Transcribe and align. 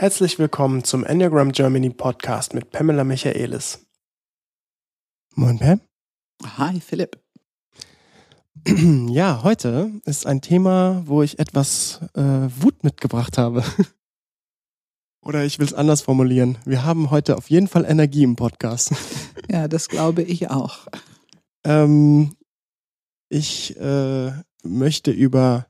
Herzlich 0.00 0.38
willkommen 0.38 0.82
zum 0.82 1.04
Enneagram 1.04 1.52
Germany 1.52 1.90
Podcast 1.90 2.54
mit 2.54 2.70
Pamela 2.70 3.04
Michaelis. 3.04 3.86
Moin 5.34 5.58
Pam. 5.58 5.82
Hi 6.56 6.80
Philipp. 6.80 7.20
Ja, 9.10 9.42
heute 9.42 9.90
ist 10.06 10.26
ein 10.26 10.40
Thema, 10.40 11.02
wo 11.04 11.22
ich 11.22 11.38
etwas 11.38 12.00
äh, 12.14 12.22
Wut 12.22 12.82
mitgebracht 12.82 13.36
habe. 13.36 13.62
Oder 15.22 15.44
ich 15.44 15.58
will 15.58 15.66
es 15.66 15.74
anders 15.74 16.00
formulieren. 16.00 16.56
Wir 16.64 16.82
haben 16.82 17.10
heute 17.10 17.36
auf 17.36 17.50
jeden 17.50 17.68
Fall 17.68 17.84
Energie 17.84 18.22
im 18.22 18.36
Podcast. 18.36 18.94
Ja, 19.50 19.68
das 19.68 19.88
glaube 19.88 20.22
ich 20.22 20.48
auch. 20.48 20.86
Ähm, 21.62 22.36
ich 23.28 23.76
äh, 23.78 24.32
möchte 24.62 25.10
über 25.10 25.66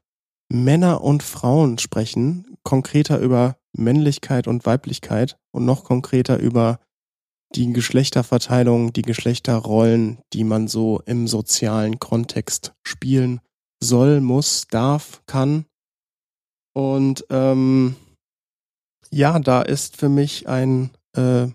Männer 0.48 1.00
und 1.00 1.24
Frauen 1.24 1.78
sprechen, 1.78 2.56
konkreter 2.62 3.18
über 3.18 3.59
Männlichkeit 3.72 4.46
und 4.46 4.66
Weiblichkeit 4.66 5.36
und 5.52 5.64
noch 5.64 5.84
konkreter 5.84 6.38
über 6.38 6.80
die 7.54 7.72
Geschlechterverteilung, 7.72 8.92
die 8.92 9.02
Geschlechterrollen, 9.02 10.18
die 10.32 10.44
man 10.44 10.68
so 10.68 11.00
im 11.06 11.26
sozialen 11.26 11.98
Kontext 11.98 12.72
spielen 12.84 13.40
soll, 13.82 14.20
muss, 14.20 14.66
darf, 14.68 15.22
kann. 15.26 15.64
Und 16.74 17.24
ähm, 17.30 17.96
ja, 19.10 19.38
da 19.38 19.62
ist 19.62 19.96
für 19.96 20.08
mich 20.08 20.48
ein, 20.48 20.90
äh, 21.16 21.46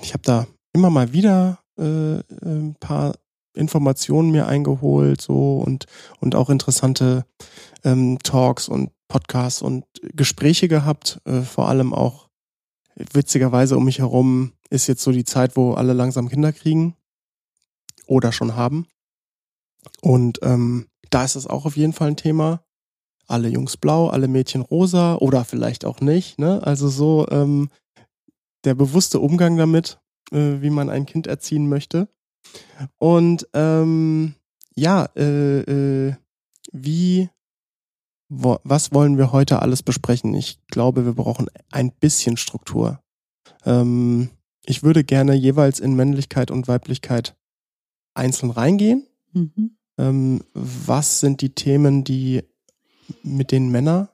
ich 0.00 0.12
habe 0.12 0.22
da 0.24 0.46
immer 0.72 0.90
mal 0.90 1.12
wieder 1.12 1.60
äh, 1.78 2.18
ein 2.44 2.74
paar 2.80 3.14
Informationen 3.54 4.30
mir 4.30 4.46
eingeholt 4.46 5.20
so 5.20 5.58
und 5.58 5.86
und 6.20 6.34
auch 6.34 6.48
interessante 6.48 7.26
ähm, 7.84 8.18
Talks 8.22 8.68
und 8.68 8.90
Podcasts 9.12 9.60
und 9.60 9.84
Gespräche 10.14 10.68
gehabt, 10.68 11.20
äh, 11.26 11.42
vor 11.42 11.68
allem 11.68 11.92
auch 11.92 12.30
witzigerweise 12.96 13.76
um 13.76 13.84
mich 13.84 13.98
herum 13.98 14.54
ist 14.70 14.86
jetzt 14.86 15.02
so 15.02 15.12
die 15.12 15.26
Zeit, 15.26 15.54
wo 15.54 15.74
alle 15.74 15.92
langsam 15.92 16.30
Kinder 16.30 16.50
kriegen 16.50 16.96
oder 18.06 18.32
schon 18.32 18.56
haben. 18.56 18.86
Und 20.00 20.38
ähm, 20.40 20.88
da 21.10 21.24
ist 21.24 21.36
es 21.36 21.46
auch 21.46 21.66
auf 21.66 21.76
jeden 21.76 21.92
Fall 21.92 22.08
ein 22.08 22.16
Thema. 22.16 22.64
Alle 23.26 23.48
Jungs 23.48 23.76
blau, 23.76 24.08
alle 24.08 24.28
Mädchen 24.28 24.62
rosa 24.62 25.16
oder 25.16 25.44
vielleicht 25.44 25.84
auch 25.84 26.00
nicht. 26.00 26.38
Ne? 26.38 26.62
Also 26.64 26.88
so 26.88 27.26
ähm, 27.30 27.68
der 28.64 28.74
bewusste 28.74 29.20
Umgang 29.20 29.58
damit, 29.58 30.00
äh, 30.30 30.62
wie 30.62 30.70
man 30.70 30.88
ein 30.88 31.04
Kind 31.04 31.26
erziehen 31.26 31.68
möchte. 31.68 32.08
Und 32.96 33.46
ähm, 33.52 34.36
ja, 34.74 35.04
äh, 35.16 35.60
äh, 36.08 36.14
wie, 36.72 37.28
wo, 38.34 38.58
was 38.64 38.92
wollen 38.92 39.18
wir 39.18 39.32
heute 39.32 39.60
alles 39.60 39.82
besprechen? 39.82 40.34
Ich 40.34 40.58
glaube, 40.68 41.04
wir 41.04 41.12
brauchen 41.12 41.48
ein 41.70 41.92
bisschen 41.92 42.36
Struktur. 42.38 43.00
Ähm, 43.66 44.30
ich 44.64 44.82
würde 44.82 45.04
gerne 45.04 45.34
jeweils 45.34 45.80
in 45.80 45.94
Männlichkeit 45.94 46.50
und 46.50 46.66
Weiblichkeit 46.66 47.36
einzeln 48.14 48.50
reingehen. 48.50 49.06
Mhm. 49.32 49.76
Ähm, 49.98 50.44
was 50.54 51.20
sind 51.20 51.42
die 51.42 51.54
Themen, 51.54 52.04
die 52.04 52.42
mit 53.22 53.52
den 53.52 53.70
Männern 53.70 54.08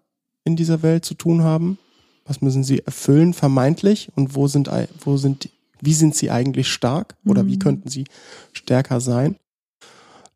in 0.45 0.57
dieser 0.57 0.83
Welt 0.83 1.05
zu 1.05 1.15
tun 1.15 1.45
haben? 1.45 1.79
Was 2.25 2.41
müssen 2.41 2.65
sie 2.65 2.81
erfüllen, 2.81 3.35
vermeintlich? 3.35 4.11
Und 4.17 4.35
wo 4.35 4.49
sind, 4.49 4.69
wo 5.05 5.17
sind 5.17 5.49
wie 5.81 5.95
sind 5.95 6.17
sie 6.17 6.31
eigentlich 6.31 6.69
stark 6.69 7.17
oder 7.25 7.45
mhm. 7.45 7.49
wie 7.49 7.59
könnten 7.61 7.89
sie 7.89 8.05
stärker 8.53 9.01
sein? 9.01 9.37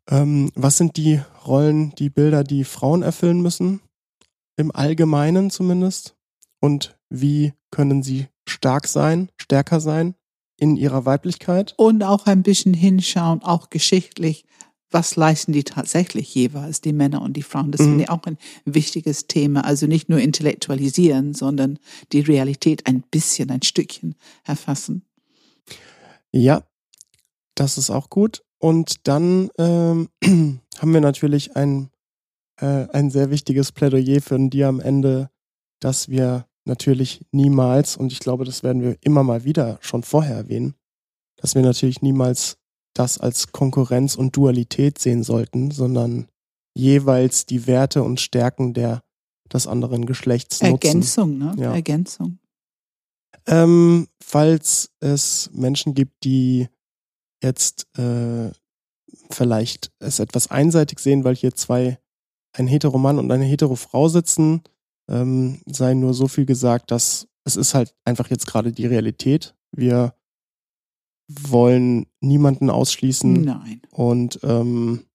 Ähm, 0.09 0.51
was 0.55 0.77
sind 0.77 0.97
die 0.97 1.21
Rollen, 1.45 1.93
die 1.95 2.09
Bilder, 2.09 2.43
die 2.43 2.63
Frauen 2.63 3.03
erfüllen 3.03 3.41
müssen? 3.41 3.81
Im 4.57 4.75
Allgemeinen 4.75 5.49
zumindest. 5.49 6.15
Und 6.59 6.97
wie 7.09 7.53
können 7.71 8.03
sie 8.03 8.27
stark 8.47 8.87
sein, 8.87 9.29
stärker 9.37 9.79
sein 9.79 10.15
in 10.57 10.75
ihrer 10.75 11.05
Weiblichkeit? 11.05 11.73
Und 11.77 12.03
auch 12.03 12.25
ein 12.25 12.43
bisschen 12.43 12.73
hinschauen, 12.73 13.41
auch 13.43 13.69
geschichtlich. 13.69 14.45
Was 14.91 15.15
leisten 15.15 15.53
die 15.53 15.63
tatsächlich 15.63 16.35
jeweils, 16.35 16.79
die 16.79 16.93
Männer 16.93 17.23
und 17.23 17.33
die 17.33 17.41
Frauen? 17.41 17.71
Das 17.71 17.81
mhm. 17.81 17.85
finde 17.85 18.03
ich 18.03 18.09
auch 18.09 18.23
ein 18.25 18.37
wichtiges 18.65 19.25
Thema. 19.25 19.65
Also 19.65 19.87
nicht 19.87 20.07
nur 20.07 20.19
intellektualisieren, 20.19 21.33
sondern 21.33 21.79
die 22.11 22.19
Realität 22.21 22.85
ein 22.85 23.01
bisschen, 23.01 23.49
ein 23.49 23.63
Stückchen 23.63 24.15
erfassen. 24.43 25.03
Ja, 26.31 26.63
das 27.55 27.77
ist 27.77 27.89
auch 27.89 28.09
gut. 28.09 28.43
Und 28.63 29.09
dann 29.09 29.49
ähm, 29.57 30.07
haben 30.23 30.93
wir 30.93 31.01
natürlich 31.01 31.57
ein, 31.57 31.89
äh, 32.61 32.87
ein 32.93 33.09
sehr 33.09 33.29
wichtiges 33.29 33.73
Plädoyer 33.73 34.21
für 34.21 34.39
dir 34.39 34.69
am 34.69 34.79
Ende, 34.79 35.29
dass 35.81 36.07
wir 36.07 36.47
natürlich 36.63 37.25
niemals, 37.33 37.97
und 37.97 38.13
ich 38.13 38.19
glaube, 38.19 38.45
das 38.45 38.63
werden 38.63 38.81
wir 38.81 38.95
immer 39.01 39.21
mal 39.23 39.43
wieder 39.43 39.79
schon 39.81 40.01
vorher 40.01 40.37
erwähnen, 40.37 40.75
dass 41.35 41.55
wir 41.55 41.61
natürlich 41.61 42.01
niemals 42.01 42.57
das 42.93 43.17
als 43.17 43.51
Konkurrenz 43.51 44.15
und 44.15 44.37
Dualität 44.37 44.97
sehen 44.97 45.23
sollten, 45.23 45.71
sondern 45.71 46.29
jeweils 46.73 47.45
die 47.45 47.67
Werte 47.67 48.01
und 48.01 48.21
Stärken 48.21 48.73
der 48.73 49.03
des 49.51 49.67
anderen 49.67 50.05
Geschlechts 50.05 50.61
nutzen. 50.61 50.71
Ergänzung, 50.71 51.37
ne? 51.37 51.53
Ja. 51.57 51.73
Ergänzung. 51.73 52.39
Ähm, 53.45 54.07
falls 54.23 54.89
es 55.01 55.49
Menschen 55.53 55.95
gibt, 55.95 56.23
die 56.23 56.69
jetzt 57.43 57.87
äh, 57.97 58.51
vielleicht 59.29 59.91
es 59.99 60.19
etwas 60.19 60.49
einseitig 60.49 60.99
sehen, 60.99 61.23
weil 61.23 61.35
hier 61.35 61.53
zwei, 61.53 61.99
ein 62.53 62.67
Heteromann 62.67 63.19
und 63.19 63.31
eine 63.31 63.45
Heterofrau 63.45 64.07
sitzen, 64.07 64.61
ähm, 65.09 65.61
sei 65.65 65.93
nur 65.93 66.13
so 66.13 66.27
viel 66.27 66.45
gesagt, 66.45 66.91
dass 66.91 67.27
es 67.45 67.55
ist 67.55 67.73
halt 67.73 67.93
einfach 68.05 68.29
jetzt 68.29 68.47
gerade 68.47 68.71
die 68.71 68.85
Realität. 68.85 69.55
Wir 69.71 70.15
wollen 71.27 72.05
niemanden 72.21 72.69
ausschließen. 72.69 73.33
Nein. 73.33 73.81
Und 73.91 74.39
ähm, 74.43 75.05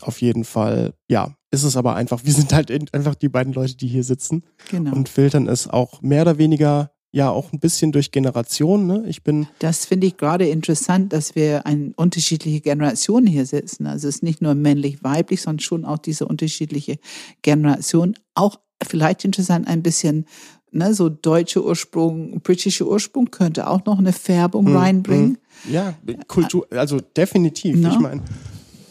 auf 0.00 0.20
jeden 0.20 0.44
Fall, 0.44 0.94
ja, 1.08 1.36
ist 1.50 1.62
es 1.62 1.76
aber 1.76 1.94
einfach, 1.94 2.24
wir 2.24 2.32
sind 2.32 2.52
halt 2.52 2.70
einfach 2.94 3.14
die 3.14 3.28
beiden 3.28 3.52
Leute, 3.52 3.76
die 3.76 3.88
hier 3.88 4.04
sitzen 4.04 4.44
genau. 4.70 4.94
und 4.94 5.08
filtern 5.08 5.48
es 5.48 5.68
auch 5.68 6.02
mehr 6.02 6.22
oder 6.22 6.38
weniger 6.38 6.92
ja 7.12 7.30
auch 7.30 7.52
ein 7.52 7.60
bisschen 7.60 7.92
durch 7.92 8.10
Generationen. 8.10 8.86
Ne? 8.86 9.04
Ich 9.08 9.22
bin. 9.22 9.48
Das 9.58 9.86
finde 9.86 10.06
ich 10.06 10.16
gerade 10.16 10.46
interessant, 10.48 11.12
dass 11.12 11.34
wir 11.34 11.66
eine 11.66 11.92
unterschiedliche 11.96 12.60
Generation 12.60 13.26
hier 13.26 13.46
sitzen. 13.46 13.86
Also 13.86 14.08
es 14.08 14.16
ist 14.16 14.22
nicht 14.22 14.42
nur 14.42 14.54
männlich, 14.54 15.02
weiblich, 15.02 15.42
sondern 15.42 15.60
schon 15.60 15.84
auch 15.84 15.98
diese 15.98 16.26
unterschiedliche 16.26 16.98
Generation. 17.42 18.14
Auch 18.34 18.58
vielleicht 18.86 19.24
interessant 19.24 19.66
ein 19.66 19.82
bisschen, 19.82 20.26
ne, 20.70 20.94
so 20.94 21.08
deutsche 21.08 21.64
Ursprung, 21.64 22.40
britische 22.40 22.86
Ursprung 22.86 23.30
könnte 23.30 23.68
auch 23.68 23.84
noch 23.84 23.98
eine 23.98 24.12
Färbung 24.12 24.66
hm, 24.66 24.76
reinbringen. 24.76 25.38
Hm. 25.64 25.72
Ja, 25.72 25.94
Kultur, 26.28 26.66
also 26.70 27.00
definitiv. 27.00 27.76
No? 27.76 27.90
Ich 27.90 27.98
meine, 27.98 28.22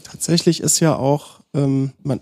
tatsächlich 0.04 0.62
ist 0.62 0.80
ja 0.80 0.96
auch, 0.96 1.42
ähm, 1.54 1.92
man, 2.04 2.22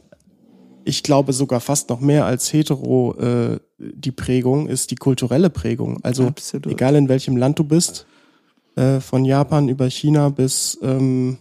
ich 0.86 1.04
glaube 1.04 1.34
sogar 1.34 1.60
fast 1.60 1.90
noch 1.90 2.00
mehr 2.00 2.26
als 2.26 2.52
hetero 2.52 3.16
äh, 3.20 3.60
die 3.78 4.12
Prägung 4.12 4.68
ist 4.68 4.92
die 4.92 4.96
kulturelle 4.96 5.50
Prägung. 5.50 6.00
Also 6.04 6.28
Absolut. 6.28 6.68
egal 6.68 6.96
in 6.96 7.10
welchem 7.10 7.38
Land 7.38 7.60
du 7.60 7.64
bist, 7.64 8.06
äh, 8.76 9.00
von 9.00 9.26
Japan 9.26 9.70
über 9.70 9.90
China 9.90 10.30
bis 10.30 10.78
ähm, 10.82 11.38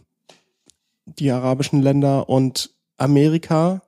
die 1.06 1.30
arabischen 1.30 1.82
Länder 1.82 2.28
und 2.28 2.70
Amerika 2.98 3.82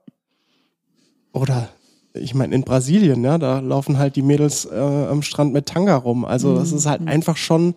oder 1.31 1.69
ich 2.13 2.33
meine 2.33 2.55
in 2.55 2.63
Brasilien, 2.63 3.23
ja, 3.23 3.37
da 3.37 3.59
laufen 3.59 3.97
halt 3.97 4.15
die 4.15 4.21
Mädels 4.21 4.65
äh, 4.65 4.77
am 4.77 5.21
Strand 5.21 5.51
mit 5.53 5.65
Tanga 5.65 5.97
rum. 5.97 6.23
Also 6.23 6.51
mhm. 6.51 6.55
das 6.55 6.71
ist 6.71 6.85
halt 6.85 7.05
einfach 7.07 7.35
schon 7.35 7.75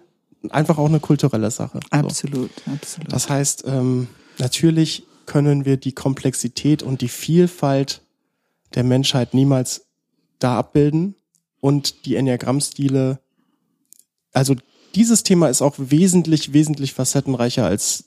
einfach 0.51 0.79
auch 0.79 0.87
eine 0.87 1.01
kulturelle 1.01 1.51
Sache. 1.51 1.81
Absolut, 1.91 2.51
so. 2.65 2.71
absolut. 2.71 3.13
Das 3.13 3.29
heißt, 3.29 3.65
ähm, 3.67 4.07
natürlich 4.39 5.08
können 5.29 5.67
wir 5.67 5.77
die 5.77 5.93
Komplexität 5.93 6.83
und 6.83 7.03
die 7.03 7.09
Vielfalt 7.09 8.01
der 8.75 8.83
Menschheit 8.83 9.35
niemals 9.35 9.87
da 10.39 10.59
abbilden 10.59 11.15
und 11.61 12.07
die 12.07 12.17
Enneagrammstile, 12.17 13.21
also 14.33 14.57
dieses 14.95 15.23
Thema 15.23 15.49
ist 15.49 15.61
auch 15.61 15.75
wesentlich, 15.77 16.55
wesentlich 16.55 16.95
facettenreicher 16.95 17.67
als 17.67 18.05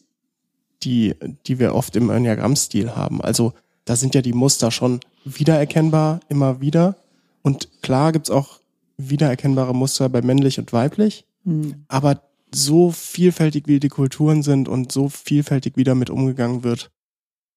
die, 0.83 1.13
die 1.45 1.59
wir 1.59 1.75
oft 1.75 1.95
im 1.95 2.09
Enneagrammstil 2.09 2.95
haben. 2.95 3.21
Also 3.21 3.53
da 3.85 3.95
sind 3.95 4.15
ja 4.15 4.23
die 4.23 4.33
Muster 4.33 4.71
schon 4.71 4.99
wiedererkennbar, 5.23 6.21
immer 6.27 6.59
wieder. 6.59 6.95
Und 7.43 7.69
klar 7.83 8.11
gibt's 8.11 8.31
auch 8.31 8.59
wiedererkennbare 8.97 9.75
Muster 9.75 10.09
bei 10.09 10.23
männlich 10.23 10.57
und 10.57 10.73
weiblich. 10.73 11.25
Mhm. 11.43 11.85
Aber 11.87 12.23
so 12.53 12.91
vielfältig 12.91 13.67
wie 13.67 13.79
die 13.79 13.89
Kulturen 13.89 14.41
sind 14.41 14.67
und 14.67 14.91
so 14.91 15.07
vielfältig 15.07 15.73
wie 15.75 15.83
damit 15.83 16.09
umgegangen 16.09 16.63
wird, 16.63 16.89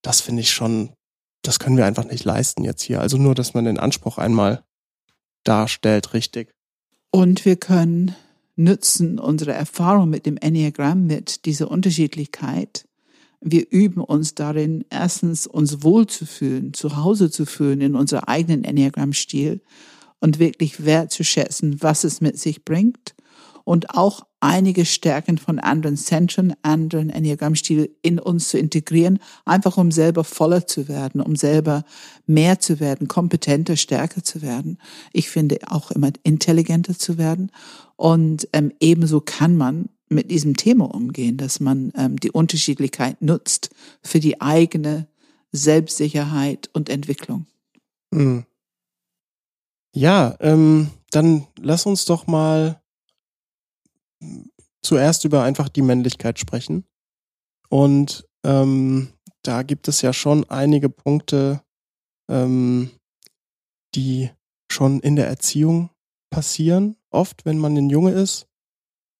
das 0.05 0.21
finde 0.21 0.43
ich 0.43 0.53
schon, 0.53 0.91
das 1.43 1.59
können 1.59 1.77
wir 1.77 1.87
einfach 1.87 2.05
nicht 2.05 2.25
leisten 2.25 2.63
jetzt 2.63 2.83
hier. 2.83 3.01
Also 3.01 3.17
nur, 3.17 3.35
dass 3.35 3.55
man 3.55 3.65
den 3.65 3.79
Anspruch 3.79 4.19
einmal 4.19 4.63
darstellt, 5.43 6.15
richtig. 6.15 6.55
Und 7.11 7.45
wir 7.45 7.57
können 7.57 8.15
nützen 8.57 9.19
unsere 9.19 9.53
Erfahrung 9.53 10.11
mit 10.11 10.27
dem 10.27 10.37
Enneagramm, 10.37 11.07
mit 11.07 11.45
dieser 11.45 11.71
Unterschiedlichkeit. 11.71 12.87
Wir 13.41 13.67
üben 13.71 14.01
uns 14.01 14.35
darin, 14.35 14.85
erstens 14.91 15.47
uns 15.47 15.83
wohlzufühlen, 15.83 16.73
zu 16.73 16.97
Hause 16.97 17.31
zu 17.31 17.47
fühlen 17.47 17.81
in 17.81 17.95
unserem 17.95 18.25
eigenen 18.25 18.65
Enneagramm-Stil 18.65 19.61
und 20.21 20.39
wirklich 20.39 20.85
wertzuschätzen, 20.85 21.83
was 21.83 22.05
es 22.05 22.21
mit 22.21 22.39
sich 22.39 22.65
bringt 22.65 23.15
und 23.65 23.91
auch 23.91 24.27
einige 24.45 24.85
Stärken 24.85 25.39
von 25.39 25.59
anderen 25.59 25.97
Zentren, 25.97 26.55
anderen 26.61 27.09
Enneagrammstil 27.09 27.97
in 28.03 28.19
uns 28.19 28.51
zu 28.51 28.59
integrieren, 28.59 29.19
einfach 29.47 29.79
um 29.79 29.91
selber 29.91 30.23
voller 30.23 30.67
zu 30.67 30.87
werden, 30.87 31.23
um 31.23 31.35
selber 31.35 31.83
mehr 32.27 32.61
zu 32.61 32.79
werden, 32.79 33.09
kompetenter, 33.09 33.77
stärker 33.77 34.23
zu 34.23 34.43
werden. 34.43 34.77
Ich 35.15 35.31
finde 35.31 35.61
auch 35.69 35.91
immer 35.91 36.11
intelligenter 36.25 36.97
zu 36.99 37.17
werden. 37.17 37.53
Und 37.97 38.47
ähm, 38.53 38.71
ebenso 38.81 39.23
kann 39.23 39.57
man 39.57 39.89
mit 40.11 40.31
diesem 40.31 40.59
Thema 40.59 40.95
umgehen, 40.95 41.39
dass 41.39 41.59
man 41.59 41.91
ähm, 41.97 42.21
die 42.21 42.31
Unterschiedlichkeit 42.31 43.23
nutzt 43.23 43.71
für 44.03 44.21
die 44.21 44.43
eigene 44.43 45.07
Selbstsicherheit 45.53 46.69
und 46.75 46.91
Entwicklung. 46.91 47.47
Hm. 48.13 48.45
Ja, 49.95 50.37
ähm, 50.41 50.91
dann 51.11 51.47
lass 51.59 51.87
uns 51.87 52.05
doch 52.05 52.27
mal 52.27 52.83
zuerst 54.83 55.25
über 55.25 55.43
einfach 55.43 55.69
die 55.69 55.83
Männlichkeit 55.83 56.39
sprechen. 56.39 56.85
Und 57.69 58.27
ähm, 58.45 59.13
da 59.43 59.63
gibt 59.63 59.89
es 59.89 60.03
ja 60.03 60.13
schon 60.13 60.49
einige 60.51 60.89
Punkte, 60.89 61.63
ähm, 62.31 62.91
die 63.95 64.31
schon 64.71 65.01
in 65.01 65.17
der 65.17 65.29
Erziehung 65.29 65.91
passieren, 66.31 66.97
oft, 67.11 67.45
wenn 67.45 67.59
man 67.59 67.77
ein 67.77 67.91
Junge 67.91 68.13
ist. 68.13 68.47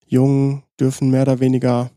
Jungen 0.05 0.63
dürfen 0.79 1.09
mehr 1.09 1.23
oder 1.23 1.39
weniger, 1.39 1.91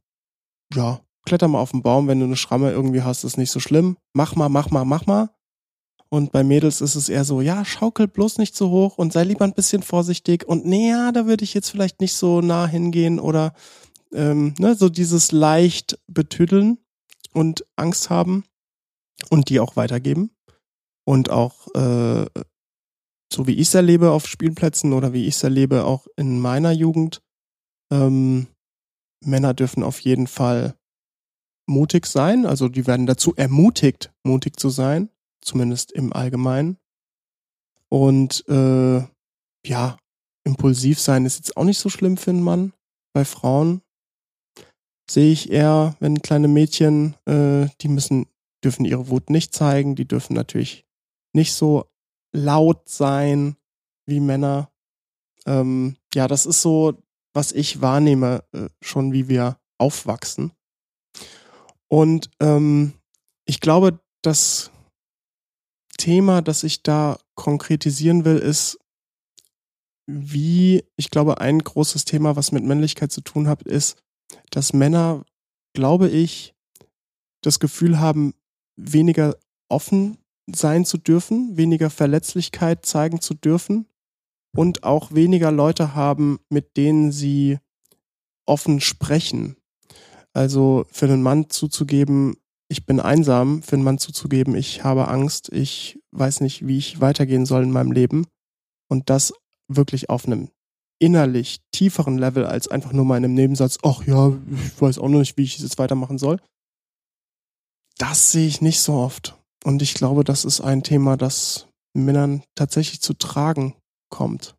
ja, 0.75 1.01
kletter 1.25 1.49
mal 1.49 1.61
auf 1.61 1.73
den 1.73 1.83
Baum, 1.83 2.09
wenn 2.09 2.21
du 2.21 2.27
eine 2.27 2.37
Schramme 2.37 2.71
irgendwie 2.71 3.03
hast, 3.03 3.25
ist 3.25 3.37
nicht 3.37 3.51
so 3.51 3.61
schlimm. 3.61 3.97
Mach 4.15 4.35
mal, 4.35 4.49
mach 4.49 4.71
mal, 4.71 4.85
mach 4.85 5.07
mal. 5.07 5.31
Und 6.11 6.33
bei 6.33 6.43
Mädels 6.43 6.81
ist 6.81 6.95
es 6.95 7.11
eher 7.11 7.25
so, 7.25 7.41
ja, 7.43 7.65
schaukel 7.65 8.09
bloß 8.09 8.39
nicht 8.39 8.57
so 8.57 8.71
hoch 8.71 8.97
und 8.97 9.13
sei 9.13 9.25
lieber 9.25 9.45
ein 9.45 9.53
bisschen 9.53 9.83
vorsichtig. 9.83 10.45
Und 10.49 10.65
nee, 10.65 10.89
ja, 10.89 11.13
da 11.13 11.27
würde 11.27 11.45
ich 11.45 11.53
jetzt 11.53 11.69
vielleicht 11.69 12.01
nicht 12.01 12.15
so 12.15 12.41
nah 12.41 12.67
hingehen 12.67 13.21
oder 13.21 13.53
ähm, 14.13 14.55
ne, 14.59 14.75
so 14.75 14.89
dieses 14.89 15.33
leicht 15.33 15.99
betüdeln 16.07 16.79
und 17.35 17.67
Angst 17.77 18.09
haben 18.09 18.45
und 19.29 19.51
die 19.51 19.61
auch 19.61 19.77
weitergeben. 19.77 20.31
Und 21.05 21.31
auch 21.31 21.75
äh, 21.75 22.27
so 23.31 23.47
wie 23.47 23.55
ich 23.55 23.69
es 23.69 23.75
erlebe 23.75 24.11
auf 24.11 24.27
Spielplätzen 24.27 24.95
oder 24.95 25.13
wie 25.13 25.27
ich 25.27 25.35
es 25.35 25.43
erlebe 25.43 25.85
auch 25.85 26.07
in 26.17 26.41
meiner 26.41 26.73
Jugend, 26.73 27.21
ähm, 27.93 28.47
Männer 29.23 29.53
dürfen 29.53 29.83
auf 29.83 30.01
jeden 30.01 30.27
Fall 30.27 30.75
mutig 31.67 32.07
sein. 32.07 32.47
Also 32.47 32.69
die 32.69 32.87
werden 32.87 33.05
dazu 33.05 33.35
ermutigt, 33.35 34.11
mutig 34.25 34.59
zu 34.59 34.71
sein 34.71 35.11
zumindest 35.41 35.93
im 35.93 36.13
Allgemeinen. 36.13 36.79
Und 37.89 38.45
äh, 38.49 39.03
ja, 39.65 39.97
impulsiv 40.45 41.01
sein 41.01 41.27
ist 41.27 41.37
jetzt 41.37 41.57
auch 41.57 41.65
nicht 41.65 41.79
so 41.79 41.89
schlimm 41.89 42.17
für 42.17 42.31
einen 42.31 42.43
Mann. 42.43 42.73
Bei 43.13 43.25
Frauen 43.25 43.83
sehe 45.11 45.33
ich 45.33 45.51
eher, 45.51 45.97
wenn 46.01 46.23
kleine 46.23 46.49
Mädchen, 46.49 47.15
äh, 47.27 47.69
die 47.81 47.89
müssen, 47.89 48.27
dürfen 48.63 48.85
ihre 48.85 49.09
Wut 49.09 49.31
nicht 49.31 49.55
zeigen, 49.55 49.95
die 49.95 50.07
dürfen 50.07 50.35
natürlich 50.35 50.85
nicht 51.33 51.55
so 51.55 51.87
laut 52.33 52.89
sein 52.89 53.57
wie 54.07 54.21
Männer. 54.21 54.71
Ähm, 55.47 55.97
ja, 56.15 56.29
das 56.29 56.47
ist 56.47 56.63
so, 56.63 57.03
was 57.33 57.53
ich 57.53 57.81
wahrnehme, 57.81 58.45
äh, 58.53 58.69
schon 58.83 59.13
wie 59.13 59.29
wir 59.29 59.59
aufwachsen. 59.79 60.53
Und 61.89 62.31
ähm, 62.41 62.95
ich 63.47 63.61
glaube, 63.61 64.01
dass 64.23 64.71
Thema, 65.99 66.41
das 66.41 66.65
ich 66.65 66.83
da 66.83 67.19
konkretisieren 67.35 68.25
will, 68.25 68.39
ist, 68.39 68.79
wie, 70.07 70.85
ich 70.97 71.11
glaube, 71.11 71.43
ein 71.43 71.59
großes 71.59 72.07
Thema, 72.07 72.35
was 72.35 72.51
mit 72.51 72.65
Männlichkeit 72.65 73.13
zu 73.13 73.21
tun 73.21 73.47
hat, 73.47 73.63
ist, 73.63 74.03
dass 74.51 74.73
Männer, 74.73 75.25
glaube 75.75 76.09
ich, 76.09 76.55
das 77.43 77.61
Gefühl 77.61 78.01
haben, 78.01 78.33
weniger 78.77 79.37
offen 79.69 80.17
sein 80.47 80.87
zu 80.87 80.97
dürfen, 80.97 81.57
weniger 81.59 81.91
Verletzlichkeit 81.91 82.87
zeigen 82.87 83.21
zu 83.21 83.35
dürfen 83.35 83.87
und 84.57 84.83
auch 84.83 85.13
weniger 85.13 85.53
Leute 85.53 85.95
haben, 85.95 86.39
mit 86.49 86.77
denen 86.79 87.13
sie 87.13 87.59
offen 88.47 88.81
sprechen. 88.81 89.57
Also 90.33 90.87
für 90.91 91.07
einen 91.07 91.23
Mann 91.23 91.51
zuzugeben, 91.51 92.37
ich 92.69 92.85
bin 92.85 93.01
einsam, 93.01 93.63
für 93.63 93.77
einen 93.77 93.85
Mann 93.85 93.99
zuzugeben, 93.99 94.55
ich 94.55 94.85
habe 94.85 95.09
Angst, 95.09 95.51
ich 95.53 95.99
weiß 96.13 96.41
nicht, 96.41 96.67
wie 96.67 96.79
ich 96.79 97.01
weitergehen 97.01 97.47
soll 97.47 97.63
in 97.63 97.71
meinem 97.71 97.93
Leben. 97.93 98.27
Und 98.91 99.11
das 99.11 99.33
wirklich 99.69 100.11
auf 100.11 100.27
einem 100.27 100.51
innerlich 100.99 101.61
tieferen 101.73 102.19
Level 102.19 102.45
als 102.45 102.69
einfach 102.69 102.93
nur 102.93 103.05
mal 103.05 103.19
in 103.19 103.25
einem 103.25 103.35
Nebensatz, 103.35 103.79
ach 103.83 104.05
ja, 104.07 104.33
ich 104.67 104.81
weiß 104.81 104.99
auch 104.99 105.09
noch 105.09 105.21
nicht, 105.21 105.37
wie 105.37 105.45
ich 105.45 105.57
es 105.57 105.63
jetzt 105.63 105.79
weitermachen 105.79 106.19
soll. 106.19 106.41
Das 107.99 108.33
sehe 108.33 108.47
ich 108.47 108.61
nicht 108.61 108.81
so 108.81 108.95
oft. 108.95 109.37
Und 109.65 109.83
ich 109.83 109.95
glaube, 109.95 110.25
das 110.25 110.45
ist 110.45 110.61
ein 110.61 110.83
Thema, 110.83 111.17
das 111.17 111.69
Männern 111.95 112.43
tatsächlich 112.55 113.01
zu 113.01 113.15
tragen 113.15 113.75
kommt. 114.09 114.55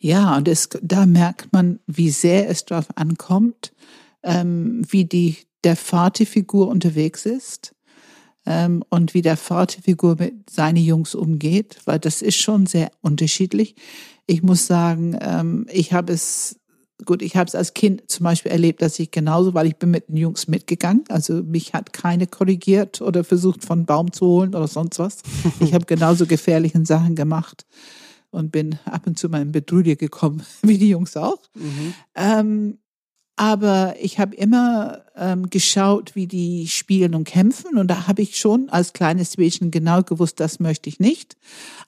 Ja, 0.00 0.36
und 0.36 0.48
es, 0.48 0.68
da 0.82 1.06
merkt 1.06 1.52
man, 1.52 1.80
wie 1.86 2.10
sehr 2.10 2.48
es 2.48 2.64
darauf 2.64 2.86
ankommt, 2.96 3.72
ähm, 4.22 4.82
wie 4.88 5.04
die 5.04 5.47
der 5.64 5.76
Vaterfigur 5.76 6.68
unterwegs 6.68 7.26
ist 7.26 7.74
ähm, 8.46 8.82
und 8.90 9.14
wie 9.14 9.22
der 9.22 9.36
Vaterfigur 9.36 10.16
mit 10.18 10.50
seinen 10.50 10.76
Jungs 10.76 11.14
umgeht, 11.14 11.78
weil 11.84 11.98
das 11.98 12.22
ist 12.22 12.36
schon 12.36 12.66
sehr 12.66 12.90
unterschiedlich. 13.00 13.74
Ich 14.26 14.42
muss 14.42 14.66
sagen, 14.66 15.16
ähm, 15.20 15.66
ich 15.70 15.92
habe 15.92 16.12
es 16.12 16.58
gut, 17.04 17.22
ich 17.22 17.36
habe 17.36 17.46
es 17.46 17.54
als 17.54 17.74
Kind 17.74 18.10
zum 18.10 18.24
Beispiel 18.24 18.50
erlebt, 18.50 18.82
dass 18.82 18.98
ich 18.98 19.10
genauso, 19.10 19.54
weil 19.54 19.66
ich 19.66 19.76
bin 19.76 19.90
mit 19.90 20.08
den 20.08 20.16
Jungs 20.16 20.48
mitgegangen, 20.48 21.04
also 21.08 21.42
mich 21.42 21.72
hat 21.72 21.92
keine 21.92 22.26
korrigiert 22.26 23.00
oder 23.00 23.24
versucht 23.24 23.64
von 23.64 23.86
Baum 23.86 24.12
zu 24.12 24.26
holen 24.26 24.54
oder 24.54 24.68
sonst 24.68 24.98
was. 24.98 25.18
Ich 25.60 25.74
habe 25.74 25.86
genauso 25.86 26.26
gefährlichen 26.26 26.84
Sachen 26.84 27.14
gemacht 27.14 27.66
und 28.30 28.52
bin 28.52 28.78
ab 28.84 29.06
und 29.06 29.18
zu 29.18 29.28
mal 29.28 29.42
in 29.42 29.52
Bedrulle 29.52 29.96
gekommen, 29.96 30.42
wie 30.62 30.78
die 30.78 30.88
Jungs 30.88 31.16
auch. 31.16 31.40
Mhm. 31.54 31.94
Ähm, 32.14 32.78
aber 33.38 33.94
ich 34.00 34.18
habe 34.18 34.34
immer 34.34 35.02
ähm, 35.16 35.48
geschaut, 35.48 36.16
wie 36.16 36.26
die 36.26 36.66
spielen 36.66 37.14
und 37.14 37.22
kämpfen. 37.22 37.78
Und 37.78 37.86
da 37.86 38.08
habe 38.08 38.20
ich 38.20 38.36
schon 38.36 38.68
als 38.68 38.92
kleines 38.92 39.38
Mädchen 39.38 39.70
genau 39.70 40.02
gewusst, 40.02 40.40
das 40.40 40.58
möchte 40.58 40.88
ich 40.88 40.98
nicht. 40.98 41.36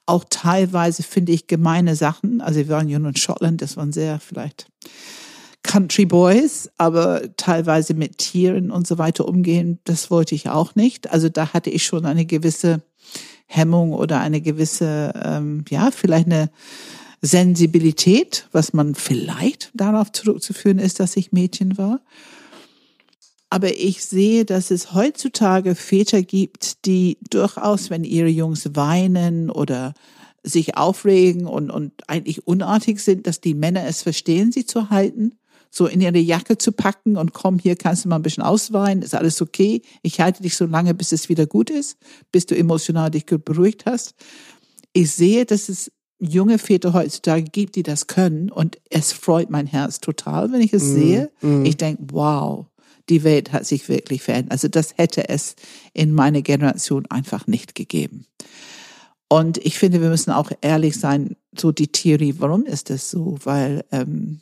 Auch 0.07 0.25
teilweise 0.30 1.02
finde 1.02 1.33
ich 1.33 1.49
gemeine 1.49 1.97
Sachen. 1.97 2.40
Also 2.40 2.61
wir 2.61 2.69
waren 2.69 2.88
ja 2.88 2.99
in 2.99 3.16
Schottland, 3.16 3.62
das 3.62 3.76
waren 3.76 3.92
sehr 3.92 4.21
vielleicht 4.21 4.69
Country 5.64 6.07
Boys, 6.07 6.71
aber 6.78 7.23
teilweise 7.37 7.95
mit 7.95 8.19
Tieren 8.19 8.71
und 8.71 8.87
so 8.87 8.99
weiter 8.99 9.26
umgehen, 9.26 9.80
das 9.83 10.09
wollte 10.09 10.37
ich 10.37 10.49
auch 10.49 10.76
nicht. 10.76 11.11
Also 11.11 11.28
da 11.28 11.52
hatte 11.52 11.71
ich 11.71 11.85
schon 11.85 12.07
eine 12.07 12.26
gewisse 12.26 12.80
Hemmung 13.47 13.92
oder 13.92 14.21
eine 14.21 14.40
gewisse, 14.40 15.12
ähm, 15.21 15.64
ja, 15.69 15.90
vielleicht 15.90 16.26
eine 16.26 16.49
Sensibilität, 17.23 18.49
was 18.53 18.73
man 18.73 18.95
vielleicht 18.95 19.71
darauf 19.75 20.12
zurückzuführen 20.12 20.79
ist, 20.79 21.00
dass 21.00 21.17
ich 21.17 21.33
Mädchen 21.33 21.77
war. 21.77 22.00
Aber 23.50 23.77
ich 23.77 24.05
sehe, 24.05 24.45
dass 24.45 24.71
es 24.71 24.95
heutzutage 24.95 25.75
Väter 25.75 26.23
gibt, 26.23 26.87
die 26.87 27.19
durchaus, 27.29 27.91
wenn 27.91 28.05
ihre 28.05 28.29
Jungs 28.29 28.75
weinen 28.75 29.50
oder 29.50 29.93
sich 30.43 30.77
aufregen 30.77 31.47
und, 31.47 31.71
und 31.71 31.93
eigentlich 32.09 32.47
unartig 32.47 33.00
sind, 33.00 33.27
dass 33.27 33.41
die 33.41 33.55
Männer 33.55 33.85
es 33.87 34.03
verstehen, 34.03 34.53
sie 34.53 34.65
zu 34.65 34.89
halten, 34.89 35.35
so 35.71 35.87
in 35.87 36.00
ihre 36.00 36.19
Jacke 36.19 36.59
zu 36.59 36.73
packen 36.73 37.17
und 37.17 37.33
komm, 37.33 37.59
hier 37.59 37.77
kannst 37.77 38.05
du 38.05 38.09
mal 38.09 38.17
ein 38.17 38.23
bisschen 38.23 38.43
ausweinen, 38.43 39.03
ist 39.03 39.15
alles 39.15 39.43
okay. 39.43 39.83
Ich 40.03 40.21
halte 40.21 40.43
dich 40.43 40.57
so 40.57 40.67
lange, 40.67 40.95
bis 40.95 41.12
es 41.12 41.29
wieder 41.29 41.47
gut 41.47 41.71
ist, 41.71 41.99
bis 42.33 42.47
du 42.47 42.57
emotional 42.57 43.11
dich 43.11 43.27
beruhigt 43.27 43.85
hast. 43.85 44.15
Ich 44.93 45.12
sehe, 45.12 45.45
dass 45.45 45.69
es 45.69 45.93
junge 46.21 46.59
Väter 46.59 46.93
heutzutage 46.93 47.43
gibt, 47.45 47.77
die 47.77 47.83
das 47.83 48.07
können. 48.07 48.50
Und 48.50 48.79
es 48.91 49.12
freut 49.12 49.50
mein 49.50 49.67
Herz 49.67 50.00
total, 50.00 50.53
wenn 50.53 50.61
ich 50.61 50.73
es 50.73 50.85
mm, 50.85 50.95
sehe. 50.95 51.31
Mm. 51.41 51.65
Ich 51.65 51.77
denke, 51.77 52.03
wow, 52.12 52.67
die 53.09 53.25
Welt 53.25 53.53
hat 53.53 53.67
sich 53.67 53.89
wirklich 53.89 54.23
verändert. 54.23 54.53
Also 54.53 54.69
das 54.69 54.97
hätte 54.97 55.29
es 55.29 55.57
in 55.93 56.12
meiner 56.12 56.43
Generation 56.43 57.07
einfach 57.07 57.47
nicht 57.47 57.75
gegeben. 57.75 58.27
Und 59.29 59.59
ich 59.59 59.79
finde, 59.79 60.00
wir 60.00 60.09
müssen 60.09 60.33
auch 60.33 60.50
ehrlich 60.61 60.99
sein, 60.99 61.37
so 61.57 61.73
die 61.73 61.89
Theorie, 61.89 62.35
warum 62.39 62.67
ist 62.67 62.91
das 62.91 63.11
so? 63.11 63.39
Weil 63.45 63.85
ähm, 63.93 64.41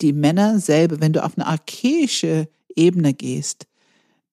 die 0.00 0.12
Männer 0.12 0.58
selber, 0.60 1.00
wenn 1.00 1.12
du 1.12 1.24
auf 1.24 1.36
eine 1.36 1.46
archaische 1.46 2.48
Ebene 2.74 3.14
gehst, 3.14 3.66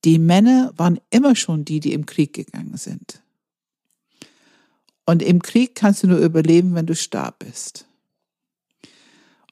die 0.04 0.20
Männer 0.20 0.74
waren 0.76 1.00
immer 1.10 1.36
schon 1.36 1.64
die, 1.64 1.80
die 1.80 1.94
im 1.94 2.06
Krieg 2.06 2.34
gegangen 2.34 2.76
sind. 2.76 3.23
Und 5.06 5.22
im 5.22 5.42
Krieg 5.42 5.76
kannst 5.76 6.04
du 6.04 6.08
nur 6.08 6.20
überleben, 6.20 6.76
wenn 6.76 6.86
du 6.86 6.96
stark 6.96 7.40
bist. 7.40 7.88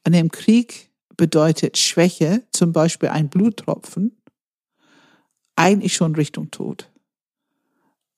Und 0.05 0.13
im 0.13 0.31
Krieg 0.31 0.89
bedeutet 1.17 1.77
Schwäche, 1.77 2.43
zum 2.51 2.72
Beispiel 2.72 3.10
ein 3.10 3.29
Bluttropfen, 3.29 4.17
eigentlich 5.55 5.93
schon 5.93 6.15
Richtung 6.15 6.50
Tod. 6.51 6.89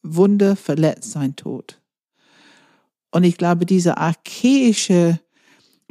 Wunde, 0.03 0.55
verletzt 0.55 1.11
sein 1.11 1.35
Tod. 1.35 1.81
Und 3.11 3.23
ich 3.23 3.37
glaube, 3.37 3.65
diese 3.65 3.97
archaische 3.97 5.19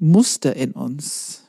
Muster 0.01 0.57
in 0.57 0.73
uns, 0.73 1.45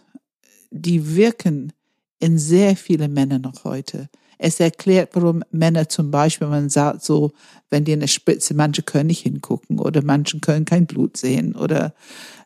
die 0.70 1.16
wirken 1.16 1.74
in 2.20 2.38
sehr 2.38 2.76
viele 2.76 3.08
Männer 3.08 3.40
noch 3.40 3.64
heute. 3.64 4.10
Es 4.46 4.60
erklärt, 4.60 5.12
warum 5.14 5.42
Männer 5.52 5.88
zum 5.88 6.12
Beispiel, 6.12 6.50
man 6.50 6.70
sagt 6.70 7.02
so, 7.02 7.32
wenn 7.70 7.86
die 7.86 7.94
eine 7.94 8.10
Spritze, 8.10 8.54
manche 8.54 8.82
können 8.82 9.08
nicht 9.08 9.22
hingucken 9.22 9.80
oder 9.80 10.04
manche 10.04 10.42
können 10.42 10.66
kein 10.66 10.86
Blut 10.86 11.16
sehen 11.16 11.56
oder, 11.56 11.96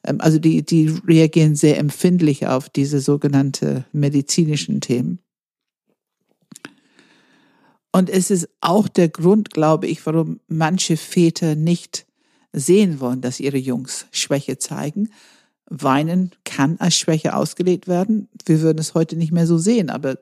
ähm, 0.03 0.21
also 0.21 0.37
die, 0.37 0.63
die 0.63 0.95
reagieren 1.07 1.55
sehr 1.55 1.79
empfindlich 1.79 2.45
auf 2.45 2.69
diese 2.69 2.99
sogenannte 2.99 3.85
medizinischen 3.93 4.79
Themen. 4.79 5.17
Und 7.91 8.11
es 8.11 8.29
ist 8.29 8.47
auch 8.61 8.87
der 8.87 9.09
Grund, 9.09 9.49
glaube 9.49 9.87
ich, 9.87 10.05
warum 10.05 10.39
manche 10.47 10.97
Väter 10.97 11.55
nicht 11.55 12.05
sehen 12.53 12.99
wollen, 12.99 13.21
dass 13.21 13.39
ihre 13.39 13.57
Jungs 13.57 14.05
Schwäche 14.11 14.59
zeigen. 14.59 15.09
Weinen 15.65 16.29
kann 16.45 16.77
als 16.77 16.95
Schwäche 16.95 17.35
ausgelegt 17.35 17.87
werden. 17.87 18.29
Wir 18.45 18.61
würden 18.61 18.77
es 18.77 18.93
heute 18.93 19.15
nicht 19.15 19.31
mehr 19.31 19.47
so 19.47 19.57
sehen, 19.57 19.89
aber 19.89 20.19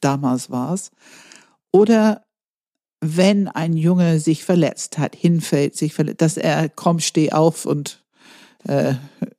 damals 0.00 0.50
war 0.50 0.74
es. 0.74 0.90
Oder 1.70 2.24
wenn 3.00 3.48
ein 3.48 3.76
Junge 3.76 4.18
sich 4.18 4.44
verletzt 4.44 4.98
hat, 4.98 5.14
hinfällt, 5.14 5.76
sich 5.76 5.94
verletzt, 5.94 6.20
dass 6.20 6.36
er 6.36 6.68
komm, 6.68 6.98
steh 6.98 7.32
auf 7.32 7.64
und 7.64 8.04
äh, 8.64 8.94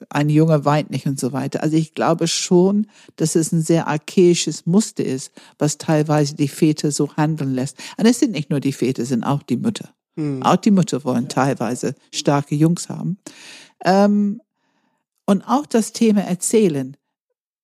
ein 0.09 0.29
Junge 0.29 0.65
weint 0.65 0.91
nicht 0.91 1.05
und 1.05 1.19
so 1.19 1.33
weiter. 1.33 1.61
Also 1.61 1.75
ich 1.75 1.93
glaube 1.93 2.27
schon, 2.27 2.87
dass 3.17 3.35
es 3.35 3.51
ein 3.51 3.61
sehr 3.61 3.87
archaisches 3.87 4.65
Muster 4.65 5.03
ist, 5.03 5.31
was 5.57 5.77
teilweise 5.77 6.35
die 6.35 6.47
Väter 6.47 6.91
so 6.91 7.15
handeln 7.15 7.53
lässt. 7.53 7.77
Und 7.97 8.05
es 8.05 8.19
sind 8.19 8.31
nicht 8.31 8.49
nur 8.49 8.59
die 8.59 8.73
Väter, 8.73 9.03
es 9.03 9.09
sind 9.09 9.23
auch 9.23 9.43
die 9.43 9.57
Mütter. 9.57 9.89
Hm. 10.15 10.41
Auch 10.41 10.55
die 10.55 10.71
Mütter 10.71 11.03
wollen 11.03 11.27
teilweise 11.27 11.95
starke 12.13 12.55
Jungs 12.55 12.89
haben. 12.89 13.17
Ähm, 13.83 14.41
und 15.25 15.43
auch 15.43 15.65
das 15.65 15.93
Thema 15.93 16.21
Erzählen. 16.21 16.97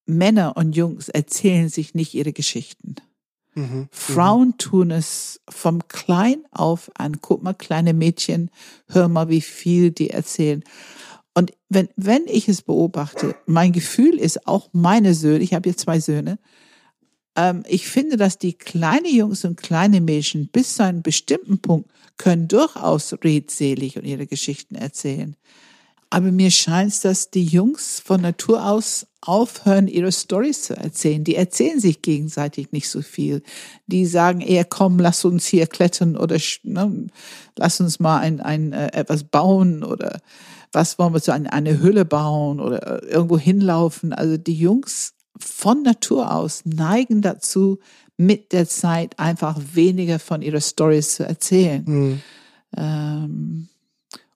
Männer 0.06 0.56
und 0.56 0.76
Jungs 0.76 1.08
erzählen 1.08 1.68
sich 1.68 1.94
nicht 1.94 2.14
ihre 2.14 2.32
Geschichten. 2.32 2.96
Mhm, 3.54 3.62
mhm. 3.62 3.88
Frauen 3.90 4.58
tun 4.58 4.90
es 4.90 5.40
vom 5.48 5.86
Klein 5.88 6.44
auf 6.50 6.90
an. 6.94 7.20
Guck 7.20 7.42
mal, 7.42 7.54
kleine 7.54 7.92
Mädchen, 7.92 8.50
hör 8.88 9.08
mal, 9.08 9.28
wie 9.28 9.40
viel 9.40 9.90
die 9.90 10.10
erzählen. 10.10 10.62
Und 11.34 11.52
wenn, 11.68 11.88
wenn 11.96 12.26
ich 12.26 12.48
es 12.48 12.62
beobachte, 12.62 13.34
mein 13.46 13.72
Gefühl 13.72 14.18
ist 14.18 14.46
auch 14.46 14.70
meine 14.72 15.12
Söhne, 15.14 15.44
ich 15.44 15.52
habe 15.52 15.68
hier 15.68 15.76
zwei 15.76 16.00
Söhne, 16.00 16.38
ähm, 17.36 17.62
ich 17.68 17.88
finde, 17.88 18.16
dass 18.16 18.38
die 18.38 18.54
kleine 18.54 19.10
Jungs 19.10 19.44
und 19.44 19.56
kleine 19.56 20.00
Mädchen 20.00 20.48
bis 20.48 20.76
zu 20.76 20.84
einem 20.84 21.02
bestimmten 21.02 21.58
Punkt 21.58 21.90
können 22.16 22.48
durchaus 22.48 23.12
redselig 23.22 23.98
und 23.98 24.04
ihre 24.04 24.26
Geschichten 24.26 24.74
erzählen. 24.74 25.36
Aber 26.10 26.30
mir 26.30 26.50
scheint 26.50 26.92
es, 26.92 27.00
dass 27.00 27.30
die 27.30 27.44
Jungs 27.44 28.00
von 28.04 28.20
Natur 28.20 28.64
aus 28.64 29.06
aufhören, 29.20 29.88
ihre 29.88 30.12
Stories 30.12 30.62
zu 30.62 30.76
erzählen. 30.76 31.24
Die 31.24 31.34
erzählen 31.34 31.80
sich 31.80 32.00
gegenseitig 32.00 32.70
nicht 32.72 32.88
so 32.88 33.02
viel. 33.02 33.42
Die 33.86 34.06
sagen 34.06 34.40
eher, 34.40 34.64
komm, 34.64 34.98
lass 34.98 35.24
uns 35.24 35.46
hier 35.46 35.66
klettern 35.66 36.16
oder 36.16 36.38
ne, 36.62 37.08
lass 37.56 37.80
uns 37.80 37.98
mal 37.98 38.18
ein, 38.18 38.40
ein, 38.40 38.72
äh, 38.72 38.92
etwas 38.92 39.24
bauen 39.24 39.82
oder 39.82 40.20
was 40.72 40.98
wollen 40.98 41.12
wir 41.12 41.20
so 41.20 41.32
eine, 41.32 41.52
eine 41.52 41.80
Hülle 41.80 42.04
bauen 42.04 42.60
oder 42.60 43.02
äh, 43.02 43.06
irgendwo 43.06 43.38
hinlaufen. 43.38 44.12
Also 44.12 44.36
die 44.36 44.54
Jungs 44.54 45.14
von 45.38 45.82
Natur 45.82 46.32
aus 46.32 46.62
neigen 46.64 47.20
dazu, 47.20 47.78
mit 48.16 48.52
der 48.52 48.68
Zeit 48.68 49.18
einfach 49.18 49.58
weniger 49.74 50.18
von 50.18 50.40
ihrer 50.40 50.60
Stories 50.60 51.16
zu 51.16 51.26
erzählen. 51.26 51.84
Mhm. 51.86 52.20
Ähm, 52.76 53.68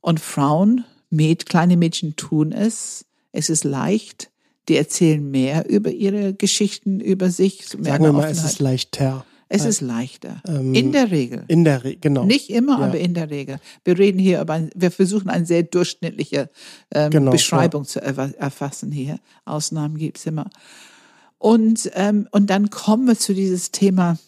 und 0.00 0.20
Frauen 0.20 0.84
Mäd, 1.10 1.46
kleine 1.46 1.76
Mädchen 1.76 2.16
tun 2.16 2.52
es. 2.52 3.04
Es 3.32 3.50
ist 3.50 3.64
leicht. 3.64 4.30
Die 4.68 4.76
erzählen 4.76 5.28
mehr 5.28 5.68
über 5.68 5.90
ihre 5.90 6.32
Geschichten, 6.34 7.00
über 7.00 7.30
sich. 7.30 7.66
Sagen 7.66 8.04
wir 8.04 8.12
mal, 8.12 8.30
es 8.30 8.44
ist 8.44 8.60
leichter. 8.60 9.24
Es 9.52 9.64
ist 9.64 9.80
leichter. 9.80 10.40
Ähm, 10.46 10.74
in 10.74 10.92
der 10.92 11.10
Regel. 11.10 11.44
In 11.48 11.64
der 11.64 11.82
Regel, 11.82 11.98
genau. 12.00 12.24
Nicht 12.24 12.50
immer, 12.50 12.78
ja. 12.78 12.86
aber 12.86 13.00
in 13.00 13.14
der 13.14 13.30
Regel. 13.30 13.58
Wir 13.84 13.98
reden 13.98 14.20
hier 14.20 14.40
über, 14.40 14.54
ein, 14.54 14.70
wir 14.76 14.92
versuchen 14.92 15.28
eine 15.28 15.44
sehr 15.44 15.64
durchschnittliche 15.64 16.50
ähm, 16.94 17.10
genau, 17.10 17.32
Beschreibung 17.32 17.82
ja. 17.82 17.88
zu 17.88 18.00
erfassen 18.00 18.92
hier. 18.92 19.18
Ausnahmen 19.44 19.98
gibt's 19.98 20.24
immer. 20.24 20.48
Und, 21.38 21.90
ähm, 21.94 22.28
und 22.30 22.48
dann 22.48 22.70
kommen 22.70 23.08
wir 23.08 23.18
zu 23.18 23.34
dieses 23.34 23.72
Thema, 23.72 24.18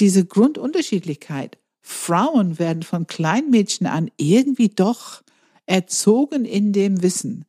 diese 0.00 0.24
Grundunterschiedlichkeit. 0.24 1.58
Frauen 1.80 2.58
werden 2.58 2.82
von 2.82 3.06
Kleinmädchen 3.06 3.86
an 3.86 4.10
irgendwie 4.16 4.68
doch 4.68 5.22
erzogen 5.70 6.44
in 6.44 6.72
dem 6.72 7.00
Wissen, 7.02 7.44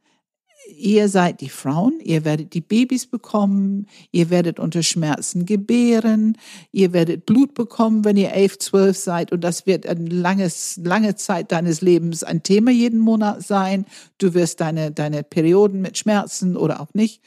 ihr 0.77 1.09
seid 1.09 1.41
die 1.41 1.49
Frauen, 1.49 1.99
ihr 2.03 2.23
werdet 2.23 2.53
die 2.53 2.61
Babys 2.61 3.07
bekommen, 3.07 3.87
ihr 4.11 4.29
werdet 4.29 4.59
unter 4.59 4.83
Schmerzen 4.83 5.45
gebären, 5.47 6.37
ihr 6.71 6.93
werdet 6.93 7.25
Blut 7.25 7.55
bekommen, 7.55 8.05
wenn 8.05 8.17
ihr 8.17 8.31
elf, 8.31 8.59
zwölf 8.59 8.95
seid 8.95 9.31
und 9.31 9.43
das 9.43 9.65
wird 9.65 9.87
eine 9.87 10.07
langes, 10.07 10.79
lange 10.83 11.15
Zeit 11.15 11.51
deines 11.51 11.81
Lebens 11.81 12.23
ein 12.23 12.43
Thema 12.43 12.69
jeden 12.69 12.99
Monat 12.99 13.41
sein. 13.43 13.85
Du 14.19 14.35
wirst 14.35 14.61
deine, 14.61 14.91
deine 14.91 15.23
Perioden 15.23 15.81
mit 15.81 15.97
Schmerzen 15.97 16.55
oder 16.55 16.79
auch 16.79 16.93
nicht. 16.93 17.21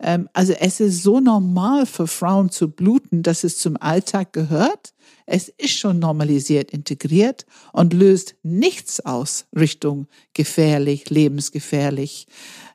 Ähm, 0.00 0.28
also 0.32 0.52
es 0.52 0.80
ist 0.80 1.02
so 1.02 1.20
normal 1.20 1.86
für 1.86 2.06
Frauen 2.06 2.50
zu 2.50 2.70
bluten, 2.70 3.22
dass 3.22 3.44
es 3.44 3.58
zum 3.58 3.76
Alltag 3.76 4.32
gehört. 4.32 4.94
Es 5.26 5.48
ist 5.48 5.72
schon 5.78 5.98
normalisiert 5.98 6.70
integriert 6.70 7.46
und 7.72 7.94
löst 7.94 8.36
nichts 8.42 9.00
aus 9.00 9.46
Richtung 9.56 10.06
gefährlich, 10.34 11.10
lebensgefährlich. 11.10 12.26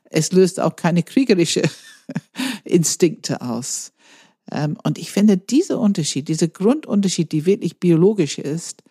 Es 0.04 0.32
löst 0.32 0.58
auch 0.58 0.76
keine 0.76 1.02
kriegerische 1.02 1.62
Instinkte 2.64 3.40
aus. 3.40 3.92
Ähm, 4.50 4.76
und 4.82 4.98
ich 4.98 5.12
finde, 5.12 5.36
dieser 5.36 5.78
Unterschied, 5.78 6.28
dieser 6.28 6.48
Grundunterschied, 6.48 7.30
die 7.30 7.46
wirklich 7.46 7.78
biologisch 7.78 8.38
ist, 8.38 8.82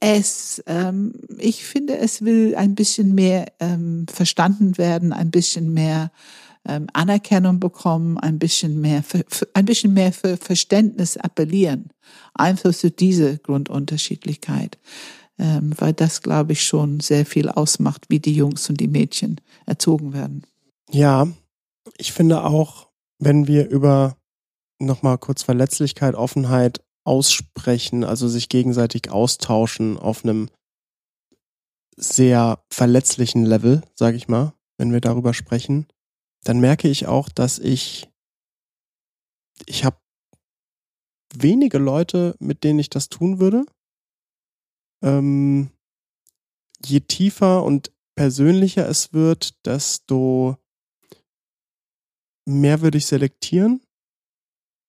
es, 0.00 0.62
ähm, 0.66 1.14
ich 1.38 1.64
finde, 1.64 1.96
es 1.96 2.22
will 2.22 2.54
ein 2.56 2.74
bisschen 2.74 3.14
mehr 3.14 3.46
ähm, 3.60 4.06
verstanden 4.12 4.76
werden, 4.76 5.12
ein 5.12 5.30
bisschen 5.30 5.72
mehr 5.72 6.10
ähm, 6.66 6.86
Anerkennung 6.92 7.60
bekommen, 7.60 8.18
ein 8.18 8.38
bisschen 8.38 8.80
mehr, 8.80 9.02
für, 9.02 9.24
für, 9.28 9.48
ein 9.54 9.64
bisschen 9.64 9.92
mehr 9.92 10.12
für 10.12 10.36
Verständnis 10.36 11.16
appellieren. 11.16 11.90
Einfach 12.34 12.74
für 12.74 12.90
diese 12.90 13.38
Grundunterschiedlichkeit. 13.38 14.78
Ähm, 15.36 15.74
weil 15.78 15.92
das, 15.92 16.22
glaube 16.22 16.52
ich, 16.52 16.64
schon 16.64 17.00
sehr 17.00 17.26
viel 17.26 17.48
ausmacht, 17.48 18.06
wie 18.08 18.20
die 18.20 18.34
Jungs 18.34 18.68
und 18.70 18.78
die 18.78 18.88
Mädchen 18.88 19.40
erzogen 19.66 20.12
werden. 20.12 20.44
Ja, 20.90 21.26
ich 21.98 22.12
finde 22.12 22.44
auch, 22.44 22.88
wenn 23.18 23.48
wir 23.48 23.68
über 23.68 24.16
nochmal 24.78 25.18
kurz 25.18 25.42
Verletzlichkeit, 25.42 26.14
Offenheit 26.14 26.84
aussprechen, 27.04 28.04
also 28.04 28.28
sich 28.28 28.48
gegenseitig 28.48 29.10
austauschen 29.10 29.98
auf 29.98 30.24
einem 30.24 30.48
sehr 31.96 32.64
verletzlichen 32.70 33.44
Level, 33.44 33.82
sage 33.94 34.16
ich 34.16 34.28
mal, 34.28 34.54
wenn 34.78 34.92
wir 34.92 35.00
darüber 35.00 35.34
sprechen, 35.34 35.86
dann 36.44 36.60
merke 36.60 36.88
ich 36.88 37.06
auch, 37.06 37.28
dass 37.28 37.58
ich, 37.58 38.08
ich 39.66 39.84
habe 39.84 39.98
wenige 41.34 41.78
Leute, 41.78 42.36
mit 42.38 42.64
denen 42.64 42.78
ich 42.78 42.90
das 42.90 43.08
tun 43.08 43.40
würde. 43.40 43.64
Ähm, 45.02 45.70
je 46.84 47.00
tiefer 47.00 47.64
und 47.64 47.92
persönlicher 48.14 48.88
es 48.88 49.12
wird, 49.12 49.66
desto 49.66 50.56
mehr 52.46 52.82
würde 52.82 52.98
ich 52.98 53.06
selektieren, 53.06 53.80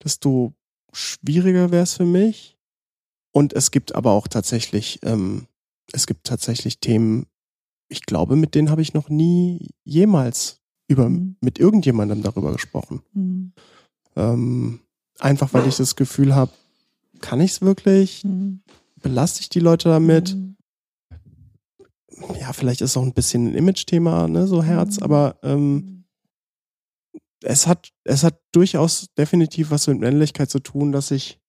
desto 0.03 0.53
schwieriger 0.91 1.71
wäre 1.71 1.83
es 1.83 1.93
für 1.95 2.05
mich. 2.05 2.57
Und 3.33 3.53
es 3.53 3.71
gibt 3.71 3.95
aber 3.95 4.11
auch 4.11 4.27
tatsächlich, 4.27 4.99
ähm, 5.03 5.47
es 5.91 6.05
gibt 6.05 6.25
tatsächlich 6.25 6.79
Themen, 6.79 7.27
ich 7.89 8.01
glaube, 8.01 8.35
mit 8.35 8.55
denen 8.55 8.69
habe 8.69 8.81
ich 8.81 8.93
noch 8.93 9.09
nie 9.09 9.69
jemals 9.83 10.61
über 10.87 11.09
mhm. 11.09 11.35
mit 11.41 11.59
irgendjemandem 11.59 12.21
darüber 12.21 12.53
gesprochen. 12.53 13.01
Mhm. 13.13 13.53
Ähm, 14.15 14.79
einfach 15.19 15.53
weil 15.53 15.67
ich 15.67 15.77
das 15.77 15.95
Gefühl 15.95 16.35
habe, 16.35 16.51
kann 17.21 17.41
ich 17.41 17.51
es 17.51 17.61
wirklich? 17.61 18.23
Mhm. 18.23 18.61
Belaste 19.01 19.41
ich 19.41 19.49
die 19.49 19.59
Leute 19.59 19.89
damit? 19.89 20.35
Mhm. 20.35 20.55
Ja, 22.39 22.53
vielleicht 22.53 22.81
ist 22.81 22.95
auch 22.95 23.03
ein 23.03 23.13
bisschen 23.13 23.47
ein 23.47 23.55
Image-Thema, 23.55 24.27
ne, 24.27 24.47
so 24.47 24.63
Herz, 24.63 24.97
mhm. 24.97 25.03
aber 25.03 25.37
ähm, 25.43 26.05
es 27.43 27.67
hat, 27.67 27.91
es 28.03 28.23
hat 28.23 28.39
durchaus 28.51 29.07
definitiv 29.17 29.71
was 29.71 29.87
mit 29.87 29.99
Männlichkeit 29.99 30.49
zu 30.49 30.59
tun, 30.59 30.91
dass 30.91 31.11
ich 31.11 31.39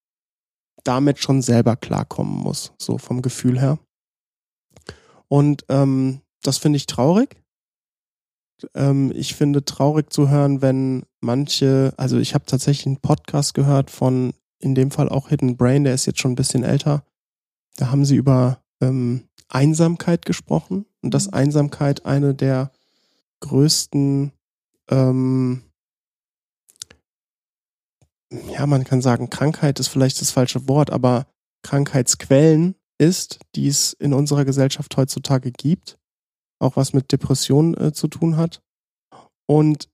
damit 0.84 1.18
schon 1.18 1.42
selber 1.42 1.76
klarkommen 1.76 2.36
muss, 2.36 2.72
so 2.78 2.98
vom 2.98 3.22
Gefühl 3.22 3.58
her. 3.58 3.78
Und 5.28 5.64
ähm, 5.68 6.20
das 6.42 6.58
finde 6.58 6.76
ich 6.76 6.86
traurig, 6.86 7.36
ähm, 8.74 9.12
ich 9.14 9.34
finde 9.34 9.64
traurig 9.64 10.12
zu 10.12 10.28
hören, 10.28 10.62
wenn 10.62 11.04
manche, 11.20 11.92
also 11.96 12.18
ich 12.18 12.34
habe 12.34 12.46
tatsächlich 12.46 12.86
einen 12.86 13.00
Podcast 13.00 13.54
gehört 13.54 13.90
von, 13.90 14.32
in 14.58 14.74
dem 14.74 14.90
Fall 14.90 15.08
auch 15.08 15.28
Hidden 15.28 15.56
Brain, 15.56 15.84
der 15.84 15.94
ist 15.94 16.06
jetzt 16.06 16.20
schon 16.20 16.32
ein 16.32 16.36
bisschen 16.36 16.64
älter. 16.64 17.04
Da 17.76 17.90
haben 17.90 18.04
sie 18.04 18.16
über 18.16 18.62
ähm, 18.80 19.28
Einsamkeit 19.48 20.24
gesprochen, 20.24 20.86
und 21.06 21.14
dass 21.14 21.32
Einsamkeit 21.32 22.04
eine 22.04 22.34
der 22.34 22.72
größten, 23.40 24.32
ähm, 24.90 25.62
ja, 28.50 28.66
man 28.66 28.82
kann 28.82 29.00
sagen, 29.00 29.30
Krankheit 29.30 29.78
ist 29.78 29.86
vielleicht 29.86 30.20
das 30.20 30.32
falsche 30.32 30.66
Wort, 30.68 30.90
aber 30.90 31.26
Krankheitsquellen 31.62 32.74
ist, 32.98 33.38
die 33.54 33.68
es 33.68 33.92
in 33.92 34.12
unserer 34.12 34.44
Gesellschaft 34.44 34.96
heutzutage 34.96 35.52
gibt, 35.52 35.96
auch 36.58 36.76
was 36.76 36.92
mit 36.92 37.12
Depressionen 37.12 37.74
äh, 37.76 37.92
zu 37.92 38.08
tun 38.08 38.36
hat. 38.36 38.62
Und 39.46 39.88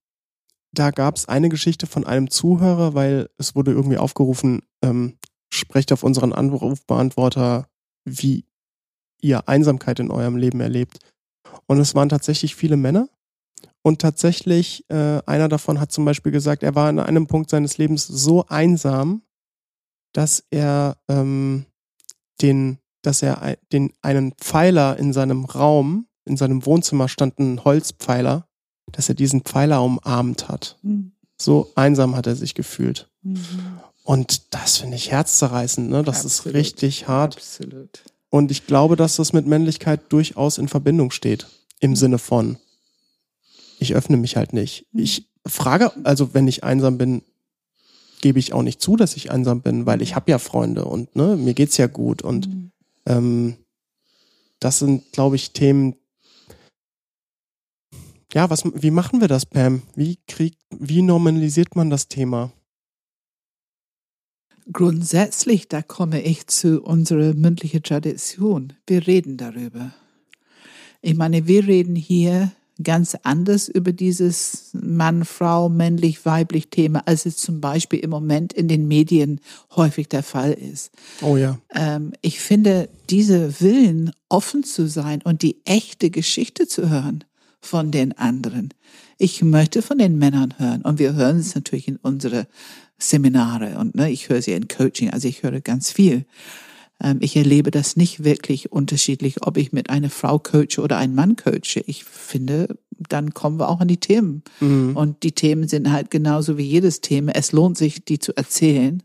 da 0.72 0.90
gab 0.90 1.16
es 1.16 1.28
eine 1.28 1.48
Geschichte 1.48 1.86
von 1.86 2.06
einem 2.06 2.30
Zuhörer, 2.30 2.94
weil 2.94 3.28
es 3.36 3.54
wurde 3.54 3.72
irgendwie 3.72 3.98
aufgerufen, 3.98 4.62
ähm, 4.82 5.18
sprecht 5.52 5.92
auf 5.92 6.02
unseren 6.02 6.32
Anrufbeantworter, 6.32 7.68
wie 8.04 8.46
ihr 9.20 9.48
Einsamkeit 9.48 10.00
in 10.00 10.10
eurem 10.10 10.36
Leben 10.36 10.60
erlebt. 10.60 10.98
Und 11.66 11.78
es 11.78 11.94
waren 11.94 12.08
tatsächlich 12.08 12.56
viele 12.56 12.76
Männer. 12.76 13.08
Und 13.82 14.00
tatsächlich, 14.00 14.88
äh, 14.90 15.20
einer 15.26 15.48
davon 15.48 15.80
hat 15.80 15.92
zum 15.92 16.04
Beispiel 16.04 16.32
gesagt, 16.32 16.62
er 16.62 16.74
war 16.74 16.88
an 16.88 17.00
einem 17.00 17.26
Punkt 17.26 17.50
seines 17.50 17.78
Lebens 17.78 18.06
so 18.06 18.46
einsam, 18.46 19.22
dass 20.12 20.44
er 20.50 20.96
ähm, 21.08 21.66
den, 22.40 22.78
dass 23.02 23.22
er 23.22 23.58
den 23.72 23.92
einen 24.02 24.32
Pfeiler 24.34 24.98
in 24.98 25.12
seinem 25.12 25.44
Raum, 25.44 26.06
in 26.24 26.36
seinem 26.36 26.64
Wohnzimmer 26.66 27.08
stand 27.08 27.38
ein 27.38 27.64
Holzpfeiler, 27.64 28.46
dass 28.90 29.08
er 29.08 29.14
diesen 29.14 29.42
Pfeiler 29.42 29.82
umarmt 29.82 30.48
hat. 30.48 30.78
Mhm. 30.82 31.12
So 31.36 31.70
einsam 31.74 32.14
hat 32.16 32.26
er 32.26 32.36
sich 32.36 32.54
gefühlt. 32.54 33.08
Mhm. 33.22 33.80
Und 34.04 34.54
das 34.54 34.78
finde 34.78 34.96
ich 34.96 35.10
herzzerreißend, 35.10 35.88
ne? 35.88 36.02
Das 36.02 36.24
Absolut. 36.24 36.54
ist 36.54 36.54
richtig 36.54 37.08
hart. 37.08 37.36
Absolut. 37.36 38.02
Und 38.30 38.50
ich 38.50 38.66
glaube, 38.66 38.96
dass 38.96 39.16
das 39.16 39.32
mit 39.32 39.46
Männlichkeit 39.46 40.00
durchaus 40.08 40.58
in 40.58 40.68
Verbindung 40.68 41.10
steht. 41.10 41.46
Im 41.80 41.96
Sinne 41.96 42.18
von, 42.18 42.58
ich 43.78 43.94
öffne 43.94 44.16
mich 44.16 44.36
halt 44.36 44.52
nicht. 44.52 44.86
Mhm. 44.92 45.02
Ich 45.02 45.28
frage, 45.46 45.92
also 46.04 46.34
wenn 46.34 46.48
ich 46.48 46.64
einsam 46.64 46.98
bin, 46.98 47.22
gebe 48.20 48.38
ich 48.38 48.52
auch 48.52 48.62
nicht 48.62 48.80
zu, 48.80 48.96
dass 48.96 49.16
ich 49.16 49.30
einsam 49.30 49.62
bin, 49.62 49.84
weil 49.84 50.00
ich 50.00 50.14
habe 50.14 50.30
ja 50.30 50.38
Freunde 50.38 50.84
und 50.84 51.14
ne, 51.16 51.36
mir 51.36 51.54
geht's 51.54 51.76
ja 51.76 51.88
gut. 51.88 52.22
Und 52.22 52.48
mhm. 52.48 52.70
ähm, 53.06 53.56
das 54.60 54.78
sind, 54.78 55.12
glaube 55.12 55.36
ich, 55.36 55.52
Themen, 55.52 55.96
ja, 58.34 58.50
was, 58.50 58.64
wie 58.74 58.90
machen 58.90 59.20
wir 59.20 59.28
das, 59.28 59.46
Pam? 59.46 59.82
Wie 59.94 60.18
kriegt, 60.26 60.58
wie 60.70 61.02
normalisiert 61.02 61.76
man 61.76 61.90
das 61.90 62.08
Thema? 62.08 62.52
Grundsätzlich, 64.72 65.68
da 65.68 65.82
komme 65.82 66.22
ich 66.22 66.46
zu 66.46 66.82
unserer 66.82 67.34
mündlichen 67.34 67.82
Tradition. 67.82 68.74
Wir 68.86 69.06
reden 69.06 69.36
darüber. 69.36 69.92
Ich 71.00 71.16
meine, 71.16 71.46
wir 71.48 71.66
reden 71.66 71.96
hier 71.96 72.52
ganz 72.82 73.16
anders 73.22 73.68
über 73.68 73.92
dieses 73.92 74.70
Mann, 74.72 75.24
Frau, 75.24 75.68
männlich, 75.68 76.24
weiblich 76.24 76.70
Thema, 76.70 77.02
als 77.06 77.26
es 77.26 77.36
zum 77.36 77.60
Beispiel 77.60 77.98
im 78.00 78.10
Moment 78.10 78.52
in 78.52 78.68
den 78.68 78.88
Medien 78.88 79.40
häufig 79.74 80.08
der 80.08 80.22
Fall 80.22 80.52
ist. 80.52 80.90
Oh 81.20 81.36
ja. 81.36 81.58
Ähm, 81.74 82.12
ich 82.22 82.40
finde, 82.40 82.88
diese 83.10 83.60
Willen, 83.60 84.12
offen 84.28 84.64
zu 84.64 84.88
sein 84.88 85.20
und 85.22 85.42
die 85.42 85.60
echte 85.64 86.10
Geschichte 86.10 86.66
zu 86.66 86.88
hören, 86.88 87.24
von 87.62 87.90
den 87.90 88.12
anderen. 88.18 88.74
Ich 89.18 89.42
möchte 89.42 89.82
von 89.82 89.98
den 89.98 90.18
Männern 90.18 90.54
hören 90.58 90.82
und 90.82 90.98
wir 90.98 91.14
hören 91.14 91.38
es 91.38 91.54
natürlich 91.54 91.88
in 91.88 91.96
unsere 91.96 92.46
Seminare 92.98 93.78
und 93.78 93.94
ne, 93.94 94.10
ich 94.10 94.28
höre 94.28 94.42
sie 94.42 94.52
in 94.52 94.68
Coaching, 94.68 95.10
also 95.10 95.28
ich 95.28 95.42
höre 95.42 95.60
ganz 95.60 95.90
viel. 95.90 96.26
Ähm, 97.00 97.18
ich 97.20 97.36
erlebe 97.36 97.70
das 97.70 97.96
nicht 97.96 98.24
wirklich 98.24 98.72
unterschiedlich, 98.72 99.46
ob 99.46 99.56
ich 99.56 99.72
mit 99.72 99.90
einer 99.90 100.10
Frau 100.10 100.38
coache 100.38 100.82
oder 100.82 100.98
einem 100.98 101.14
Mann 101.14 101.36
coache. 101.36 101.82
Ich 101.86 102.04
finde, 102.04 102.76
dann 103.08 103.32
kommen 103.32 103.58
wir 103.58 103.68
auch 103.68 103.80
an 103.80 103.88
die 103.88 103.98
Themen. 103.98 104.42
Mhm. 104.60 104.96
Und 104.96 105.22
die 105.22 105.32
Themen 105.32 105.68
sind 105.68 105.90
halt 105.90 106.10
genauso 106.10 106.58
wie 106.58 106.66
jedes 106.66 107.00
Thema. 107.00 107.32
Es 107.34 107.52
lohnt 107.52 107.78
sich, 107.78 108.04
die 108.04 108.18
zu 108.18 108.36
erzählen 108.36 109.02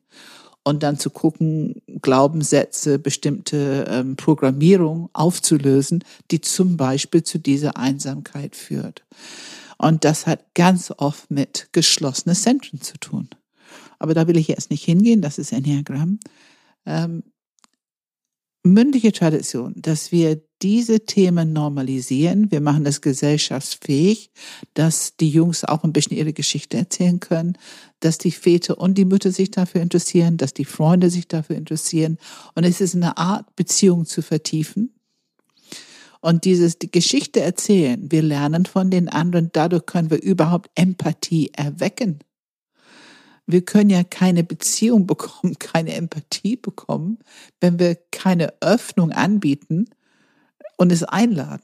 und 0.68 0.84
dann 0.84 1.00
zu 1.00 1.10
gucken, 1.12 1.82
Glaubenssätze, 2.02 3.00
bestimmte 3.00 3.86
ähm, 3.90 4.18
Programmierung 4.18 5.10
aufzulösen, 5.14 6.04
die 6.30 6.42
zum 6.42 6.76
Beispiel 6.76 7.24
zu 7.24 7.38
dieser 7.38 7.78
Einsamkeit 7.78 8.54
führt. 8.54 9.06
Und 9.78 10.04
das 10.04 10.28
hat 10.28 10.54
ganz 10.56 10.94
oft 10.98 11.32
mit 11.32 11.70
geschlossenen 11.72 12.36
Zentren 12.36 12.82
zu 12.82 12.98
tun. 12.98 13.30
Aber 13.98 14.14
da 14.14 14.28
will 14.28 14.36
ich 14.36 14.50
jetzt 14.50 14.70
nicht 14.70 14.84
hingehen, 14.84 15.22
das 15.22 15.38
ist 15.38 15.54
Enneagramm. 15.54 16.20
Ähm, 16.86 17.24
mündliche 18.64 19.14
Tradition, 19.14 19.74
dass 19.78 20.12
wir 20.12 20.42
diese 20.62 21.06
Themen 21.06 21.54
normalisieren. 21.54 22.52
Wir 22.52 22.62
machen 22.62 22.86
es 22.86 23.02
gesellschaftsfähig, 23.02 24.32
dass 24.74 25.16
die 25.16 25.30
Jungs 25.30 25.64
auch 25.64 25.84
ein 25.84 25.94
bisschen 25.94 26.18
ihre 26.18 26.34
Geschichte 26.34 26.78
erzählen 26.78 27.20
können, 27.20 27.58
dass 28.00 28.18
die 28.18 28.32
Väter 28.32 28.78
und 28.78 28.98
die 28.98 29.06
Mütter 29.06 29.32
sich 29.32 29.52
dafür 29.52 29.82
interessieren, 29.82 30.38
dass 30.38 30.54
die 30.54 30.66
Freunde 30.66 31.10
sich 31.10 31.28
dafür 31.28 31.56
interessieren. 31.56 32.18
Und 32.56 32.64
es 32.64 32.82
ist 32.82 32.96
eine 32.96 33.18
Art, 33.18 33.56
Beziehung 33.56 34.06
zu 34.06 34.22
vertiefen. 34.22 34.94
Und 36.20 36.46
dieses 36.46 36.80
die 36.80 36.92
Geschichte 36.92 37.42
erzählen, 37.42 38.12
wir 38.12 38.22
lernen 38.22 38.66
von 38.66 38.90
den 38.90 39.08
anderen, 39.08 39.50
dadurch 39.54 39.86
können 39.86 40.10
wir 40.10 40.22
überhaupt 40.22 40.70
Empathie 40.76 41.52
erwecken. 41.54 42.20
Wir 43.46 43.64
können 43.64 43.90
ja 43.90 44.04
keine 44.04 44.44
Beziehung 44.44 45.08
bekommen, 45.08 45.58
keine 45.58 45.94
Empathie 45.94 46.56
bekommen, 46.56 47.20
wenn 47.62 47.80
wir 47.80 47.96
keine 48.12 48.54
Öffnung 48.62 49.12
anbieten 49.12 49.90
und 50.78 50.92
es 50.92 51.04
einladen. 51.04 51.64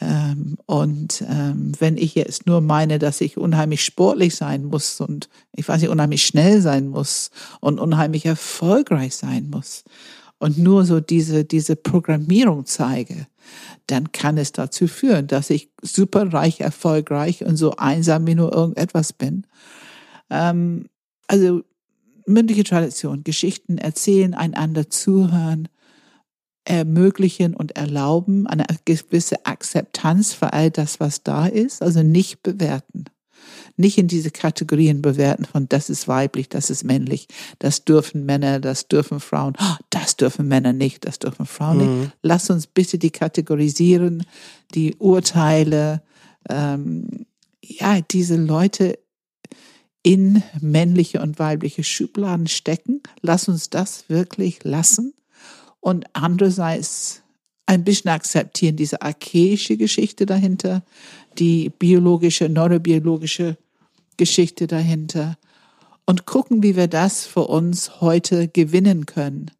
Ähm, 0.00 0.56
und 0.66 1.24
ähm, 1.28 1.72
wenn 1.78 1.96
ich 1.96 2.14
jetzt 2.14 2.46
nur 2.46 2.60
meine, 2.60 2.98
dass 2.98 3.20
ich 3.20 3.36
unheimlich 3.36 3.84
sportlich 3.84 4.36
sein 4.36 4.64
muss 4.64 5.00
und 5.00 5.28
ich 5.56 5.68
weiß 5.68 5.80
nicht, 5.80 5.90
unheimlich 5.90 6.24
schnell 6.24 6.60
sein 6.60 6.88
muss 6.88 7.30
und 7.60 7.80
unheimlich 7.80 8.24
erfolgreich 8.24 9.16
sein 9.16 9.50
muss 9.50 9.82
und 10.38 10.56
nur 10.56 10.84
so 10.84 11.00
diese, 11.00 11.44
diese 11.44 11.74
Programmierung 11.74 12.64
zeige, 12.64 13.26
dann 13.86 14.12
kann 14.12 14.38
es 14.38 14.52
dazu 14.52 14.86
führen, 14.86 15.26
dass 15.26 15.50
ich 15.50 15.70
super 15.82 16.32
reich, 16.32 16.60
erfolgreich 16.60 17.44
und 17.44 17.56
so 17.56 17.72
einsam 17.76 18.26
wie 18.26 18.34
nur 18.36 18.52
irgendetwas 18.52 19.12
bin. 19.12 19.46
Ähm, 20.30 20.86
also 21.26 21.62
mündliche 22.26 22.64
Tradition, 22.64 23.24
Geschichten 23.24 23.78
erzählen, 23.78 24.34
einander 24.34 24.90
zuhören, 24.90 25.68
ermöglichen 26.68 27.54
und 27.54 27.76
erlauben 27.76 28.46
eine 28.46 28.66
gewisse 28.84 29.46
Akzeptanz 29.46 30.34
für 30.34 30.52
all 30.52 30.70
das, 30.70 31.00
was 31.00 31.22
da 31.22 31.46
ist, 31.46 31.82
also 31.82 32.02
nicht 32.02 32.42
bewerten. 32.42 33.06
Nicht 33.76 33.96
in 33.96 34.08
diese 34.08 34.30
Kategorien 34.30 35.00
bewerten 35.00 35.46
von 35.46 35.68
das 35.68 35.88
ist 35.88 36.08
weiblich, 36.08 36.48
das 36.48 36.68
ist 36.68 36.84
männlich, 36.84 37.28
das 37.58 37.84
dürfen 37.84 38.26
Männer, 38.26 38.60
das 38.60 38.88
dürfen 38.88 39.20
Frauen, 39.20 39.54
oh, 39.58 39.76
das 39.88 40.16
dürfen 40.16 40.46
Männer 40.48 40.72
nicht, 40.72 41.06
das 41.06 41.18
dürfen 41.18 41.46
Frauen 41.46 41.78
mhm. 41.78 42.00
nicht. 42.00 42.12
Lass 42.22 42.50
uns 42.50 42.66
bitte 42.66 42.98
die 42.98 43.10
kategorisieren, 43.10 44.24
die 44.74 44.94
Urteile, 44.96 46.02
ähm, 46.50 47.26
ja, 47.62 48.00
diese 48.00 48.36
Leute 48.36 48.98
in 50.02 50.42
männliche 50.60 51.22
und 51.22 51.38
weibliche 51.38 51.84
Schubladen 51.84 52.46
stecken. 52.46 53.00
Lass 53.22 53.48
uns 53.48 53.70
das 53.70 54.08
wirklich 54.08 54.64
lassen. 54.64 55.14
Und 55.80 56.06
andererseits 56.12 57.22
ein 57.66 57.84
bisschen 57.84 58.10
akzeptieren 58.10 58.76
diese 58.76 59.02
archaische 59.02 59.76
Geschichte 59.76 60.26
dahinter, 60.26 60.82
die 61.38 61.68
biologische, 61.70 62.48
neurobiologische 62.48 63.58
Geschichte 64.16 64.66
dahinter 64.66 65.38
und 66.06 66.24
gucken, 66.24 66.62
wie 66.62 66.76
wir 66.76 66.88
das 66.88 67.26
für 67.26 67.46
uns 67.46 68.00
heute 68.00 68.48
gewinnen 68.48 69.04
können, 69.06 69.50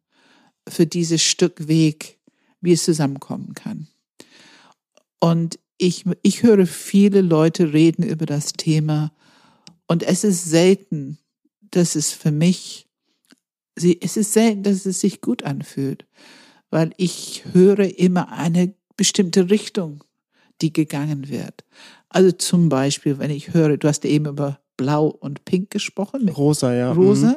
für 0.67 0.87
dieses 0.87 1.21
Stück 1.21 1.67
Weg, 1.67 2.17
wie 2.59 2.73
es 2.73 2.83
zusammenkommen 2.83 3.53
kann. 3.53 3.87
Und 5.19 5.59
ich, 5.77 6.05
ich 6.23 6.43
höre 6.43 6.65
viele 6.65 7.21
Leute 7.21 7.73
reden 7.73 8.03
über 8.03 8.25
das 8.25 8.53
Thema 8.53 9.11
und 9.87 10.03
es 10.03 10.23
ist 10.23 10.45
selten, 10.45 11.19
dass 11.71 11.95
es 11.95 12.11
für 12.11 12.31
mich, 12.31 12.87
es 13.75 14.17
ist 14.17 14.33
selten, 14.33 14.63
dass 14.63 14.85
es 14.85 14.99
sich 14.99 15.21
gut 15.21 15.43
anfühlt, 15.43 16.05
weil 16.69 16.91
ich 16.97 17.43
höre 17.53 17.97
immer 17.97 18.31
eine 18.31 18.73
bestimmte 18.97 19.49
Richtung, 19.49 20.03
die 20.61 20.73
gegangen 20.73 21.29
wird. 21.29 21.63
Also 22.09 22.31
zum 22.31 22.69
Beispiel, 22.69 23.19
wenn 23.19 23.31
ich 23.31 23.53
höre, 23.53 23.77
du 23.77 23.87
hast 23.87 24.03
eben 24.05 24.25
über 24.25 24.59
Blau 24.77 25.07
und 25.07 25.45
Pink 25.45 25.69
gesprochen. 25.69 26.29
Rosa, 26.29 26.73
ja. 26.73 26.91
Rosa. 26.91 27.29
Mhm. 27.29 27.35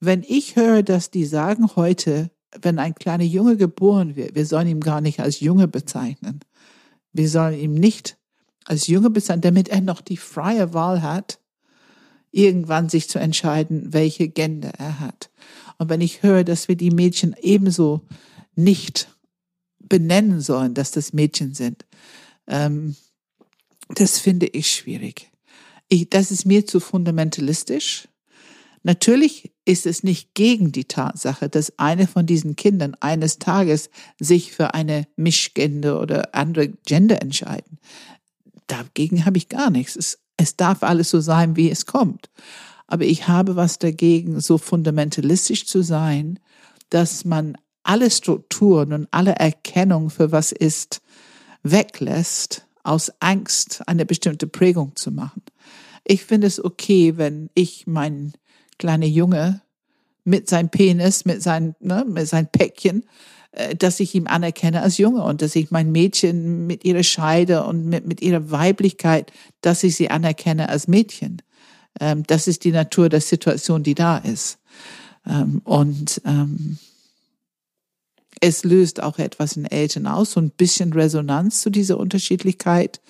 Wenn 0.00 0.24
ich 0.26 0.56
höre, 0.56 0.82
dass 0.82 1.10
die 1.10 1.24
sagen 1.24 1.76
heute, 1.76 2.30
wenn 2.60 2.78
ein 2.78 2.94
kleiner 2.94 3.24
Junge 3.24 3.56
geboren 3.56 4.16
wird, 4.16 4.34
wir 4.34 4.46
sollen 4.46 4.68
ihn 4.68 4.80
gar 4.80 5.00
nicht 5.00 5.20
als 5.20 5.40
Junge 5.40 5.68
bezeichnen. 5.68 6.40
Wir 7.12 7.28
sollen 7.28 7.58
ihn 7.58 7.74
nicht 7.74 8.18
als 8.64 8.86
Junge 8.86 9.10
bezeichnen, 9.10 9.42
damit 9.42 9.68
er 9.68 9.80
noch 9.80 10.00
die 10.00 10.16
freie 10.16 10.74
Wahl 10.74 11.02
hat, 11.02 11.38
irgendwann 12.32 12.88
sich 12.88 13.08
zu 13.08 13.18
entscheiden, 13.18 13.92
welche 13.92 14.28
Gender 14.28 14.72
er 14.78 14.98
hat. 14.98 15.30
Und 15.78 15.88
wenn 15.88 16.00
ich 16.00 16.22
höre, 16.22 16.44
dass 16.44 16.68
wir 16.68 16.76
die 16.76 16.90
Mädchen 16.90 17.36
ebenso 17.40 18.02
nicht 18.54 19.08
benennen 19.78 20.40
sollen, 20.40 20.74
dass 20.74 20.90
das 20.90 21.12
Mädchen 21.12 21.54
sind. 21.54 21.84
Ähm, 22.46 22.96
das 23.88 24.18
finde 24.18 24.46
ich 24.46 24.70
schwierig. 24.70 25.30
Ich, 25.88 26.08
das 26.08 26.30
ist 26.30 26.46
mir 26.46 26.66
zu 26.66 26.80
fundamentalistisch. 26.80 28.08
Natürlich 28.82 29.52
ist 29.64 29.86
es 29.86 30.02
nicht 30.02 30.34
gegen 30.34 30.72
die 30.72 30.86
Tatsache, 30.86 31.48
dass 31.48 31.78
eine 31.78 32.06
von 32.06 32.26
diesen 32.26 32.56
Kindern 32.56 32.96
eines 33.00 33.38
Tages 33.38 33.90
sich 34.18 34.52
für 34.52 34.74
eine 34.74 35.06
Mischgender 35.16 36.00
oder 36.00 36.34
andere 36.34 36.70
Gender 36.86 37.22
entscheiden. 37.22 37.78
Dagegen 38.66 39.24
habe 39.24 39.36
ich 39.36 39.48
gar 39.48 39.70
nichts. 39.70 39.94
Es, 39.94 40.18
es 40.42 40.56
darf 40.56 40.82
alles 40.82 41.10
so 41.10 41.20
sein, 41.20 41.56
wie 41.56 41.70
es 41.70 41.86
kommt. 41.86 42.30
Aber 42.86 43.04
ich 43.04 43.28
habe 43.28 43.56
was 43.56 43.78
dagegen, 43.78 44.40
so 44.40 44.58
fundamentalistisch 44.58 45.66
zu 45.66 45.82
sein, 45.82 46.38
dass 46.90 47.24
man 47.24 47.56
alle 47.84 48.10
Strukturen 48.10 48.92
und 48.92 49.08
alle 49.10 49.32
Erkennung 49.32 50.10
für 50.10 50.32
was 50.32 50.52
ist 50.52 51.00
weglässt, 51.62 52.66
aus 52.82 53.12
Angst 53.20 53.82
eine 53.86 54.04
bestimmte 54.04 54.46
Prägung 54.46 54.96
zu 54.96 55.12
machen. 55.12 55.42
Ich 56.04 56.24
finde 56.24 56.48
es 56.48 56.62
okay, 56.62 57.16
wenn 57.16 57.48
ich 57.54 57.86
mein 57.86 58.32
kleiner 58.78 59.06
Junge 59.06 59.62
mit 60.24 60.48
seinem 60.48 60.68
Penis, 60.68 61.24
mit 61.24 61.42
seinem, 61.42 61.74
ne, 61.80 62.04
mit 62.06 62.28
seinem 62.28 62.48
Päckchen, 62.48 63.04
dass 63.76 64.00
ich 64.00 64.14
ihm 64.14 64.26
anerkenne 64.26 64.80
als 64.80 64.96
Junge 64.96 65.22
und 65.22 65.42
dass 65.42 65.54
ich 65.56 65.70
mein 65.70 65.92
Mädchen 65.92 66.66
mit 66.66 66.84
ihrer 66.84 67.02
Scheide 67.02 67.64
und 67.64 67.84
mit, 67.84 68.06
mit 68.06 68.22
ihrer 68.22 68.50
Weiblichkeit, 68.50 69.30
dass 69.60 69.82
ich 69.82 69.96
sie 69.96 70.10
anerkenne 70.10 70.70
als 70.70 70.88
Mädchen. 70.88 71.42
Ähm, 72.00 72.24
das 72.26 72.48
ist 72.48 72.64
die 72.64 72.72
Natur 72.72 73.08
der 73.08 73.20
Situation, 73.20 73.82
die 73.82 73.94
da 73.94 74.18
ist. 74.18 74.58
Ähm, 75.26 75.60
und 75.64 76.20
ähm, 76.24 76.78
es 78.40 78.64
löst 78.64 79.02
auch 79.02 79.18
etwas 79.18 79.56
in 79.56 79.66
Eltern 79.66 80.06
aus, 80.06 80.32
so 80.32 80.40
ein 80.40 80.50
bisschen 80.50 80.92
Resonanz 80.92 81.60
zu 81.60 81.70
dieser 81.70 81.98
Unterschiedlichkeit. 81.98 83.00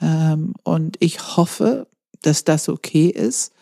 Ähm, 0.00 0.54
und 0.62 0.96
ich 1.00 1.36
hoffe, 1.36 1.86
dass 2.22 2.44
das 2.44 2.68
okay 2.68 3.08
ist. 3.08 3.52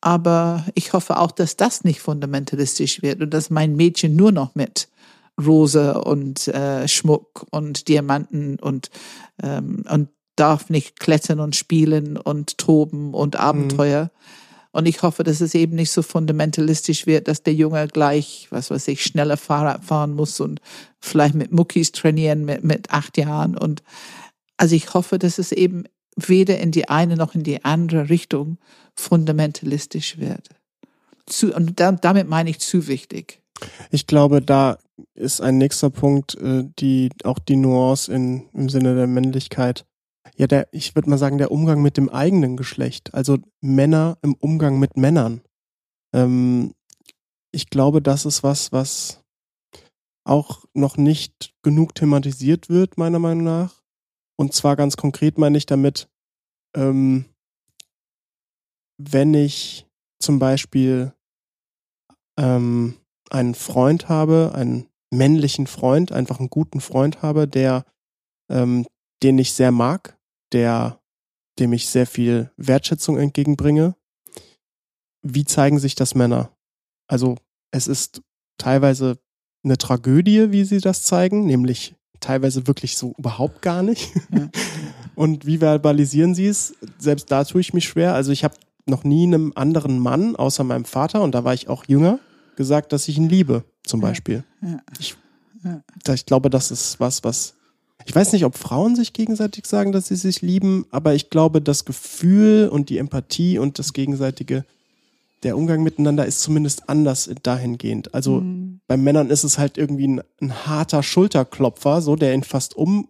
Aber 0.00 0.66
ich 0.74 0.92
hoffe 0.92 1.18
auch, 1.18 1.30
dass 1.30 1.56
das 1.56 1.84
nicht 1.84 2.00
fundamentalistisch 2.00 3.02
wird 3.02 3.22
und 3.22 3.30
dass 3.30 3.50
mein 3.50 3.76
Mädchen 3.76 4.16
nur 4.16 4.32
noch 4.32 4.54
mit 4.54 4.88
Rose 5.40 6.00
und 6.02 6.48
äh, 6.48 6.86
Schmuck 6.88 7.46
und 7.50 7.88
Diamanten 7.88 8.58
und, 8.58 8.90
ähm, 9.42 9.84
und 9.88 10.08
darf 10.36 10.70
nicht 10.70 11.00
klettern 11.00 11.40
und 11.40 11.56
spielen 11.56 12.16
und 12.16 12.58
toben 12.58 13.14
und 13.14 13.36
Abenteuer. 13.36 14.04
Mhm. 14.04 14.10
Und 14.72 14.86
ich 14.86 15.02
hoffe, 15.02 15.22
dass 15.22 15.42
es 15.42 15.54
eben 15.54 15.76
nicht 15.76 15.90
so 15.90 16.00
fundamentalistisch 16.00 17.06
wird, 17.06 17.28
dass 17.28 17.42
der 17.42 17.54
Junge 17.54 17.86
gleich, 17.88 18.46
was 18.50 18.70
weiß 18.70 18.88
ich, 18.88 19.04
schneller 19.04 19.36
Fahrrad 19.36 19.84
fahren 19.84 20.14
muss 20.14 20.40
und 20.40 20.60
vielleicht 20.98 21.34
mit 21.34 21.52
Muckis 21.52 21.92
trainieren 21.92 22.46
mit, 22.46 22.64
mit 22.64 22.90
acht 22.90 23.18
Jahren. 23.18 23.56
Und 23.56 23.82
also 24.56 24.74
ich 24.74 24.94
hoffe, 24.94 25.18
dass 25.18 25.38
es 25.38 25.52
eben 25.52 25.84
weder 26.16 26.58
in 26.58 26.70
die 26.70 26.88
eine 26.88 27.16
noch 27.16 27.34
in 27.34 27.42
die 27.42 27.64
andere 27.64 28.08
Richtung 28.08 28.58
fundamentalistisch 28.94 30.18
wird. 30.18 30.48
Zu, 31.26 31.54
und 31.54 31.78
da, 31.78 31.92
damit 31.92 32.28
meine 32.28 32.48
ich 32.48 32.58
zu 32.58 32.88
wichtig. 32.88 33.41
Ich 33.90 34.06
glaube, 34.06 34.42
da 34.42 34.78
ist 35.14 35.40
ein 35.40 35.58
nächster 35.58 35.90
Punkt, 35.90 36.34
äh, 36.36 36.64
die 36.78 37.10
auch 37.24 37.38
die 37.38 37.56
Nuance 37.56 38.12
in, 38.12 38.48
im 38.52 38.68
Sinne 38.68 38.94
der 38.94 39.06
Männlichkeit 39.06 39.84
ja, 40.36 40.46
der, 40.46 40.68
ich 40.72 40.94
würde 40.94 41.10
mal 41.10 41.18
sagen, 41.18 41.38
der 41.38 41.50
Umgang 41.50 41.82
mit 41.82 41.96
dem 41.96 42.08
eigenen 42.08 42.56
Geschlecht, 42.56 43.12
also 43.14 43.38
Männer 43.60 44.18
im 44.22 44.34
Umgang 44.34 44.78
mit 44.78 44.96
Männern. 44.96 45.42
Ähm, 46.14 46.74
ich 47.52 47.68
glaube, 47.68 48.00
das 48.00 48.24
ist 48.24 48.42
was, 48.42 48.72
was 48.72 49.22
auch 50.24 50.64
noch 50.72 50.96
nicht 50.96 51.54
genug 51.62 51.94
thematisiert 51.94 52.68
wird, 52.68 52.96
meiner 52.96 53.18
Meinung 53.18 53.44
nach. 53.44 53.82
Und 54.36 54.54
zwar 54.54 54.76
ganz 54.76 54.96
konkret 54.96 55.38
meine 55.38 55.58
ich 55.58 55.66
damit, 55.66 56.08
ähm, 56.74 57.26
wenn 58.98 59.34
ich 59.34 59.86
zum 60.18 60.38
Beispiel 60.38 61.12
ähm, 62.38 62.96
einen 63.32 63.54
Freund 63.54 64.08
habe, 64.08 64.52
einen 64.54 64.88
männlichen 65.10 65.66
Freund, 65.66 66.12
einfach 66.12 66.38
einen 66.38 66.50
guten 66.50 66.80
Freund 66.80 67.22
habe, 67.22 67.48
der, 67.48 67.84
ähm, 68.50 68.86
den 69.22 69.38
ich 69.38 69.52
sehr 69.52 69.72
mag, 69.72 70.18
der, 70.52 71.00
dem 71.58 71.72
ich 71.72 71.88
sehr 71.88 72.06
viel 72.06 72.50
Wertschätzung 72.56 73.18
entgegenbringe. 73.18 73.94
Wie 75.22 75.44
zeigen 75.44 75.78
sich 75.78 75.94
das 75.94 76.14
Männer? 76.14 76.50
Also 77.08 77.36
es 77.70 77.86
ist 77.86 78.22
teilweise 78.58 79.18
eine 79.64 79.78
Tragödie, 79.78 80.50
wie 80.50 80.64
sie 80.64 80.80
das 80.80 81.04
zeigen, 81.04 81.46
nämlich 81.46 81.94
teilweise 82.20 82.66
wirklich 82.66 82.96
so 82.96 83.14
überhaupt 83.18 83.62
gar 83.62 83.82
nicht. 83.82 84.12
Ja. 84.30 84.48
Und 85.14 85.46
wie 85.46 85.58
verbalisieren 85.58 86.34
sie 86.34 86.46
es? 86.46 86.74
Selbst 86.98 87.30
da 87.30 87.44
tue 87.44 87.60
ich 87.60 87.74
mich 87.74 87.84
schwer. 87.84 88.14
Also 88.14 88.32
ich 88.32 88.44
habe 88.44 88.54
noch 88.86 89.04
nie 89.04 89.26
einem 89.26 89.52
anderen 89.54 89.98
Mann, 89.98 90.36
außer 90.36 90.64
meinem 90.64 90.86
Vater, 90.86 91.22
und 91.22 91.34
da 91.34 91.44
war 91.44 91.54
ich 91.54 91.68
auch 91.68 91.84
jünger, 91.86 92.18
gesagt, 92.56 92.92
dass 92.92 93.08
ich 93.08 93.16
ihn 93.16 93.28
liebe, 93.28 93.64
zum 93.84 94.00
Beispiel. 94.00 94.44
Ja. 94.60 94.80
Ich, 94.98 95.16
ich 96.12 96.26
glaube, 96.26 96.50
das 96.50 96.70
ist 96.70 97.00
was, 97.00 97.24
was 97.24 97.54
ich 98.04 98.14
weiß 98.14 98.32
nicht, 98.32 98.44
ob 98.44 98.56
Frauen 98.56 98.96
sich 98.96 99.12
gegenseitig 99.12 99.66
sagen, 99.66 99.92
dass 99.92 100.08
sie 100.08 100.16
sich 100.16 100.42
lieben, 100.42 100.86
aber 100.90 101.14
ich 101.14 101.30
glaube, 101.30 101.62
das 101.62 101.84
Gefühl 101.84 102.68
und 102.68 102.88
die 102.88 102.98
Empathie 102.98 103.58
und 103.58 103.78
das 103.78 103.92
gegenseitige, 103.92 104.64
der 105.42 105.56
Umgang 105.56 105.82
miteinander 105.82 106.26
ist 106.26 106.40
zumindest 106.40 106.88
anders 106.88 107.30
dahingehend. 107.42 108.14
Also 108.14 108.40
mhm. 108.40 108.80
bei 108.86 108.96
Männern 108.96 109.30
ist 109.30 109.44
es 109.44 109.58
halt 109.58 109.76
irgendwie 109.76 110.08
ein, 110.08 110.22
ein, 110.40 110.66
harter 110.66 111.02
Schulterklopfer, 111.02 112.00
so 112.00 112.16
der 112.16 112.34
ihn 112.34 112.44
fast 112.44 112.76
um 112.76 113.08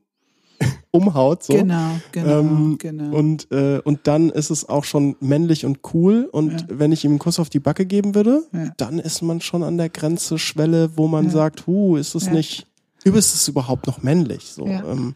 umhaut. 0.92 1.42
So. 1.42 1.55
Genau, 1.55 1.90
genau, 2.12 2.40
ähm, 2.40 2.76
genau. 2.78 3.16
Und, 3.16 3.50
äh, 3.50 3.81
und 3.83 4.07
dann 4.07 4.31
ist 4.31 4.50
es 4.50 4.68
auch 4.68 4.85
schon 4.85 5.16
männlich 5.18 5.66
und 5.66 5.81
cool. 5.92 6.28
Und 6.31 6.52
ja. 6.52 6.66
wenn 6.68 6.92
ich 6.92 7.05
ihm 7.05 7.12
einen 7.12 7.18
Kuss 7.18 7.40
auf 7.40 7.50
die 7.50 7.61
Backe 7.61 7.87
geben 7.87 8.14
würde, 8.14 8.44
ja. 8.52 8.72
dann 8.76 9.00
ist 9.00 9.22
man 9.22 9.40
schon 9.40 9.64
an 9.64 9.78
der 9.78 9.88
Grenze, 9.88 10.38
Schwelle, 10.38 10.96
wo 10.96 11.09
man 11.09 11.24
ja. 11.26 11.31
sagt, 11.31 11.66
hu, 11.66 11.96
ist 11.96 12.14
es 12.14 12.31
nicht 12.31 12.66
ist 13.05 13.35
es 13.35 13.48
überhaupt 13.48 13.87
noch 13.87 14.02
männlich? 14.02 14.44
So, 14.44 14.66
ähm. 14.66 15.14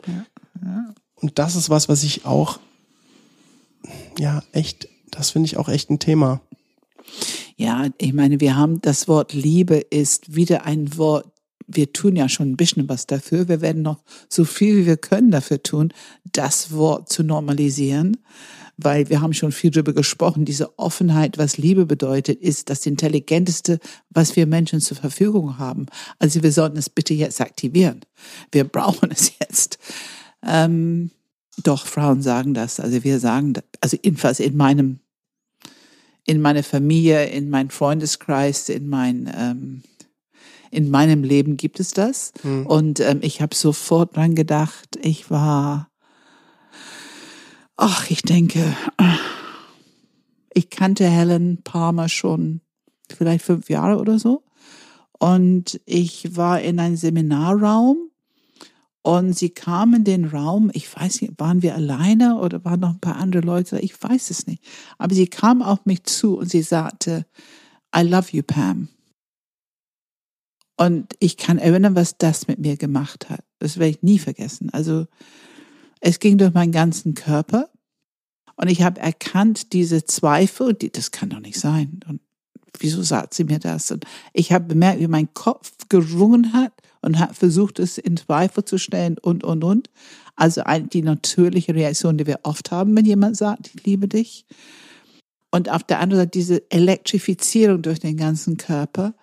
Und 1.17 1.39
das 1.39 1.57
ist 1.57 1.71
was, 1.71 1.89
was 1.89 2.03
ich 2.03 2.27
auch, 2.27 2.59
ja, 4.19 4.43
echt, 4.53 4.89
das 5.11 5.31
finde 5.31 5.47
ich 5.47 5.57
auch 5.57 5.69
echt 5.69 5.91
ein 5.91 5.99
Thema. 5.99 6.41
Ja, 7.57 7.87
ich 7.99 8.13
meine, 8.13 8.41
wir 8.41 8.57
haben 8.57 8.81
das 8.81 9.09
Wort 9.09 9.33
Liebe 9.33 9.77
ist 9.77 10.35
wieder 10.35 10.67
ein 10.67 10.97
Wort, 10.99 11.27
wir 11.67 11.93
tun 11.93 12.17
ja 12.17 12.29
schon 12.29 12.51
ein 12.51 12.57
bisschen 12.57 12.89
was 12.89 13.07
dafür. 13.07 13.49
Wir 13.49 13.61
werden 13.61 13.83
noch 13.83 14.03
so 14.29 14.45
viel 14.45 14.77
wie 14.77 14.87
wir 14.87 14.97
können 14.97 15.31
dafür 15.31 15.63
tun, 15.63 15.93
das 16.33 16.73
Wort 16.73 17.11
zu 17.11 17.23
normalisieren 17.23 18.17
weil 18.77 19.09
wir 19.09 19.21
haben 19.21 19.33
schon 19.33 19.53
viel 19.53 19.71
darüber 19.71 19.93
gesprochen, 19.93 20.45
diese 20.45 20.79
Offenheit, 20.79 21.39
was 21.39 21.57
Liebe 21.57 21.87
bedeutet, 21.87 22.41
ist 22.41 22.69
das 22.69 22.85
Intelligenteste, 22.85 23.79
was 24.11 24.37
wir 24.37 24.47
Menschen 24.47 24.81
zur 24.81 24.97
Verfügung 24.97 25.59
haben. 25.59 25.87
Also 26.19 26.43
wir 26.43 26.53
sollten 26.53 26.77
es 26.77 26.91
bitte 26.91 27.15
jetzt 27.15 27.41
aktivieren. 27.41 28.01
Wir 28.53 28.65
brauchen 28.65 29.11
es 29.11 29.33
jetzt. 29.41 29.79
Ähm, 30.47 31.11
doch, 31.63 31.87
Frauen 31.87 32.21
sagen 32.21 32.53
das. 32.53 32.79
Also 32.79 33.03
wir 33.03 33.19
sagen 33.19 33.55
das. 33.55 33.65
Also 33.81 33.97
jedenfalls 34.03 34.41
in 34.41 34.57
meinem, 34.57 34.99
in 36.25 36.43
meiner 36.43 36.63
Familie, 36.63 37.27
in 37.27 37.49
meinem 37.49 37.71
Freundeskreis, 37.71 38.69
in 38.69 38.89
mein, 38.89 39.33
ähm, 39.35 39.83
in 40.77 40.91
meinem 40.91 41.25
Leben 41.25 41.57
gibt 41.57 41.81
es 41.81 41.91
das. 41.91 42.33
Hm. 42.43 42.67
Und 42.67 43.01
ähm, 43.01 43.19
ich 43.23 43.41
habe 43.41 43.55
sofort 43.55 44.17
dran 44.17 44.35
gedacht, 44.35 44.99
ich 45.03 45.31
war 45.31 45.89
Ach, 47.77 48.11
ich 48.11 48.23
denke, 48.23 48.75
ich 50.55 50.71
kannte 50.71 51.07
Helen 51.07 51.63
Palmer 51.63 52.09
schon 52.09 52.63
vielleicht 53.15 53.45
fünf 53.45 53.69
Jahre 53.69 53.99
oder 53.99 54.19
so. 54.19 54.45
Und 55.19 55.81
ich 55.85 56.37
war 56.37 56.61
in 56.61 56.81
einem 56.81 56.97
Seminarraum 56.97 58.11
und 59.03 59.35
sie 59.35 59.51
kam 59.51 59.95
in 59.95 60.05
den 60.05 60.25
Raum, 60.25 60.71
ich 60.73 60.95
weiß 60.95 61.21
nicht, 61.21 61.35
waren 61.39 61.63
wir 61.63 61.75
alleine 61.75 62.39
oder 62.39 62.65
waren 62.65 62.81
noch 62.81 62.95
ein 62.95 63.01
paar 63.01 63.17
andere 63.17 63.43
Leute, 63.43 63.79
ich 63.79 64.03
weiß 64.03 64.31
es 64.31 64.47
nicht. 64.47 64.63
Aber 64.99 65.15
sie 65.15 65.27
kam 65.27 65.63
auf 65.63 65.85
mich 65.85 66.05
zu 66.05 66.39
und 66.39 66.51
sie 66.51 66.63
sagte, 66.63 67.27
I 67.95 68.01
love 68.01 68.29
you, 68.33 68.43
Pam. 68.43 68.89
Und 70.77 71.15
ich 71.21 71.37
kann 71.37 71.59
erinnern, 71.59 71.97
was 71.97 72.19
das 72.19 72.49
mit 72.49 72.59
mir 72.59 72.77
gemacht 72.77 73.31
hat. 73.31 73.41
Das 73.59 73.79
werde 73.79 73.91
ich 73.91 74.03
nie 74.03 74.19
vergessen. 74.19 74.71
Also 74.71 75.07
es 76.01 76.19
ging 76.19 76.39
durch 76.39 76.53
meinen 76.53 76.73
ganzen 76.73 77.15
Körper. 77.15 77.71
Und 78.57 78.69
ich 78.69 78.83
habe 78.83 79.01
erkannt, 79.01 79.73
diese 79.73 80.05
Zweifel, 80.05 80.75
die, 80.75 80.91
das 80.91 81.11
kann 81.11 81.31
doch 81.31 81.41
nicht 81.41 81.59
sein. 81.59 82.01
Und 82.09 82.21
wieso 82.79 83.03
sagt 83.03 83.35
sie 83.35 83.45
mir 83.45 83.59
das? 83.59 83.91
Und 83.91 84.05
ich 84.33 84.53
habe 84.53 84.67
bemerkt, 84.67 85.01
wie 85.01 85.09
mein 85.09 85.33
Kopf 85.35 85.73
gerungen 85.89 86.53
hat 86.53 86.73
und 87.03 87.19
hat 87.19 87.37
versucht, 87.37 87.79
es 87.79 87.99
in 87.99 88.17
Zweifel 88.17 88.65
zu 88.65 88.79
stellen 88.79 89.17
und, 89.19 89.45
und, 89.45 89.65
und. 89.65 89.91
Also 90.35 90.63
die 90.93 91.03
natürliche 91.03 91.75
Reaktion, 91.75 92.19
die 92.19 92.27
wir 92.27 92.41
oft 92.43 92.71
haben, 92.71 92.95
wenn 92.97 93.07
jemand 93.07 93.37
sagt, 93.37 93.71
ich 93.75 93.85
liebe 93.85 94.09
dich. 94.09 94.47
Und 95.51 95.71
auf 95.71 95.83
der 95.83 96.01
anderen 96.01 96.23
Seite 96.23 96.31
diese 96.33 96.71
Elektrifizierung 96.71 97.81
durch 97.81 98.01
den 98.01 98.17
ganzen 98.17 98.59
Körper. 98.59 99.15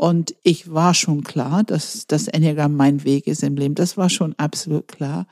Und 0.00 0.34
ich 0.42 0.72
war 0.72 0.94
schon 0.94 1.24
klar, 1.24 1.62
dass 1.62 2.06
das 2.06 2.26
Enneagramm 2.26 2.74
mein 2.74 3.04
Weg 3.04 3.26
ist 3.26 3.42
im 3.42 3.54
Leben. 3.56 3.74
Das 3.74 3.98
war 3.98 4.08
schon 4.08 4.34
absolut 4.38 4.88
klar. 4.88 5.26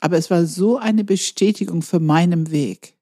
Aber 0.00 0.16
es 0.16 0.30
war 0.30 0.46
so 0.46 0.78
eine 0.78 1.04
Bestätigung 1.04 1.82
für 1.82 2.00
meinen 2.00 2.50
Weg. 2.50 2.96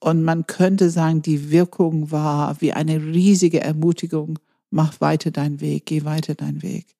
Und 0.00 0.24
man 0.24 0.48
könnte 0.48 0.90
sagen, 0.90 1.22
die 1.22 1.52
Wirkung 1.52 2.10
war 2.10 2.60
wie 2.60 2.72
eine 2.72 3.00
riesige 3.00 3.60
Ermutigung. 3.60 4.40
Mach 4.70 5.00
weiter 5.00 5.30
deinen 5.30 5.60
Weg, 5.60 5.86
geh 5.86 6.04
weiter 6.04 6.34
deinen 6.34 6.64
Weg. 6.64 6.96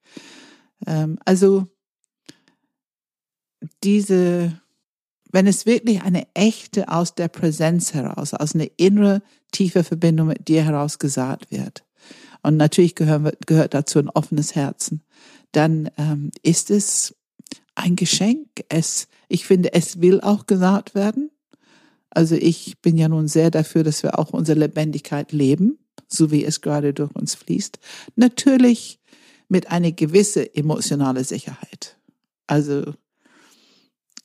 Ähm, 0.87 1.19
also 1.25 1.67
diese, 3.83 4.61
wenn 5.33 5.49
es 5.49 5.67
wirklich 5.67 6.01
eine 6.03 6.29
echte 6.35 6.89
aus 6.91 7.17
der 7.17 7.27
Präsenz 7.27 7.93
heraus, 7.93 8.35
aus 8.35 8.55
einer 8.55 8.69
innere, 8.77 9.21
tiefe 9.51 9.83
Verbindung 9.83 10.29
mit 10.29 10.47
dir 10.47 10.63
heraus 10.63 11.01
gesagt 11.01 11.51
wird, 11.51 11.83
und 12.43 12.57
natürlich 12.57 12.95
gehört, 12.95 13.47
gehört 13.47 13.75
dazu 13.75 13.99
ein 13.99 14.09
offenes 14.09 14.55
Herzen, 14.55 15.03
dann 15.53 15.91
ähm, 15.97 16.31
ist 16.43 16.71
es 16.71 17.15
ein 17.75 17.97
Geschenk. 17.97 18.49
Es, 18.69 19.09
ich 19.29 19.47
finde, 19.47 19.73
es 19.75 20.01
will 20.01 20.21
auch 20.21 20.47
gesagt 20.47 20.95
werden. 20.95 21.31
Also 22.11 22.35
ich 22.35 22.81
bin 22.83 22.99
ja 22.99 23.09
nun 23.09 23.29
sehr 23.29 23.51
dafür, 23.51 23.85
dass 23.85 24.03
wir 24.03 24.19
auch 24.19 24.31
unsere 24.31 24.59
Lebendigkeit 24.59 25.33
leben, 25.33 25.79
so 26.09 26.31
wie 26.31 26.45
es 26.45 26.61
gerade 26.61 26.93
durch 26.93 27.15
uns 27.15 27.35
fließt. 27.35 27.79
Natürlich 28.17 29.01
mit 29.49 29.71
einer 29.71 29.93
gewissen 29.93 30.47
emotionalen 30.55 31.25
Sicherheit. 31.25 31.97
Also 32.47 32.95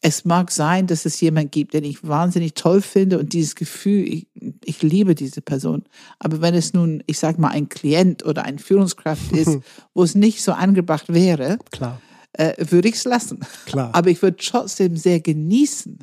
es 0.08 0.24
mag 0.24 0.52
sein, 0.52 0.88
dass 0.88 1.06
es 1.06 1.20
jemand 1.20 1.52
gibt, 1.52 1.74
den 1.74 1.84
ich 1.84 2.08
wahnsinnig 2.08 2.54
toll 2.54 2.82
finde 2.82 3.20
und 3.20 3.34
dieses 3.34 3.56
Gefühl, 3.56 4.08
ich, 4.08 4.28
ich 4.63 4.82
liebe 4.82 5.15
diese 5.15 5.41
Person. 5.41 5.84
Aber 6.17 6.39
wenn 6.39 6.54
es 6.54 6.74
nun, 6.74 7.04
ich 7.08 7.20
sag 7.20 7.38
mal, 7.38 7.50
ein 7.50 7.67
Klient 7.67 8.26
oder 8.26 8.46
eine 8.46 8.58
Führungskraft 8.58 9.34
ist, 9.34 9.60
wo 9.93 10.04
es 10.04 10.15
nicht 10.15 10.41
so 10.41 10.54
angebracht 10.54 11.13
wäre, 11.13 11.58
Klar. 11.72 12.02
Äh, 12.32 12.54
würde 12.72 12.88
ich 12.88 12.96
es 12.96 13.04
lassen. 13.04 13.39
Klar. 13.65 13.93
Aber 13.93 14.10
ich 14.10 14.22
würde 14.22 14.38
trotzdem 14.38 14.96
sehr 14.96 15.20
genießen, 15.20 16.00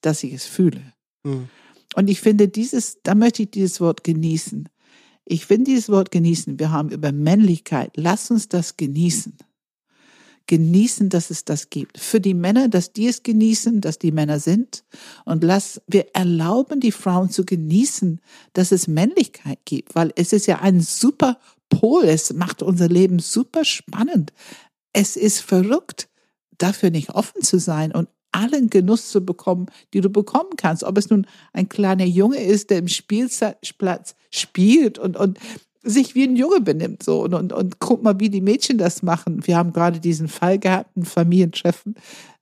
dass 0.00 0.22
ich 0.22 0.32
es 0.32 0.46
fühle. 0.46 0.80
Mhm. 1.24 1.48
Und 1.96 2.08
ich 2.08 2.22
finde 2.22 2.48
dieses, 2.48 3.02
da 3.02 3.14
möchte 3.14 3.42
ich 3.42 3.50
dieses 3.50 3.78
Wort 3.78 4.04
genießen. 4.04 4.70
Ich 5.26 5.44
finde 5.44 5.64
dieses 5.64 5.90
Wort 5.90 6.10
genießen. 6.10 6.58
Wir 6.58 6.70
haben 6.70 6.88
über 6.88 7.12
Männlichkeit. 7.12 7.90
Lass 7.96 8.30
uns 8.30 8.48
das 8.48 8.78
genießen 8.78 9.36
genießen, 10.46 11.08
dass 11.08 11.30
es 11.30 11.44
das 11.44 11.70
gibt. 11.70 11.98
Für 11.98 12.20
die 12.20 12.34
Männer, 12.34 12.68
dass 12.68 12.92
die 12.92 13.06
es 13.06 13.22
genießen, 13.22 13.80
dass 13.80 13.98
die 13.98 14.12
Männer 14.12 14.40
sind. 14.40 14.84
Und 15.24 15.42
lass, 15.42 15.80
wir 15.86 16.14
erlauben 16.14 16.80
die 16.80 16.92
Frauen 16.92 17.30
zu 17.30 17.44
genießen, 17.44 18.20
dass 18.52 18.72
es 18.72 18.86
Männlichkeit 18.86 19.58
gibt, 19.64 19.94
weil 19.94 20.12
es 20.16 20.32
ist 20.32 20.46
ja 20.46 20.60
ein 20.60 20.80
super 20.80 21.38
Pol. 21.70 22.04
Es 22.04 22.32
macht 22.32 22.62
unser 22.62 22.88
Leben 22.88 23.18
super 23.18 23.64
spannend. 23.64 24.32
Es 24.92 25.16
ist 25.16 25.40
verrückt, 25.40 26.08
dafür 26.58 26.90
nicht 26.90 27.10
offen 27.10 27.42
zu 27.42 27.58
sein 27.58 27.92
und 27.92 28.08
allen 28.32 28.68
Genuss 28.68 29.10
zu 29.10 29.24
bekommen, 29.24 29.66
die 29.92 30.00
du 30.00 30.10
bekommen 30.10 30.56
kannst. 30.56 30.82
Ob 30.82 30.98
es 30.98 31.08
nun 31.08 31.26
ein 31.52 31.68
kleiner 31.68 32.04
Junge 32.04 32.42
ist, 32.42 32.70
der 32.70 32.78
im 32.78 32.88
Spielplatz 32.88 34.16
spielt 34.30 34.98
und, 34.98 35.16
und 35.16 35.38
sich 35.84 36.14
wie 36.14 36.24
ein 36.24 36.36
Junge 36.36 36.60
benimmt 36.60 37.02
so 37.02 37.22
und, 37.22 37.34
und, 37.34 37.52
und 37.52 37.78
guck 37.78 38.02
mal, 38.02 38.18
wie 38.18 38.30
die 38.30 38.40
Mädchen 38.40 38.78
das 38.78 39.02
machen. 39.02 39.46
Wir 39.46 39.56
haben 39.56 39.72
gerade 39.72 40.00
diesen 40.00 40.28
Fall 40.28 40.58
gehabt, 40.58 40.96
ein 40.96 41.04
Familientreffen 41.04 41.94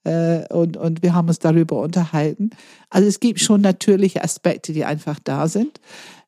äh, 0.04 0.46
und, 0.52 0.76
und 0.76 1.02
wir 1.02 1.14
haben 1.14 1.28
uns 1.28 1.38
darüber 1.38 1.80
unterhalten. 1.80 2.50
Also 2.90 3.08
es 3.08 3.20
gibt 3.20 3.40
schon 3.40 3.60
natürliche 3.60 4.22
Aspekte, 4.22 4.72
die 4.72 4.84
einfach 4.84 5.18
da 5.22 5.48
sind. 5.48 5.80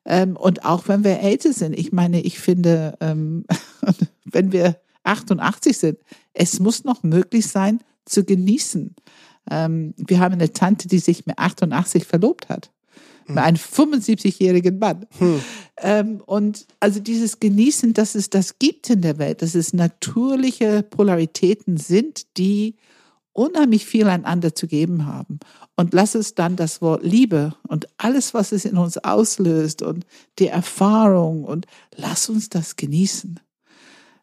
Ähm, 0.05 0.35
und 0.35 0.65
auch 0.65 0.87
wenn 0.87 1.03
wir 1.03 1.19
älter 1.19 1.53
sind, 1.53 1.77
ich 1.77 1.91
meine, 1.91 2.21
ich 2.21 2.39
finde, 2.39 2.97
ähm, 2.99 3.45
wenn 4.25 4.51
wir 4.51 4.77
88 5.03 5.77
sind, 5.77 5.99
es 6.33 6.59
muss 6.59 6.83
noch 6.83 7.03
möglich 7.03 7.47
sein 7.47 7.79
zu 8.05 8.23
genießen. 8.23 8.95
Ähm, 9.49 9.93
wir 9.97 10.19
haben 10.19 10.33
eine 10.33 10.51
Tante, 10.53 10.87
die 10.87 10.99
sich 10.99 11.25
mit 11.25 11.37
88 11.39 12.05
verlobt 12.05 12.49
hat 12.49 12.71
mit 13.27 13.37
einem 13.37 13.57
75-jährigen 13.57 14.79
Mann. 14.79 15.05
Hm. 15.17 15.41
Ähm, 15.77 16.21
und 16.25 16.67
also 16.79 16.99
dieses 16.99 17.39
Genießen, 17.39 17.93
dass 17.93 18.15
es 18.15 18.29
das 18.29 18.59
gibt 18.59 18.89
in 18.89 19.01
der 19.01 19.17
Welt, 19.17 19.41
dass 19.41 19.55
es 19.55 19.73
natürliche 19.73 20.83
Polaritäten 20.83 21.77
sind, 21.77 22.37
die 22.37 22.75
unheimlich 23.33 23.85
viel 23.85 24.07
einander 24.07 24.55
zu 24.55 24.67
geben 24.67 25.05
haben. 25.05 25.39
Und 25.75 25.93
lass 25.93 26.15
es 26.15 26.35
dann 26.35 26.55
das 26.55 26.81
Wort 26.81 27.03
Liebe 27.03 27.53
und 27.67 27.87
alles, 27.97 28.33
was 28.33 28.53
es 28.53 28.63
in 28.63 28.77
uns 28.77 28.97
auslöst 28.97 29.81
und 29.81 30.05
die 30.39 30.47
Erfahrung 30.47 31.43
und 31.43 31.65
lass 31.95 32.29
uns 32.29 32.47
das 32.47 32.77
genießen. 32.77 33.41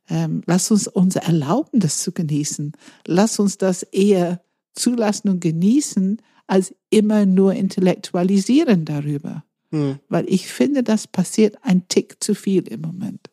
Ähm, 0.09 0.43
lass 0.47 0.71
uns 0.71 0.88
uns 0.88 1.17
erlauben, 1.17 1.79
das 1.79 1.99
zu 1.99 2.12
genießen. 2.12 2.73
Lass 3.07 3.38
uns 3.38 3.59
das 3.59 3.83
eher 3.83 4.43
zulassen 4.75 5.29
und 5.29 5.41
genießen, 5.41 6.21
als 6.53 6.75
immer 6.91 7.25
nur 7.25 7.55
intellektualisieren 7.55 8.85
darüber. 8.85 9.43
Hm. 9.71 10.01
Weil 10.11 10.29
ich 10.29 10.49
finde, 10.49 10.83
das 10.83 11.07
passiert 11.07 11.57
ein 11.62 11.88
Tick 11.88 12.23
zu 12.23 12.35
viel 12.35 12.69
im 12.69 12.83
Moment. 12.83 13.31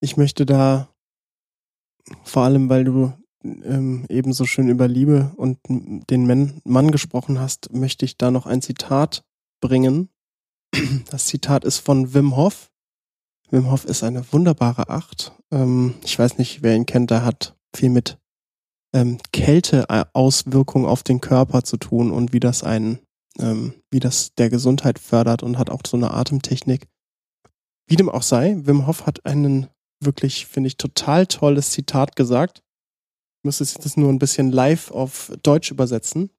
Ich 0.00 0.16
möchte 0.16 0.46
da, 0.46 0.88
vor 2.22 2.44
allem 2.44 2.68
weil 2.68 2.84
du 2.84 3.12
ähm, 3.42 4.06
eben 4.08 4.32
so 4.32 4.44
schön 4.44 4.68
über 4.68 4.86
Liebe 4.86 5.32
und 5.34 5.58
den 5.68 6.28
Man, 6.28 6.60
Mann 6.62 6.92
gesprochen 6.92 7.40
hast, 7.40 7.72
möchte 7.74 8.04
ich 8.04 8.18
da 8.18 8.30
noch 8.30 8.46
ein 8.46 8.62
Zitat 8.62 9.24
bringen. 9.60 10.08
Das 11.10 11.26
Zitat 11.26 11.64
ist 11.64 11.78
von 11.78 12.14
Wim 12.14 12.36
Hof. 12.36 12.70
Wim 13.50 13.68
Hof 13.68 13.84
ist 13.84 14.04
eine 14.04 14.24
wunderbare 14.32 14.90
Acht. 14.90 15.32
Ähm, 15.50 15.94
ich 16.04 16.16
weiß 16.16 16.38
nicht, 16.38 16.62
wer 16.62 16.76
ihn 16.76 16.86
kennt, 16.86 17.10
der 17.10 17.24
hat 17.24 17.56
viel 17.74 17.90
mit 17.90 18.17
ähm, 18.94 19.18
Kälteauswirkung 19.32 20.86
auf 20.86 21.02
den 21.02 21.20
Körper 21.20 21.62
zu 21.62 21.76
tun 21.76 22.10
und 22.10 22.32
wie 22.32 22.40
das 22.40 22.62
einen, 22.62 23.00
ähm, 23.38 23.74
wie 23.90 24.00
das 24.00 24.34
der 24.34 24.50
Gesundheit 24.50 24.98
fördert 24.98 25.42
und 25.42 25.58
hat 25.58 25.70
auch 25.70 25.82
so 25.86 25.96
eine 25.96 26.12
Atemtechnik. 26.12 26.86
Wie 27.86 27.96
dem 27.96 28.08
auch 28.08 28.22
sei, 28.22 28.56
Wim 28.60 28.86
Hof 28.86 29.06
hat 29.06 29.24
einen 29.24 29.68
wirklich, 30.00 30.46
finde 30.46 30.68
ich, 30.68 30.76
total 30.76 31.26
tolles 31.26 31.70
Zitat 31.70 32.16
gesagt. 32.16 32.62
Ich 33.38 33.44
muss 33.44 33.60
es 33.60 33.74
jetzt 33.74 33.96
nur 33.96 34.10
ein 34.10 34.18
bisschen 34.18 34.52
live 34.52 34.90
auf 34.90 35.32
Deutsch 35.42 35.70
übersetzen. 35.70 36.30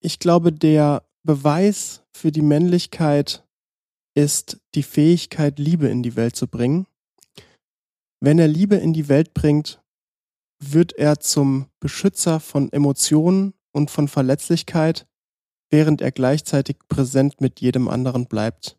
Ich 0.00 0.18
glaube, 0.18 0.52
der 0.52 1.04
Beweis 1.22 2.02
für 2.12 2.32
die 2.32 2.42
Männlichkeit 2.42 3.46
ist 4.14 4.60
die 4.74 4.82
Fähigkeit, 4.82 5.58
Liebe 5.58 5.88
in 5.88 6.02
die 6.02 6.16
Welt 6.16 6.36
zu 6.36 6.48
bringen. 6.48 6.86
Wenn 8.20 8.38
er 8.38 8.48
Liebe 8.48 8.76
in 8.76 8.92
die 8.92 9.08
Welt 9.08 9.32
bringt, 9.32 9.81
wird 10.62 10.92
er 10.92 11.18
zum 11.20 11.66
Beschützer 11.80 12.40
von 12.40 12.72
Emotionen 12.72 13.54
und 13.72 13.90
von 13.90 14.08
Verletzlichkeit, 14.08 15.06
während 15.70 16.00
er 16.00 16.12
gleichzeitig 16.12 16.76
präsent 16.88 17.40
mit 17.40 17.60
jedem 17.60 17.88
anderen 17.88 18.26
bleibt. 18.26 18.78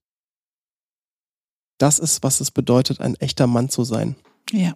Das 1.78 2.00
ist, 2.00 2.24
was 2.24 2.40
es 2.40 2.52
bedeutet, 2.52 3.02
ein 3.02 3.16
echter 3.16 3.48
Mann 3.48 3.70
zu 3.70 3.84
sein. 3.84 4.16
Ja. 4.52 4.76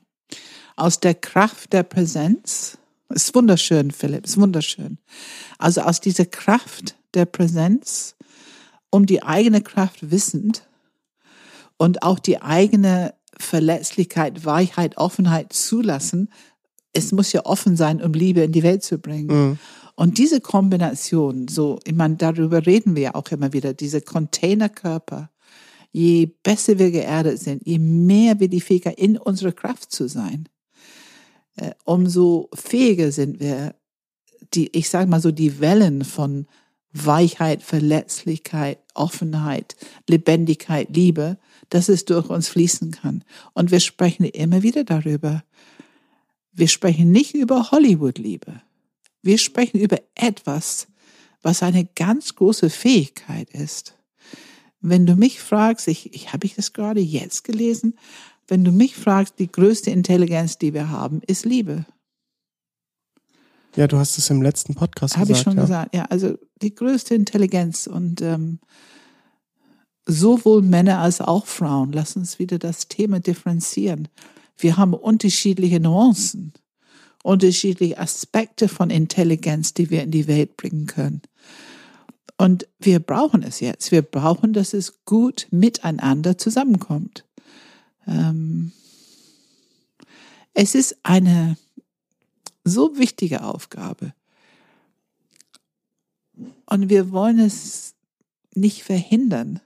Aus 0.75 0.99
der 0.99 1.15
Kraft 1.15 1.73
der 1.73 1.83
Präsenz, 1.83 2.77
ist 3.09 3.33
wunderschön, 3.33 3.91
Philipp, 3.91 4.25
ist 4.25 4.37
wunderschön. 4.37 4.97
Also 5.57 5.81
aus 5.81 6.01
dieser 6.01 6.25
Kraft 6.25 6.97
der 7.13 7.25
Präsenz, 7.25 8.15
um 8.89 9.05
die 9.05 9.23
eigene 9.23 9.61
Kraft 9.61 10.11
wissend 10.11 10.67
und 11.77 12.03
auch 12.03 12.19
die 12.19 12.41
eigene 12.41 13.13
Verletzlichkeit, 13.37 14.45
Weichheit, 14.45 14.97
Offenheit 14.97 15.53
zulassen, 15.53 16.29
es 16.97 17.11
muss 17.11 17.31
ja 17.31 17.45
offen 17.45 17.77
sein, 17.77 18.01
um 18.01 18.13
Liebe 18.13 18.41
in 18.41 18.51
die 18.51 18.63
Welt 18.63 18.83
zu 18.83 18.97
bringen. 18.97 19.27
Mhm. 19.27 19.59
Und 19.95 20.17
diese 20.17 20.41
Kombination, 20.41 21.47
so, 21.47 21.79
ich 21.85 21.93
meine, 21.93 22.15
darüber 22.17 22.65
reden 22.65 22.95
wir 22.95 23.03
ja 23.03 23.15
auch 23.15 23.29
immer 23.31 23.53
wieder, 23.53 23.73
diese 23.73 24.01
Containerkörper, 24.01 25.29
je 25.91 26.27
besser 26.43 26.77
wir 26.77 26.91
geerdet 26.91 27.39
sind, 27.39 27.65
je 27.65 27.79
mehr 27.79 28.39
wir 28.39 28.47
die 28.47 28.61
Fähigkeit 28.61 28.99
in 28.99 29.17
unserer 29.17 29.53
Kraft 29.53 29.91
zu 29.91 30.07
sein, 30.07 30.49
äh, 31.55 31.71
umso 31.85 32.49
fähiger 32.53 33.11
sind 33.11 33.39
wir, 33.39 33.75
die, 34.53 34.75
ich 34.75 34.89
sage 34.89 35.09
mal 35.09 35.21
so, 35.21 35.31
die 35.31 35.59
Wellen 35.59 36.03
von 36.03 36.47
Weichheit, 36.93 37.63
Verletzlichkeit, 37.63 38.79
Offenheit, 38.93 39.75
Lebendigkeit, 40.07 40.95
Liebe, 40.95 41.37
dass 41.69 41.89
es 41.89 42.05
durch 42.05 42.29
uns 42.29 42.49
fließen 42.49 42.91
kann. 42.91 43.23
Und 43.53 43.71
wir 43.71 43.79
sprechen 43.79 44.25
immer 44.25 44.63
wieder 44.63 44.83
darüber. 44.83 45.43
Wir 46.57 46.67
sprechen 46.67 47.11
nicht 47.11 47.35
über 47.35 47.69
Hollywood-Liebe. 47.69 48.61
Wir 49.21 49.37
sprechen 49.37 49.79
über 49.79 49.99
etwas, 50.15 50.87
was 51.43 51.61
eine 51.61 51.85
ganz 51.85 52.33
große 52.33 52.71
Fähigkeit 52.71 53.51
ist. 53.51 53.95
Wenn 54.81 55.05
du 55.05 55.15
mich 55.15 55.39
fragst, 55.39 55.87
ich, 55.87 56.15
ich 56.15 56.33
habe 56.33 56.47
ich 56.47 56.55
das 56.55 56.73
gerade 56.73 56.99
jetzt 56.99 57.43
gelesen, 57.43 57.99
wenn 58.47 58.63
du 58.63 58.71
mich 58.71 58.95
fragst, 58.95 59.35
die 59.37 59.51
größte 59.51 59.91
Intelligenz, 59.91 60.57
die 60.57 60.73
wir 60.73 60.89
haben, 60.89 61.21
ist 61.27 61.45
Liebe. 61.45 61.85
Ja, 63.75 63.85
du 63.85 63.97
hast 63.97 64.17
es 64.17 64.31
im 64.31 64.41
letzten 64.41 64.73
Podcast 64.73 65.15
hab 65.15 65.27
gesagt. 65.27 65.29
Habe 65.29 65.37
ich 65.37 65.43
schon 65.43 65.57
ja. 65.57 65.61
gesagt, 65.61 65.95
ja. 65.95 66.05
Also 66.05 66.39
die 66.63 66.73
größte 66.73 67.13
Intelligenz 67.13 67.85
und 67.85 68.23
ähm, 68.23 68.59
sowohl 70.07 70.63
Männer 70.63 70.99
als 70.99 71.21
auch 71.21 71.45
Frauen. 71.45 71.91
Lass 71.91 72.15
uns 72.15 72.39
wieder 72.39 72.57
das 72.57 72.87
Thema 72.87 73.19
differenzieren. 73.19 74.07
Wir 74.57 74.77
haben 74.77 74.93
unterschiedliche 74.93 75.79
Nuancen, 75.79 76.53
unterschiedliche 77.23 77.97
Aspekte 77.97 78.67
von 78.67 78.89
Intelligenz, 78.89 79.73
die 79.73 79.89
wir 79.89 80.03
in 80.03 80.11
die 80.11 80.27
Welt 80.27 80.57
bringen 80.57 80.87
können. 80.87 81.21
Und 82.37 82.67
wir 82.79 82.99
brauchen 82.99 83.43
es 83.43 83.59
jetzt. 83.59 83.91
Wir 83.91 84.01
brauchen, 84.01 84.53
dass 84.53 84.73
es 84.73 85.03
gut 85.05 85.47
miteinander 85.51 86.37
zusammenkommt. 86.37 87.25
Ähm 88.07 88.71
es 90.59 90.73
ist 90.73 90.97
eine 91.03 91.55
so 92.63 92.97
wichtige 92.97 93.43
Aufgabe. 93.43 94.13
Und 96.65 96.89
wir 96.89 97.11
wollen 97.11 97.37
es 97.37 97.93
nicht 98.55 98.83
verhindern, 98.83 99.61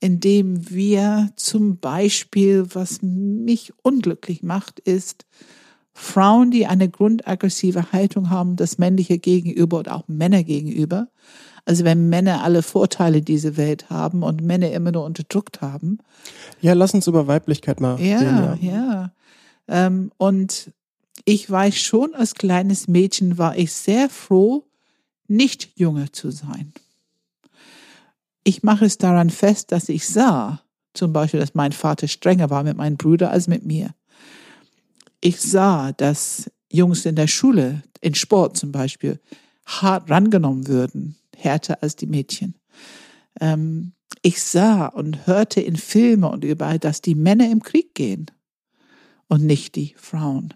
indem 0.00 0.70
wir 0.70 1.30
zum 1.36 1.78
Beispiel, 1.78 2.66
was 2.72 3.00
mich 3.02 3.72
unglücklich 3.82 4.42
macht, 4.42 4.80
ist, 4.80 5.26
Frauen, 5.94 6.50
die 6.50 6.66
eine 6.66 6.90
grundaggressive 6.90 7.92
Haltung 7.92 8.28
haben, 8.28 8.56
das 8.56 8.76
männliche 8.76 9.18
gegenüber 9.18 9.78
oder 9.78 9.96
auch 9.96 10.08
Männer 10.08 10.44
gegenüber. 10.44 11.08
Also 11.64 11.84
wenn 11.84 12.10
Männer 12.10 12.44
alle 12.44 12.62
Vorteile 12.62 13.22
dieser 13.22 13.56
Welt 13.56 13.88
haben 13.88 14.22
und 14.22 14.42
Männer 14.42 14.70
immer 14.70 14.92
nur 14.92 15.04
unterdrückt 15.04 15.62
haben. 15.62 15.98
Ja, 16.60 16.74
lass 16.74 16.92
uns 16.92 17.06
über 17.06 17.26
Weiblichkeit 17.26 17.80
mal 17.80 17.98
ja, 17.98 18.18
reden. 18.18 18.58
Ja, 18.60 18.72
ja. 18.72 19.12
Ähm, 19.68 20.12
und 20.18 20.70
ich 21.24 21.50
weiß 21.50 21.76
schon, 21.76 22.14
als 22.14 22.34
kleines 22.34 22.88
Mädchen 22.88 23.38
war 23.38 23.56
ich 23.56 23.72
sehr 23.72 24.10
froh, 24.10 24.64
nicht 25.28 25.70
jünger 25.74 26.12
zu 26.12 26.30
sein. 26.30 26.72
Ich 28.48 28.62
mache 28.62 28.84
es 28.84 28.96
daran 28.96 29.28
fest, 29.28 29.72
dass 29.72 29.88
ich 29.88 30.06
sah, 30.06 30.62
zum 30.94 31.12
Beispiel, 31.12 31.40
dass 31.40 31.56
mein 31.56 31.72
Vater 31.72 32.06
strenger 32.06 32.48
war 32.48 32.62
mit 32.62 32.76
meinen 32.76 32.96
Brüdern 32.96 33.30
als 33.30 33.48
mit 33.48 33.66
mir. 33.66 33.92
Ich 35.20 35.40
sah, 35.40 35.90
dass 35.90 36.48
Jungs 36.70 37.06
in 37.06 37.16
der 37.16 37.26
Schule, 37.26 37.82
in 38.00 38.14
Sport 38.14 38.56
zum 38.56 38.70
Beispiel, 38.70 39.18
hart 39.66 40.08
rangenommen 40.08 40.68
würden, 40.68 41.16
härter 41.36 41.82
als 41.82 41.96
die 41.96 42.06
Mädchen. 42.06 42.54
Ähm, 43.40 43.94
ich 44.22 44.40
sah 44.40 44.86
und 44.86 45.26
hörte 45.26 45.60
in 45.60 45.74
Filmen 45.74 46.30
und 46.30 46.44
überall, 46.44 46.78
dass 46.78 47.02
die 47.02 47.16
Männer 47.16 47.50
im 47.50 47.64
Krieg 47.64 47.96
gehen 47.96 48.26
und 49.26 49.44
nicht 49.44 49.74
die 49.74 49.92
Frauen. 49.96 50.54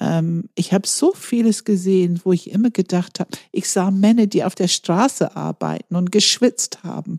Ähm, 0.00 0.48
ich 0.54 0.72
habe 0.72 0.86
so 0.86 1.12
vieles 1.12 1.64
gesehen, 1.64 2.20
wo 2.24 2.32
ich 2.32 2.50
immer 2.50 2.70
gedacht 2.70 3.20
habe, 3.20 3.30
ich 3.52 3.68
sah 3.68 3.90
Männer, 3.90 4.26
die 4.26 4.44
auf 4.44 4.54
der 4.54 4.68
Straße 4.68 5.36
arbeiten 5.36 5.96
und 5.96 6.12
geschwitzt 6.12 6.82
haben. 6.82 7.18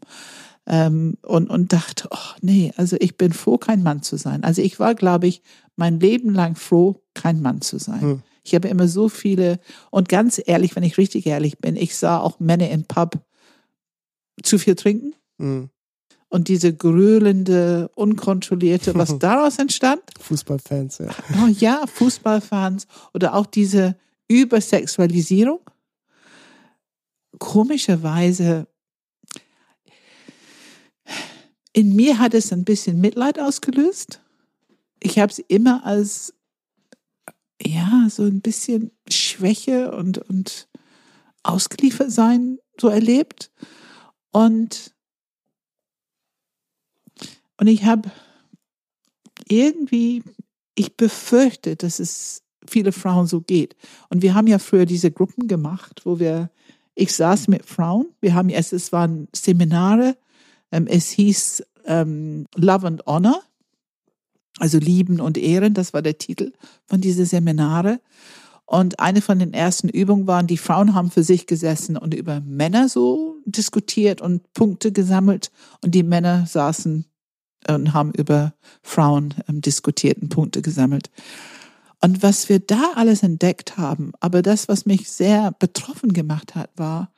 Ähm, 0.70 1.18
und, 1.22 1.50
und 1.50 1.72
dachte, 1.72 2.10
oh 2.12 2.36
nee, 2.42 2.74
also 2.76 2.98
ich 3.00 3.16
bin 3.16 3.32
froh, 3.32 3.58
kein 3.58 3.84
Mann 3.84 4.02
zu 4.02 4.18
sein. 4.18 4.44
Also 4.44 4.62
ich 4.62 4.80
war, 4.80 4.96
glaube 4.96 5.28
ich, 5.28 5.42
mein 5.78 6.00
Leben 6.00 6.34
lang 6.34 6.56
froh, 6.56 7.02
kein 7.14 7.42
Mann 7.42 7.62
zu 7.62 7.78
sein. 7.78 8.02
Hm. 8.02 8.24
Ich 8.44 8.54
habe 8.54 8.68
immer 8.68 8.90
so 8.90 9.08
viele, 9.08 9.60
und 9.92 10.10
ganz 10.10 10.42
ehrlich, 10.46 10.76
wenn 10.76 10.84
ich 10.84 10.98
richtig 10.98 11.26
ehrlich 11.26 11.60
bin, 11.60 11.78
ich 11.78 11.96
sah 11.96 12.20
auch 12.20 12.40
Männer 12.40 12.70
im 12.70 12.84
Pub 12.84 13.18
zu 14.44 14.60
viel 14.60 14.76
trinken. 14.76 15.14
Hm 15.40 15.70
und 16.38 16.50
diese 16.50 16.72
gröhlende, 16.72 17.90
unkontrollierte, 17.96 18.94
was 18.94 19.18
daraus 19.20 19.58
entstand? 19.58 20.04
Fußballfans, 20.20 21.00
ja. 21.00 21.08
Oh 21.44 21.48
ja, 21.48 21.84
Fußballfans 21.88 22.86
oder 23.16 23.34
auch 23.34 23.48
diese 23.48 23.96
Übersexualisierung. 24.28 25.62
Komischerweise, 27.40 28.68
in 31.74 31.96
mir 31.96 32.20
hat 32.20 32.36
es 32.36 32.54
ein 32.54 32.66
bisschen 32.66 33.02
Mitleid 33.02 33.40
ausgelöst. 33.40 34.22
Ich 35.02 35.18
habe 35.18 35.32
es 35.32 35.40
immer 35.40 35.88
als, 35.88 36.36
ja, 37.60 38.06
so 38.12 38.22
ein 38.26 38.42
bisschen 38.42 38.92
Schwäche 39.10 39.92
und, 39.92 40.20
und 40.20 40.68
ausgeliefert 41.42 42.12
sein 42.12 42.60
so 42.80 42.90
erlebt. 42.90 43.50
Und 44.32 44.94
und 47.60 47.68
ich 47.68 47.86
habe 47.86 48.12
irgendwie, 49.48 50.24
ich 50.76 50.96
befürchte, 50.96 51.76
dass 51.76 52.00
es 52.00 52.44
viele 52.66 52.92
Frauen 52.92 53.28
so 53.28 53.42
geht. 53.42 53.76
Und 54.10 54.22
wir 54.22 54.34
haben 54.36 54.48
ja 54.48 54.60
früher 54.60 54.86
diese 54.86 55.12
Gruppen 55.12 55.48
gemacht, 55.48 56.02
wo 56.04 56.20
wir, 56.20 56.52
ich 56.96 57.14
saß 57.14 57.48
mit 57.48 57.66
Frauen, 57.66 58.08
wir 58.22 58.34
haben 58.34 58.50
erst, 58.50 58.74
es 58.74 58.92
waren 58.92 59.28
Seminare, 59.34 60.18
ähm, 60.72 60.88
es 60.88 61.10
hieß 61.12 61.64
ähm, 61.86 62.46
Love 62.56 62.88
and 62.88 63.06
Honor, 63.06 63.42
also 64.60 64.78
Lieben 64.80 65.20
und 65.20 65.38
Ehren, 65.38 65.74
das 65.74 65.94
war 65.94 66.02
der 66.02 66.18
Titel 66.18 66.52
von 66.86 67.02
diesen 67.02 67.26
Seminare. 67.26 68.02
Und 68.66 69.00
eine 69.00 69.22
von 69.22 69.40
den 69.40 69.54
ersten 69.54 69.88
Übungen 69.88 70.28
waren, 70.28 70.46
die 70.46 70.58
Frauen 70.58 70.94
haben 70.94 71.10
für 71.10 71.24
sich 71.24 71.48
gesessen 71.48 71.96
und 71.96 72.14
über 72.14 72.42
Männer 72.42 72.90
so 72.90 73.38
diskutiert 73.46 74.22
und 74.22 74.52
Punkte 74.54 74.92
gesammelt 74.92 75.52
und 75.82 75.96
die 75.96 76.04
Männer 76.04 76.46
saßen 76.48 77.06
und 77.76 77.94
haben 77.94 78.12
über 78.14 78.54
Frauen 78.82 79.34
ähm, 79.48 79.62
diskutiert 79.62 80.20
und 80.22 80.30
Punkte 80.30 80.62
gesammelt. 80.62 81.10
Und 82.02 82.22
was 82.22 82.48
wir 82.50 82.60
da 82.60 82.92
alles 82.96 83.24
entdeckt 83.24 83.78
haben, 83.78 84.12
aber 84.20 84.42
das, 84.42 84.68
was 84.68 84.86
mich 84.86 85.10
sehr 85.10 85.52
betroffen 85.60 86.14
gemacht 86.14 86.56
hat, 86.56 86.70
war, 86.76 87.12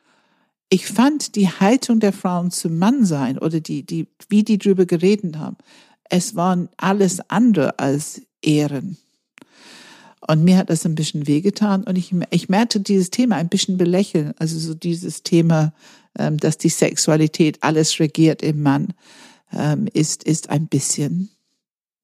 ich 0.70 0.88
fand 0.88 1.36
die 1.36 1.50
Haltung 1.50 2.00
der 2.00 2.14
Frauen 2.14 2.52
zum 2.52 2.78
Mann 2.78 3.04
sein 3.04 3.38
oder 3.38 3.60
die, 3.60 3.84
die, 3.84 4.08
wie 4.30 4.44
die 4.44 4.58
drüber 4.58 4.86
geredet 4.86 5.38
haben, 5.38 5.58
es 6.10 6.36
waren 6.36 6.70
alles 6.78 7.20
andere 7.30 7.80
als 7.80 8.22
Ehren. 8.42 8.98
Und 10.28 10.44
mir 10.44 10.58
hat 10.58 10.70
das 10.70 10.86
ein 10.86 10.96
bisschen 10.96 11.28
wehgetan 11.28 11.84
und 11.84 11.98
ich, 11.98 12.14
ich 12.30 12.50
merkte 12.50 12.80
dieses 12.80 13.10
Thema 13.10 13.38
ein 13.38 13.50
bisschen 13.50 13.78
belächeln. 13.78 14.34
Also 14.38 14.60
so 14.60 14.76
dieses 14.76 15.24
Thema, 15.24 15.74
ähm, 16.18 16.38
dass 16.38 16.58
die 16.58 16.70
Sexualität 16.70 17.58
alles 17.62 18.00
regiert 18.00 18.44
im 18.44 18.62
Mann 18.62 18.94
ähm, 19.52 19.88
ist, 19.94 20.24
ist 20.24 20.50
ein 20.50 20.68
bisschen, 20.68 21.30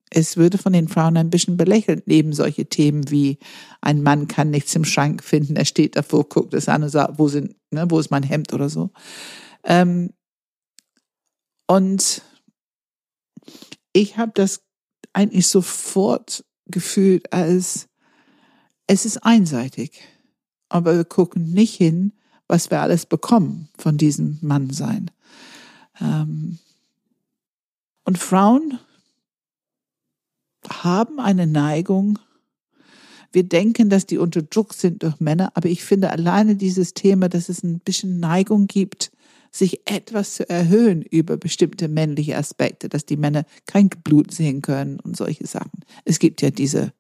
es 0.10 0.38
würde 0.38 0.58
von 0.58 0.73
den 0.73 0.88
Frauen 0.88 1.17
ein 1.17 1.29
bisschen 1.29 1.58
belächelt, 1.58 2.08
neben 2.08 2.34
solche 2.34 2.65
Themen 2.67 3.10
wie 3.10 3.39
ein 3.81 4.01
Mann 4.03 4.27
kann 4.27 4.49
nichts 4.49 4.75
im 4.75 4.86
Schrank 4.86 5.23
finden, 5.23 5.55
er 5.55 5.65
steht 5.65 5.95
davor, 5.95 6.27
guckt 6.27 6.53
es 6.53 6.69
an 6.69 6.84
und 6.84 6.89
sagt, 6.89 7.19
wo 7.19 7.27
sind, 7.27 7.55
ne, 7.71 7.86
wo 7.89 7.99
ist 7.99 8.12
mein 8.12 8.23
Hemd 8.23 8.53
oder 8.53 8.69
so. 8.69 8.91
Ähm, 9.63 10.12
und 11.67 12.21
ich 13.93 14.17
habe 14.17 14.31
das 14.36 14.62
eigentlich 15.13 15.47
sofort 15.47 16.43
gefühlt 16.67 17.31
als 17.31 17.88
es 18.88 19.05
ist 19.05 19.23
einseitig, 19.23 20.01
aber 20.69 20.95
wir 20.95 21.05
gucken 21.05 21.51
nicht 21.51 21.75
hin, 21.75 22.13
was 22.47 22.69
wir 22.69 22.81
alles 22.81 23.05
bekommen 23.05 23.69
von 23.77 23.97
diesem 23.97 24.38
Mannsein. 24.41 25.10
Ähm, 25.99 26.60
und 28.05 28.17
Frauen 28.17 28.79
haben 30.69 31.19
eine 31.19 31.45
Neigung, 31.45 32.17
wir 33.31 33.43
denken, 33.43 33.89
dass 33.89 34.05
die 34.05 34.17
unter 34.17 34.41
Druck 34.41 34.73
sind 34.73 35.03
durch 35.03 35.19
Männer, 35.19 35.51
aber 35.55 35.67
ich 35.67 35.83
finde 35.83 36.09
alleine 36.09 36.55
dieses 36.55 36.93
Thema, 36.93 37.27
dass 37.27 37.49
es 37.49 37.63
ein 37.63 37.79
bisschen 37.79 38.21
Neigung 38.21 38.67
gibt, 38.67 39.11
sich 39.51 39.81
etwas 39.85 40.35
zu 40.35 40.49
erhöhen 40.49 41.01
über 41.01 41.37
bestimmte 41.37 41.87
männliche 41.87 42.37
Aspekte, 42.37 42.87
dass 42.87 43.05
die 43.05 43.17
Männer 43.17 43.45
kein 43.65 43.89
Blut 43.89 44.31
sehen 44.31 44.61
können 44.61 44.99
und 45.01 45.17
solche 45.17 45.47
Sachen. 45.47 45.81
Es 46.05 46.19
gibt 46.19 46.41
ja 46.41 46.49
diese, 46.49 46.93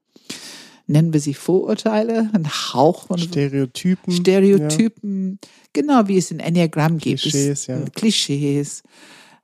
nennen 0.87 1.13
wir 1.13 1.21
sie 1.21 1.33
Vorurteile, 1.33 2.29
ein 2.33 2.47
Hauch 2.47 3.07
von 3.07 3.17
Stereotypen. 3.17 4.13
Stereotypen, 4.13 5.39
ja. 5.41 5.49
genau 5.73 6.07
wie 6.07 6.17
es 6.17 6.31
in 6.31 6.39
Enneagramm 6.39 6.97
gibt. 6.97 7.21
Klischees, 7.21 7.67
ja. 7.67 7.79
Klischees. 7.93 8.83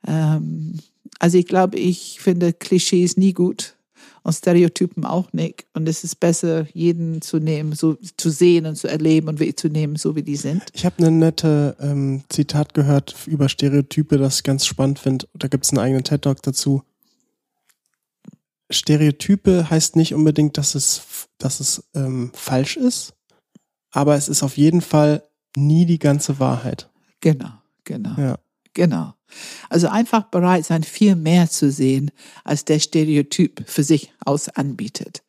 Ähm, 0.06 0.78
also 1.18 1.38
ich 1.38 1.46
glaube, 1.46 1.78
ich 1.78 2.20
finde 2.20 2.52
Klischees 2.52 3.16
nie 3.16 3.32
gut 3.32 3.76
und 4.22 4.32
Stereotypen 4.32 5.04
auch 5.04 5.32
nicht. 5.32 5.66
Und 5.74 5.88
es 5.88 6.04
ist 6.04 6.20
besser, 6.20 6.66
jeden 6.72 7.22
zu 7.22 7.38
nehmen, 7.38 7.72
so 7.72 7.96
zu 8.16 8.30
sehen 8.30 8.66
und 8.66 8.76
zu 8.76 8.88
erleben 8.88 9.28
und 9.28 9.58
zu 9.58 9.68
nehmen, 9.68 9.96
so 9.96 10.14
wie 10.16 10.22
die 10.22 10.36
sind. 10.36 10.62
Ich 10.72 10.84
habe 10.84 10.98
eine 10.98 11.10
nette 11.10 11.76
ähm, 11.80 12.22
Zitat 12.28 12.74
gehört 12.74 13.16
über 13.26 13.48
Stereotype, 13.48 14.18
das 14.18 14.36
ich 14.36 14.42
ganz 14.44 14.66
spannend 14.66 14.98
finde. 14.98 15.26
Da 15.34 15.48
gibt 15.48 15.64
es 15.64 15.70
einen 15.70 15.80
eigenen 15.80 16.04
TED-Talk 16.04 16.42
dazu. 16.42 16.82
Stereotype 18.70 19.68
heißt 19.68 19.96
nicht 19.96 20.14
unbedingt, 20.14 20.56
dass 20.56 20.74
es, 20.74 21.28
dass 21.38 21.60
es 21.60 21.84
ähm, 21.94 22.30
falsch 22.32 22.76
ist, 22.76 23.12
aber 23.90 24.14
es 24.16 24.28
ist 24.28 24.42
auf 24.42 24.56
jeden 24.56 24.80
Fall 24.80 25.22
nie 25.56 25.84
die 25.84 25.98
ganze 25.98 26.38
Wahrheit. 26.38 26.88
Genau, 27.20 27.50
genau. 27.84 28.18
Ja. 28.18 28.38
Genau. 28.74 29.14
Also 29.68 29.88
einfach 29.88 30.24
bereit 30.24 30.64
sein, 30.64 30.82
viel 30.82 31.16
mehr 31.16 31.48
zu 31.48 31.70
sehen, 31.70 32.10
als 32.44 32.64
der 32.64 32.78
Stereotyp 32.78 33.64
für 33.66 33.82
sich 33.82 34.12
aus 34.24 34.48
anbietet. 34.48 35.22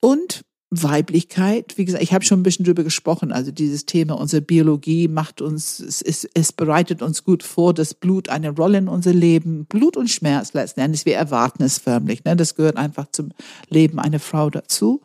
Und 0.00 0.44
Weiblichkeit, 0.82 1.76
wie 1.76 1.84
gesagt, 1.84 2.02
ich 2.02 2.12
habe 2.12 2.24
schon 2.24 2.40
ein 2.40 2.42
bisschen 2.42 2.64
drüber 2.64 2.82
gesprochen, 2.84 3.32
also 3.32 3.50
dieses 3.50 3.86
Thema, 3.86 4.18
unsere 4.18 4.42
Biologie 4.42 5.08
macht 5.08 5.40
uns, 5.40 5.78
es, 5.78 6.02
es, 6.02 6.28
es 6.34 6.52
bereitet 6.52 7.02
uns 7.02 7.24
gut 7.24 7.42
vor, 7.42 7.74
dass 7.74 7.94
Blut 7.94 8.28
eine 8.28 8.50
Rolle 8.50 8.78
in 8.78 8.88
unser 8.88 9.12
Leben, 9.12 9.66
Blut 9.66 9.96
und 9.96 10.10
Schmerz 10.10 10.52
letzten 10.52 10.80
Endes, 10.80 11.06
wir 11.06 11.16
erwarten 11.16 11.62
es 11.62 11.78
förmlich, 11.78 12.24
ne? 12.24 12.34
das 12.36 12.54
gehört 12.54 12.76
einfach 12.76 13.06
zum 13.12 13.30
Leben 13.68 13.98
einer 13.98 14.20
Frau 14.20 14.50
dazu. 14.50 15.02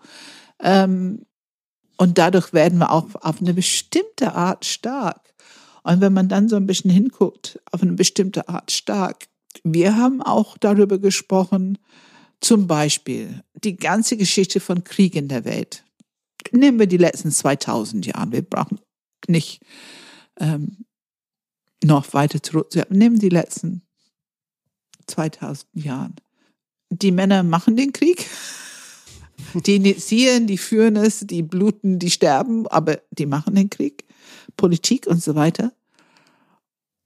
Ähm, 0.61 1.25
und 1.97 2.17
dadurch 2.17 2.53
werden 2.53 2.79
wir 2.79 2.91
auch 2.91 3.07
auf 3.15 3.41
eine 3.41 3.53
bestimmte 3.53 4.33
Art 4.33 4.65
stark. 4.65 5.28
Und 5.83 6.01
wenn 6.01 6.13
man 6.13 6.29
dann 6.29 6.49
so 6.49 6.55
ein 6.55 6.67
bisschen 6.67 6.91
hinguckt, 6.91 7.59
auf 7.71 7.81
eine 7.81 7.93
bestimmte 7.93 8.49
Art 8.49 8.71
stark, 8.71 9.27
wir 9.63 9.95
haben 9.97 10.21
auch 10.21 10.57
darüber 10.57 10.99
gesprochen, 10.99 11.77
zum 12.41 12.67
Beispiel 12.67 13.43
die 13.63 13.75
ganze 13.75 14.17
Geschichte 14.17 14.59
von 14.59 14.83
Krieg 14.83 15.15
in 15.15 15.27
der 15.27 15.45
Welt. 15.45 15.83
Nehmen 16.51 16.79
wir 16.79 16.87
die 16.87 16.97
letzten 16.97 17.31
2000 17.31 18.05
Jahre. 18.05 18.31
Wir 18.31 18.41
brauchen 18.41 18.79
nicht 19.27 19.61
ähm, 20.39 20.85
noch 21.83 22.13
weiter 22.13 22.41
zurück. 22.41 22.69
Nehmen 22.89 23.19
die 23.19 23.29
letzten 23.29 23.81
2000 25.07 25.67
Jahre. 25.73 26.13
Die 26.89 27.11
Männer 27.11 27.43
machen 27.43 27.75
den 27.75 27.93
Krieg. 27.93 28.25
Die 29.53 29.75
initiieren, 29.75 30.47
die 30.47 30.57
führen 30.57 30.95
es, 30.95 31.21
die 31.21 31.43
bluten, 31.43 31.99
die 31.99 32.11
sterben, 32.11 32.67
aber 32.67 32.99
die 33.11 33.25
machen 33.25 33.55
den 33.55 33.69
Krieg. 33.69 34.05
Politik 34.57 35.07
und 35.07 35.21
so 35.23 35.35
weiter 35.35 35.71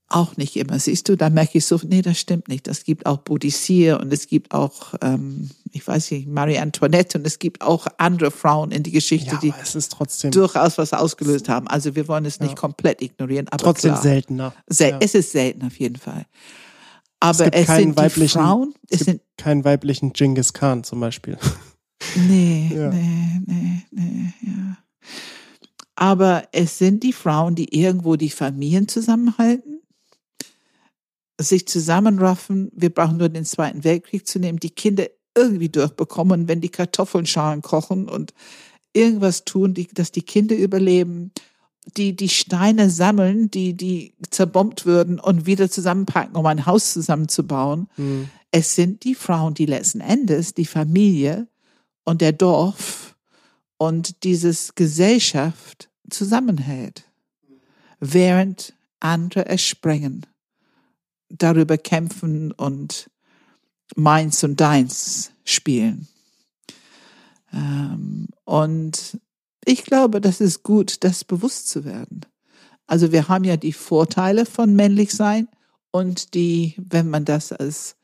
auch 0.10 0.38
nicht 0.38 0.56
immer. 0.58 0.78
Siehst 0.78 1.10
du, 1.10 1.16
da 1.18 1.32
merke 1.32 1.58
ich 1.58 1.66
so, 1.66 1.80
nee, 1.88 2.04
das 2.04 2.20
stimmt 2.20 2.48
nicht. 2.48 2.68
Es 2.68 2.84
gibt 2.84 3.08
auch 3.08 3.18
Boudicire 3.20 3.98
und 3.98 4.14
es 4.14 4.28
gibt 4.28 4.54
auch, 4.54 4.94
ähm, 5.02 5.50
ich 5.72 5.88
weiß 5.88 6.12
nicht, 6.12 6.28
Marie 6.28 6.60
Antoinette 6.60 7.18
und 7.18 7.26
es 7.26 7.40
gibt 7.40 7.64
auch 7.64 7.88
andere 7.98 8.30
Frauen 8.30 8.70
in 8.70 8.84
die 8.84 8.92
Geschichte, 8.92 9.32
Ja, 9.32 9.40
die 9.40 9.52
es 9.64 9.90
trotzdem 9.90 10.30
durchaus 10.30 10.78
was 10.78 10.94
ausgelöst 10.94 11.50
haben. 11.50 11.68
Also 11.68 11.96
wir 11.96 12.08
wollen 12.08 12.26
es 12.26 12.40
nicht 12.40 12.52
Ja. 12.52 12.56
komplett 12.56 13.02
ignorieren, 13.02 13.48
aber 13.48 13.64
trotzdem 13.64 13.92
klar, 13.94 14.04
seltener. 14.04 14.54
sel 14.68 14.92
Ja. 14.92 14.98
es 15.02 15.16
ist 15.16 15.32
selten 15.32 15.66
auf 15.66 15.80
jeden 15.80 15.96
Fall. 15.96 16.26
Aber 17.20 17.46
gibt 17.46 17.56
es, 17.56 17.66
keinen 17.66 17.80
sind 17.84 17.98
weiblichen- 17.98 18.40
Frauen, 18.42 18.74
Es 18.90 19.00
es 19.02 19.06
gibt 19.08 19.10
sind, 19.10 19.22
keinen 19.38 19.64
weiblichen 19.66 20.14
Genghis 20.14 20.54
Khan 20.54 20.84
zum 20.84 21.00
Beispiel. 21.00 21.40
nee, 22.28 22.72
Ja. 22.76 22.90
nee, 22.90 23.42
nee, 23.48 23.82
nee, 23.90 24.34
ja. 24.42 24.78
Aber 25.96 26.48
es 26.52 26.78
sind 26.78 27.04
die 27.04 27.14
Frauen, 27.14 27.56
die 27.56 27.78
irgendwo 27.78 28.16
die 28.16 28.30
Familien 28.30 28.88
zusammenhalten, 28.88 29.82
sich 31.40 31.68
zusammenraffen. 31.68 32.72
Wir 32.74 32.90
brauchen 32.90 33.18
nur 33.18 33.30
den 33.30 33.46
Zweiten 33.46 33.84
Weltkrieg 33.84 34.28
zu 34.28 34.40
nehmen, 34.40 34.60
die 34.60 34.72
Kinder 34.72 35.08
irgendwie 35.36 35.70
durchbekommen, 35.70 36.48
wenn 36.48 36.62
die 36.62 36.70
Kartoffeln 36.70 37.26
schalen 37.26 37.62
kochen 37.62 38.08
und 38.08 38.34
irgendwas 38.94 39.46
tun, 39.46 39.74
die, 39.74 39.88
dass 39.88 40.12
die 40.12 40.22
Kinder 40.22 40.56
überleben, 40.56 41.32
die 41.98 42.16
die 42.16 42.30
Steine 42.30 42.90
sammeln, 42.90 43.52
die 43.52 43.74
die 43.76 44.14
zerbombt 44.30 44.86
würden 44.86 45.20
und 45.20 45.46
wieder 45.46 45.70
zusammenpacken, 45.70 46.36
um 46.36 46.46
ein 46.46 46.66
Haus 46.66 46.94
zusammenzubauen. 46.94 47.90
Hm. 47.96 48.30
Es 48.52 48.76
sind 48.76 49.04
die 49.04 49.16
Frauen, 49.16 49.54
die 49.54 49.66
letzten 49.66 50.00
Endes 50.00 50.54
die 50.54 50.66
Familie 50.66 51.48
und 52.04 52.22
der 52.22 52.32
Dorf 52.32 53.03
und 53.84 54.24
dieses 54.24 54.76
Gesellschaft 54.76 55.90
zusammenhält, 56.10 57.04
während 58.00 58.74
andere 59.02 59.48
es 59.48 59.62
sprengen, 59.62 60.26
darüber 61.28 61.78
kämpfen 61.78 62.54
und 62.54 63.10
meins 63.98 64.42
und 64.46 64.62
deins 64.62 65.34
spielen. 65.44 66.08
Ähm, 67.52 68.28
und 68.46 69.20
ich 69.66 69.84
glaube, 69.84 70.22
das 70.22 70.40
ist 70.40 70.64
gut, 70.64 71.04
das 71.04 71.26
bewusst 71.26 71.68
zu 71.68 71.84
werden. 71.84 72.22
Also 72.88 73.12
wir 73.12 73.28
haben 73.28 73.44
ja 73.44 73.58
die 73.58 73.74
Vorteile 73.74 74.46
von 74.46 74.74
männlich 74.78 75.12
sein 75.12 75.50
und 75.92 76.36
die, 76.36 76.76
wenn 76.78 77.10
man 77.10 77.26
das 77.26 77.52
als 77.52 77.98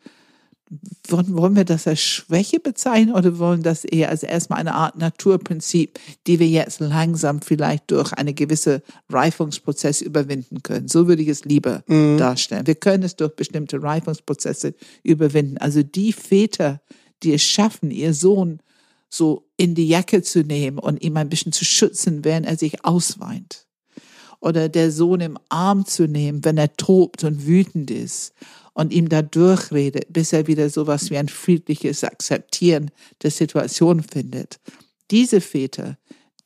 wollen, 1.07 1.36
wollen 1.36 1.55
wir 1.55 1.65
das 1.65 1.88
als 1.88 2.01
Schwäche 2.01 2.59
bezeichnen 2.59 3.13
oder 3.13 3.39
wollen 3.39 3.63
das 3.63 3.86
eher 3.86 4.09
als 4.09 4.24
erstmal 4.24 4.59
eine 4.59 4.76
Art 4.76 4.97
Naturprinzip, 4.97 5.99
die 6.28 6.39
wir 6.39 6.47
jetzt 6.47 6.80
langsam 6.80 7.41
vielleicht 7.41 7.89
durch 7.91 8.13
eine 8.13 8.34
gewisse 8.34 8.84
Reifungsprozess 9.09 10.01
überwinden 10.01 10.61
können? 10.61 10.88
So 10.88 11.07
würde 11.07 11.22
ich 11.22 11.28
es 11.28 11.45
lieber 11.45 11.84
darstellen. 11.88 12.67
Wir 12.67 12.76
können 12.76 13.03
es 13.03 13.15
durch 13.15 13.36
bestimmte 13.36 13.82
Reifungsprozesse 13.82 14.76
überwinden. 15.03 15.57
Also 15.57 15.84
die 15.84 16.13
Väter, 16.13 16.82
die 17.24 17.34
es 17.34 17.43
schaffen, 17.43 17.91
ihr 17.91 18.13
Sohn 18.13 18.59
so 19.09 19.47
in 19.57 19.74
die 19.74 19.88
Jacke 19.88 20.22
zu 20.22 20.41
nehmen 20.41 20.78
und 20.78 21.01
ihm 21.03 21.17
ein 21.17 21.30
bisschen 21.30 21.51
zu 21.51 21.65
schützen, 21.65 22.24
während 22.24 22.45
er 22.45 22.57
sich 22.57 22.86
ausweint. 22.86 23.65
Oder 24.39 24.70
der 24.70 24.91
Sohn 24.91 25.20
im 25.20 25.38
Arm 25.49 25.86
zu 25.86 26.07
nehmen, 26.07 26.45
wenn 26.45 26.57
er 26.57 26.74
tobt 26.78 27.24
und 27.24 27.45
wütend 27.45 27.91
ist 27.91 28.34
und 28.74 28.93
ihm 28.93 29.09
da 29.09 29.22
durchredet, 29.22 30.11
bis 30.11 30.34
er 30.34 30.47
wieder 30.47 30.70
sowas 30.70 31.09
wie 31.09 31.17
ein 31.17 31.30
friedliches 31.30 32.03
Akzeptieren 32.03 32.91
der 33.22 33.32
Situation 33.32 34.03
findet. 34.03 34.59
Diese 35.11 35.41
Väter, 35.41 35.97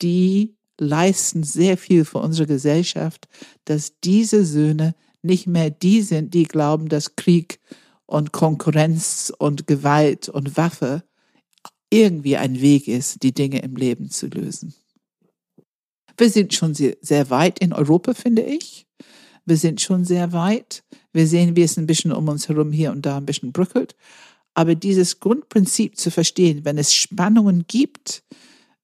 die 0.01 0.55
leisten 0.79 1.43
sehr 1.43 1.77
viel 1.77 2.05
für 2.05 2.19
unsere 2.19 2.47
Gesellschaft, 2.47 3.27
dass 3.65 3.99
diese 4.03 4.45
Söhne 4.45 4.95
nicht 5.21 5.47
mehr 5.47 5.69
die 5.69 6.01
sind, 6.01 6.33
die 6.33 6.43
glauben, 6.43 6.89
dass 6.89 7.15
Krieg 7.15 7.59
und 8.05 8.31
Konkurrenz 8.31 9.31
und 9.37 9.67
Gewalt 9.67 10.29
und 10.29 10.57
Waffe 10.57 11.03
irgendwie 11.89 12.37
ein 12.37 12.59
Weg 12.59 12.87
ist, 12.87 13.23
die 13.23 13.33
Dinge 13.33 13.61
im 13.61 13.75
Leben 13.75 14.09
zu 14.09 14.27
lösen. 14.27 14.73
Wir 16.17 16.29
sind 16.29 16.53
schon 16.53 16.73
sehr, 16.73 16.97
sehr 17.01 17.29
weit 17.29 17.59
in 17.59 17.73
Europa, 17.73 18.13
finde 18.13 18.43
ich. 18.43 18.87
Wir 19.45 19.57
sind 19.57 19.81
schon 19.81 20.05
sehr 20.05 20.31
weit. 20.33 20.83
Wir 21.11 21.27
sehen, 21.27 21.55
wie 21.55 21.63
es 21.63 21.77
ein 21.77 21.87
bisschen 21.87 22.11
um 22.11 22.27
uns 22.29 22.49
herum 22.49 22.71
hier 22.71 22.91
und 22.91 23.05
da 23.05 23.17
ein 23.17 23.25
bisschen 23.25 23.51
bröckelt. 23.51 23.95
Aber 24.53 24.75
dieses 24.75 25.19
Grundprinzip 25.19 25.97
zu 25.97 26.11
verstehen, 26.11 26.63
wenn 26.63 26.77
es 26.77 26.93
Spannungen 26.93 27.65
gibt, 27.67 28.23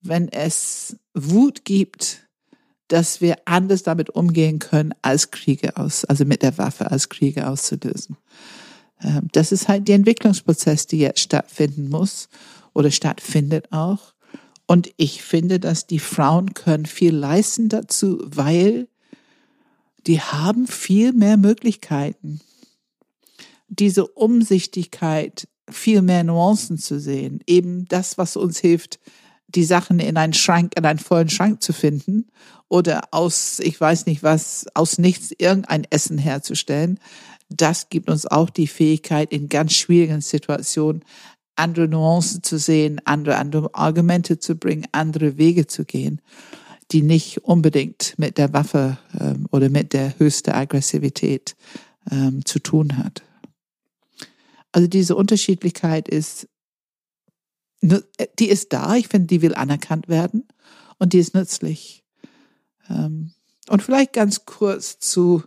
wenn 0.02 0.30
es 0.30 0.98
Wut 1.14 1.66
gibt, 1.66 2.28
dass 2.88 3.22
wir 3.22 3.38
anders 3.46 3.84
damit 3.84 4.10
umgehen 4.10 4.60
können, 4.60 4.94
als 5.02 5.32
Kriege 5.32 5.78
aus, 5.78 6.06
also 6.06 6.26
mit 6.26 6.42
der 6.42 6.58
Waffe 6.58 6.90
als 6.90 7.10
Kriege 7.10 7.48
auszulösen. 7.48 8.18
Ähm, 9.02 9.28
Das 9.32 9.52
ist 9.52 9.68
halt 9.68 9.88
der 9.88 9.96
Entwicklungsprozess, 9.96 10.88
der 10.88 11.00
jetzt 11.00 11.20
stattfinden 11.20 11.90
muss 11.90 12.30
oder 12.74 12.90
stattfindet 12.90 13.72
auch. 13.72 14.14
Und 14.66 14.92
ich 14.98 15.22
finde, 15.22 15.60
dass 15.60 15.88
die 15.88 16.00
Frauen 16.00 16.54
können 16.54 16.86
viel 16.86 17.16
leisten 17.16 17.70
dazu, 17.70 18.22
weil 18.26 18.88
die 20.10 20.22
haben 20.22 20.66
viel 20.66 21.14
mehr 21.14 21.38
Möglichkeiten. 21.38 22.42
Diese 23.68 24.08
Umsichtigkeit, 24.08 25.48
viel 25.70 26.02
mehr 26.02 26.24
Nuancen 26.24 26.80
zu 26.80 27.00
sehen, 27.00 27.42
eben 27.46 27.88
das, 27.90 28.18
was 28.18 28.36
uns 28.36 28.58
hilft, 28.58 29.00
die 29.48 29.64
Sachen 29.64 30.00
in 30.00 30.18
einen 30.18 30.34
Schrank, 30.34 30.74
in 30.76 30.86
einen 30.86 30.98
vollen 30.98 31.30
Schrank 31.30 31.62
zu 31.62 31.74
finden 31.74 32.26
oder 32.70 33.04
aus, 33.12 33.60
ich 33.60 33.80
weiß 33.80 34.08
nicht 34.08 34.24
was, 34.24 34.66
aus 34.74 34.98
nichts 34.98 35.32
irgendein 35.38 35.86
Essen 35.92 36.18
herzustellen. 36.18 37.00
Das 37.48 37.90
gibt 37.90 38.10
uns 38.10 38.26
auch 38.26 38.50
die 38.50 38.68
Fähigkeit, 38.68 39.32
in 39.32 39.48
ganz 39.48 39.74
schwierigen 39.74 40.22
Situationen 40.22 41.06
andere 41.56 41.88
Nuancen 41.88 42.42
zu 42.42 42.58
sehen, 42.58 43.00
andere, 43.06 43.36
andere 43.36 43.76
Argumente 43.76 44.40
zu 44.40 44.56
bringen, 44.56 44.88
andere 44.92 45.38
Wege 45.38 45.68
zu 45.68 45.86
gehen, 45.86 46.20
die 46.92 47.02
nicht 47.02 47.44
unbedingt 47.44 48.16
mit 48.18 48.38
der 48.38 48.54
Waffe 48.54 48.98
ähm, 49.20 49.48
oder 49.52 49.70
mit 49.70 49.94
der 49.94 50.18
höchsten 50.18 50.52
Aggressivität 50.52 51.56
ähm, 52.12 52.46
zu 52.46 52.60
tun 52.60 52.98
hat. 52.98 53.24
Also 54.72 54.88
diese 54.88 55.16
Unterschiedlichkeit 55.16 56.08
ist, 56.08 56.48
die 57.82 58.50
ist 58.50 58.74
da. 58.74 58.96
Ich 58.96 59.08
finde, 59.08 59.28
die 59.28 59.42
will 59.42 59.56
anerkannt 59.56 60.08
werden 60.10 60.48
und 60.98 61.14
die 61.14 61.20
ist 61.20 61.34
nützlich. 61.34 62.04
Ähm, 62.90 63.32
und 63.70 63.84
vielleicht 63.84 64.14
ganz 64.14 64.46
kurz 64.46 65.00
zu 65.00 65.44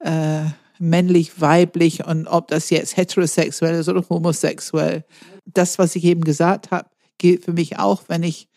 äh, 0.00 0.44
männlich, 0.78 1.40
weiblich 1.40 2.04
und 2.04 2.26
ob 2.26 2.48
das 2.48 2.70
jetzt 2.70 2.96
heterosexuell 2.96 3.80
ist 3.80 3.88
oder 3.88 4.04
homosexuell. 4.08 5.04
Das, 5.44 5.78
was 5.78 5.96
ich 5.96 6.04
eben 6.04 6.22
gesagt 6.22 6.70
habe, 6.70 6.90
gilt 7.18 7.44
für 7.44 7.52
mich 7.52 7.78
auch, 7.78 8.04
wenn 8.08 8.22
ich, 8.22 8.48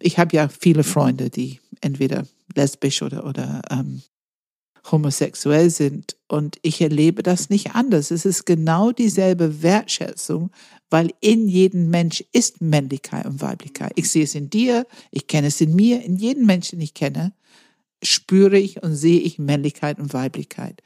ich 0.00 0.18
habe 0.18 0.36
ja 0.36 0.48
viele 0.48 0.84
Freunde, 0.84 1.30
die 1.30 1.60
entweder 1.80 2.26
lesbisch 2.54 3.02
oder, 3.02 3.26
oder 3.26 3.62
ähm, 3.70 4.02
homosexuell 4.90 5.70
sind 5.70 6.16
und 6.28 6.58
ich 6.62 6.80
erlebe 6.80 7.22
das 7.22 7.48
nicht 7.48 7.74
anders. 7.74 8.10
Es 8.10 8.24
ist 8.24 8.44
genau 8.44 8.92
dieselbe 8.92 9.62
Wertschätzung, 9.62 10.50
weil 10.90 11.10
in 11.20 11.48
jedem 11.48 11.88
Mensch 11.90 12.22
ist 12.32 12.60
Männlichkeit 12.60 13.26
und 13.26 13.40
Weiblichkeit. 13.40 13.92
Ich 13.96 14.10
sehe 14.10 14.24
es 14.24 14.34
in 14.34 14.50
dir, 14.50 14.86
ich 15.10 15.26
kenne 15.26 15.48
es 15.48 15.60
in 15.60 15.74
mir, 15.74 16.02
in 16.02 16.16
jedem 16.16 16.46
Menschen, 16.46 16.78
den 16.78 16.84
ich 16.84 16.94
kenne, 16.94 17.32
spüre 18.02 18.58
ich 18.58 18.82
und 18.82 18.94
sehe 18.94 19.20
ich 19.20 19.38
Männlichkeit 19.38 19.98
und 19.98 20.12
Weiblichkeit. 20.12 20.82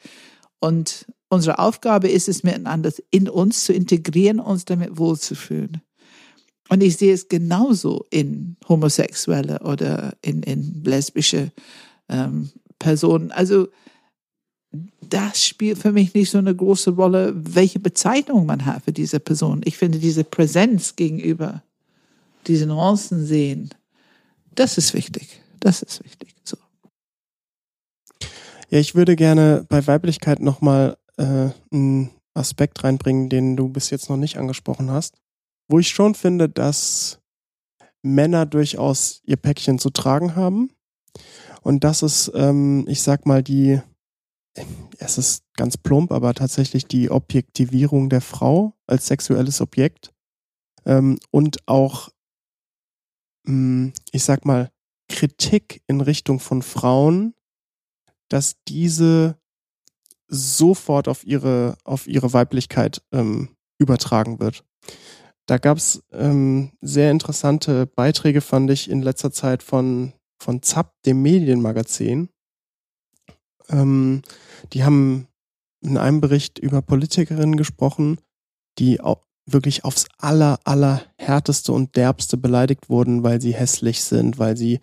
Und 0.60 1.06
unsere 1.28 1.58
Aufgabe 1.58 2.08
ist 2.08 2.28
es 2.28 2.42
miteinander 2.42 2.92
in 3.10 3.28
uns 3.28 3.64
zu 3.64 3.72
integrieren, 3.72 4.38
uns 4.40 4.64
damit 4.64 4.96
wohlzufühlen. 4.98 5.82
Und 6.68 6.82
ich 6.82 6.96
sehe 6.96 7.14
es 7.14 7.28
genauso 7.28 8.06
in 8.10 8.56
homosexuelle 8.68 9.60
oder 9.60 10.14
in, 10.22 10.42
in 10.42 10.82
lesbische 10.84 11.50
ähm, 12.08 12.50
Personen. 12.78 13.30
Also 13.32 13.68
das 15.00 15.44
spielt 15.44 15.78
für 15.78 15.92
mich 15.92 16.12
nicht 16.14 16.30
so 16.30 16.38
eine 16.38 16.54
große 16.54 16.90
Rolle, 16.90 17.32
welche 17.34 17.78
Bezeichnung 17.78 18.44
man 18.44 18.66
hat 18.66 18.84
für 18.84 18.92
diese 18.92 19.18
Person. 19.18 19.62
Ich 19.64 19.78
finde 19.78 19.98
diese 19.98 20.24
Präsenz 20.24 20.94
gegenüber 20.96 21.62
diese 22.46 22.66
Nuancen 22.66 23.24
sehen, 23.26 23.70
das 24.54 24.78
ist 24.78 24.94
wichtig. 24.94 25.40
Das 25.60 25.82
ist 25.82 26.02
wichtig. 26.04 26.34
So. 26.44 26.56
Ja, 28.70 28.78
ich 28.78 28.94
würde 28.94 29.16
gerne 29.16 29.66
bei 29.68 29.86
Weiblichkeit 29.86 30.40
nochmal 30.40 30.96
äh, 31.16 31.50
einen 31.72 32.10
Aspekt 32.34 32.82
reinbringen, 32.84 33.28
den 33.28 33.56
du 33.56 33.68
bis 33.68 33.90
jetzt 33.90 34.08
noch 34.08 34.16
nicht 34.16 34.38
angesprochen 34.38 34.90
hast, 34.90 35.16
wo 35.68 35.78
ich 35.78 35.88
schon 35.88 36.14
finde, 36.14 36.48
dass 36.48 37.20
Männer 38.02 38.46
durchaus 38.46 39.20
ihr 39.24 39.36
Päckchen 39.36 39.78
zu 39.78 39.90
tragen 39.90 40.34
haben. 40.34 40.70
Und 41.62 41.84
das 41.84 42.02
ist, 42.02 42.30
ähm, 42.34 42.86
ich 42.88 43.02
sag 43.02 43.26
mal, 43.26 43.42
die, 43.42 43.80
es 44.98 45.18
ist 45.18 45.44
ganz 45.56 45.76
plump, 45.76 46.12
aber 46.12 46.34
tatsächlich 46.34 46.86
die 46.86 47.10
Objektivierung 47.10 48.08
der 48.08 48.20
Frau 48.20 48.74
als 48.86 49.06
sexuelles 49.06 49.60
Objekt 49.60 50.12
ähm, 50.86 51.18
und 51.30 51.58
auch, 51.66 52.08
mh, 53.44 53.52
hm, 53.52 53.92
ich 54.12 54.24
sag 54.24 54.44
mal, 54.44 54.70
Kritik 55.08 55.82
in 55.86 56.00
Richtung 56.00 56.38
von 56.38 56.62
Frauen, 56.62 57.34
dass 58.28 58.56
diese 58.68 59.38
sofort 60.28 61.08
auf 61.08 61.24
ihre, 61.24 61.76
auf 61.84 62.06
ihre 62.06 62.32
Weiblichkeit 62.34 63.02
ähm, 63.12 63.56
übertragen 63.78 64.38
wird. 64.38 64.64
Da 65.48 65.56
gab 65.56 65.78
es 65.78 66.02
ähm, 66.12 66.72
sehr 66.82 67.10
interessante 67.10 67.86
Beiträge, 67.86 68.42
fand 68.42 68.70
ich, 68.70 68.90
in 68.90 69.00
letzter 69.00 69.32
Zeit 69.32 69.62
von, 69.62 70.12
von 70.38 70.62
ZAP, 70.62 70.92
dem 71.06 71.22
Medienmagazin. 71.22 72.28
Ähm, 73.70 74.22
die 74.74 74.84
haben 74.84 75.26
in 75.80 75.96
einem 75.96 76.20
Bericht 76.20 76.58
über 76.58 76.82
Politikerinnen 76.82 77.56
gesprochen, 77.56 78.20
die 78.78 79.00
auch 79.00 79.24
wirklich 79.46 79.84
aufs 79.84 80.06
aller, 80.18 80.60
aller 80.64 81.02
härteste 81.16 81.72
und 81.72 81.96
derbste 81.96 82.36
beleidigt 82.36 82.90
wurden, 82.90 83.22
weil 83.22 83.40
sie 83.40 83.54
hässlich 83.54 84.04
sind, 84.04 84.38
weil 84.38 84.56
sie 84.56 84.80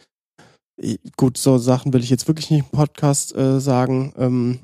gut, 1.16 1.38
so 1.38 1.60
Sachen 1.60 1.94
will 1.94 2.04
ich 2.04 2.10
jetzt 2.10 2.28
wirklich 2.28 2.50
nicht 2.50 2.66
im 2.66 2.72
Podcast 2.72 3.36
äh, 3.36 3.60
sagen. 3.60 4.14
Ähm, 4.18 4.60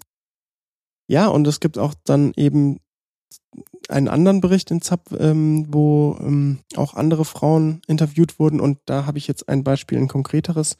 ja, 1.08 1.28
und 1.28 1.48
es 1.48 1.60
gibt 1.60 1.78
auch 1.78 1.94
dann 2.04 2.34
eben 2.36 2.80
einen 3.90 4.08
anderen 4.08 4.42
Bericht 4.42 4.72
in 4.72 4.82
ZAP, 4.82 5.12
ähm, 5.20 5.66
wo 5.70 6.18
ähm, 6.20 6.60
auch 6.76 6.94
andere 6.94 7.26
Frauen 7.26 7.82
interviewt 7.88 8.40
wurden. 8.40 8.60
Und 8.60 8.80
da 8.86 9.06
habe 9.06 9.18
ich 9.18 9.28
jetzt 9.28 9.50
ein 9.50 9.64
Beispiel, 9.64 9.98
ein 9.98 10.08
konkreteres. 10.08 10.78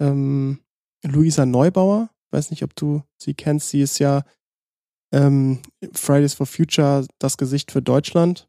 Ähm, 0.00 0.60
Luisa 1.02 1.46
Neubauer, 1.46 2.10
weiß 2.30 2.50
nicht, 2.50 2.62
ob 2.62 2.74
du 2.76 3.02
sie 3.16 3.34
kennst, 3.34 3.70
sie 3.70 3.80
ist 3.80 3.98
ja 3.98 4.22
ähm, 5.12 5.60
Fridays 5.92 6.34
for 6.34 6.46
Future 6.46 7.06
das 7.18 7.36
Gesicht 7.36 7.72
für 7.72 7.82
Deutschland. 7.82 8.48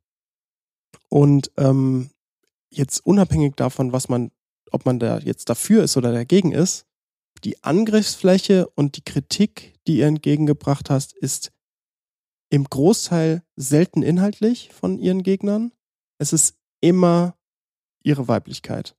Und 1.10 1.52
ähm, 1.58 2.10
jetzt 2.70 3.06
unabhängig 3.06 3.56
davon, 3.56 3.94
was 3.94 4.10
man 4.10 4.32
ob 4.72 4.86
man 4.86 5.00
da 5.00 5.20
jetzt 5.20 5.50
dafür 5.50 5.84
ist 5.84 5.98
oder 5.98 6.12
dagegen 6.12 6.52
ist, 6.52 6.86
die 7.44 7.64
Angriffsfläche 7.64 8.68
und 8.76 8.98
die 8.98 9.04
Kritik, 9.04 9.76
die 9.88 9.98
ihr 9.98 10.08
entgegengebracht 10.08 10.90
hast, 10.90 11.14
ist 11.14 11.52
im 12.52 12.66
Großteil 12.66 13.44
selten 13.56 14.04
inhaltlich 14.04 14.72
von 14.74 15.00
ihren 15.00 15.24
Gegnern. 15.24 15.72
Es 16.20 16.34
ist 16.34 16.58
immer 16.82 17.36
ihre 18.04 18.28
Weiblichkeit. 18.28 18.96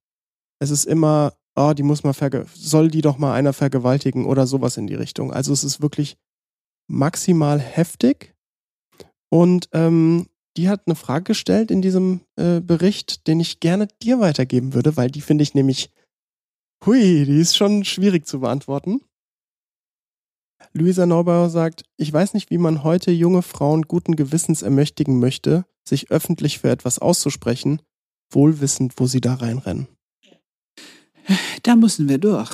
Es 0.59 0.71
ist 0.71 0.85
immer, 0.85 1.35
oh, 1.55 1.73
die 1.75 1.83
muss 1.83 2.03
mal 2.03 2.15
verge 2.15 2.47
soll 2.55 2.89
die 2.89 3.03
doch 3.03 3.19
mal 3.19 3.35
einer 3.35 3.53
vergewaltigen 3.53 4.25
oder 4.25 4.47
sowas 4.47 4.77
in 4.79 4.87
die 4.87 4.95
Richtung. 4.95 5.33
Also 5.33 5.53
es 5.53 5.65
ist 5.65 5.83
wirklich 5.83 6.17
maximal 6.89 7.61
heftig. 7.61 8.35
Und 9.31 9.69
ähm, 9.73 10.29
die 10.57 10.69
hat 10.69 10.87
eine 10.87 10.97
Frage 10.97 11.25
gestellt 11.25 11.71
in 11.71 11.83
diesem 11.83 12.21
äh, 12.37 12.61
Bericht, 12.61 13.27
den 13.27 13.41
ich 13.41 13.61
gerne 13.61 13.89
dir 14.03 14.19
weitergeben 14.21 14.73
würde, 14.73 14.97
weil 14.97 15.11
die 15.11 15.21
finde 15.21 15.43
ich 15.43 15.55
nämlich, 15.55 15.91
hui, 16.85 17.25
die 17.27 17.41
ist 17.41 17.57
schon 17.57 17.85
schwierig 17.85 18.27
zu 18.27 18.41
beantworten. 18.41 19.01
Luisa 20.73 21.07
Neubauer 21.07 21.51
sagt, 21.51 21.85
ich 21.97 22.13
weiß 22.13 22.35
nicht, 22.35 22.51
wie 22.51 22.59
man 22.59 22.83
heute 22.83 23.11
junge 23.11 23.43
Frauen 23.43 23.83
guten 23.83 24.17
Gewissens 24.17 24.63
ermächtigen 24.63 25.19
möchte, 25.19 25.65
sich 25.85 26.11
öffentlich 26.11 26.59
für 26.59 26.71
etwas 26.71 26.99
auszusprechen, 26.99 27.83
wohlwissend, 28.31 28.95
wo 28.97 29.07
sie 29.07 29.21
da 29.21 29.35
reinrennen. 29.35 29.89
Da 31.63 31.77
müssen 31.77 32.09
wir 32.09 32.19
durch. 32.19 32.51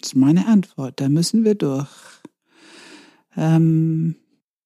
Das 0.00 0.10
ist 0.10 0.16
meine 0.16 0.46
Antwort. 0.46 1.00
Da 1.00 1.08
müssen 1.08 1.44
wir 1.44 1.54
durch. 1.54 1.88
Ähm, 3.36 4.16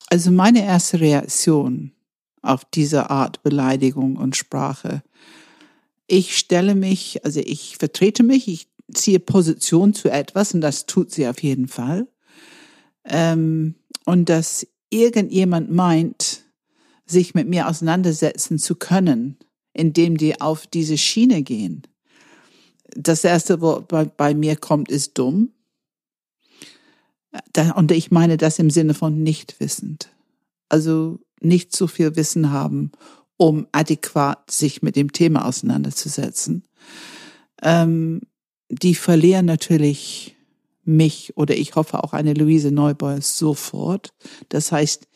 also 0.09 0.31
meine 0.31 0.65
erste 0.65 1.01
Reaktion 1.01 1.93
auf 2.43 2.65
diese 2.67 3.11
Art 3.11 3.43
Beleidigung 3.43 4.17
und 4.17 4.37
Sprache, 4.37 5.03
ich 6.07 6.37
stelle 6.37 6.75
mich, 6.75 7.25
also 7.25 7.41
ich 7.41 7.79
vertrete 7.79 8.23
mich, 8.23 8.49
ich 8.49 8.69
ziehe 8.95 9.21
Position 9.21 9.95
zu 9.95 10.11
etwas 10.11 10.55
und 10.55 10.61
das 10.61 10.87
tut 10.87 11.11
sie 11.11 11.27
auf 11.27 11.43
jeden 11.43 11.69
Fall. 11.69 12.09
Ähm, 13.05 13.75
und 14.05 14.29
dass 14.29 14.67
irgendjemand 14.91 15.71
meint, 15.71 16.45
sich 17.07 17.35
mit 17.35 17.49
mir 17.49 17.69
auseinandersetzen 17.69 18.59
zu 18.59 18.77
können, 18.77 19.39
indem 19.73 20.17
die 20.17 20.41
auf 20.41 20.67
diese 20.67 20.99
Schiene 20.99 21.43
gehen. 21.43 21.83
Das 22.95 23.25
erste 23.25 23.61
Wort 23.61 23.89
bei, 23.89 24.05
bei 24.05 24.35
mir 24.35 24.57
kommt, 24.57 24.91
ist 24.91 25.19
dumm 25.19 25.53
und 27.77 27.91
ich 27.93 28.11
meine 28.11 28.37
das 28.37 28.59
im 28.59 28.71
Sinne 28.71 28.95
von 28.95 29.23
nicht 29.23 29.59
wissend. 29.61 30.11
Also 30.69 31.19
nicht 31.41 31.75
so 31.75 31.87
viel 31.87 32.17
Wissen 32.17 32.51
haben, 32.51 32.93
um 33.37 33.67
adäquat 33.73 34.51
sich 34.51 34.83
mit 34.83 34.97
dem 34.97 35.13
Thema 35.13 35.47
auseinanderzusetzen. 35.47 36.65
Ähm, 37.63 38.21
die 38.73 38.95
verlieren 38.95 39.45
natürlich 39.45 40.35
mich 40.83 41.37
oder 41.37 41.55
ich 41.55 41.77
hoffe 41.77 42.03
auch 42.03 42.15
eine 42.15 42.33
Luise 42.33 42.73
Neubauer 42.73 43.21
sofort. 43.21 44.15
Das 44.49 44.73
heißt, 44.73 45.07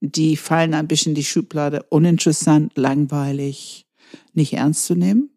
die 0.00 0.36
fallen 0.36 0.72
ein 0.72 0.88
bisschen 0.88 1.14
die 1.14 1.22
Schublade 1.22 1.84
uninteressant, 1.90 2.72
langweilig, 2.76 3.86
nicht 4.32 4.54
ernst 4.54 4.86
zu 4.86 4.94
nehmen. 4.94 5.30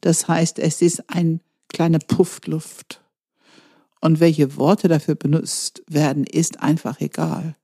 Das 0.00 0.26
heißt, 0.26 0.58
es 0.58 0.82
ist 0.82 1.08
ein 1.08 1.40
kleiner 1.68 2.00
Puffluft 2.00 3.00
und 4.00 4.18
welche 4.18 4.56
Worte 4.56 4.88
dafür 4.88 5.14
benutzt 5.14 5.82
werden, 5.86 6.24
ist 6.24 6.60
einfach 6.60 7.00
egal. 7.00 7.56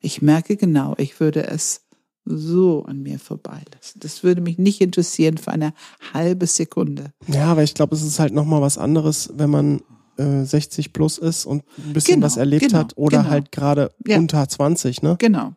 Ich 0.00 0.22
merke 0.22 0.56
genau, 0.56 0.94
ich 0.96 1.20
würde 1.20 1.46
es 1.46 1.82
so 2.24 2.84
an 2.84 3.02
mir 3.02 3.18
vorbeilassen. 3.18 4.00
Das 4.00 4.22
würde 4.22 4.40
mich 4.40 4.58
nicht 4.58 4.80
interessieren 4.80 5.38
für 5.38 5.50
eine 5.50 5.72
halbe 6.12 6.46
Sekunde. 6.46 7.12
Ja, 7.26 7.46
aber 7.46 7.62
ich 7.62 7.74
glaube, 7.74 7.94
es 7.94 8.02
ist 8.02 8.18
halt 8.18 8.34
nochmal 8.34 8.60
was 8.60 8.78
anderes, 8.78 9.30
wenn 9.34 9.50
man 9.50 9.80
äh, 10.16 10.44
60 10.44 10.92
plus 10.92 11.18
ist 11.18 11.46
und 11.46 11.64
ein 11.78 11.92
bisschen 11.92 12.16
genau, 12.16 12.26
was 12.26 12.36
erlebt 12.36 12.68
genau, 12.68 12.78
hat 12.78 12.92
oder 12.96 13.18
genau. 13.18 13.30
halt 13.30 13.52
gerade 13.52 13.90
ja. 14.06 14.18
unter 14.18 14.48
20, 14.48 15.02
ne? 15.02 15.16
Genau. 15.18 15.54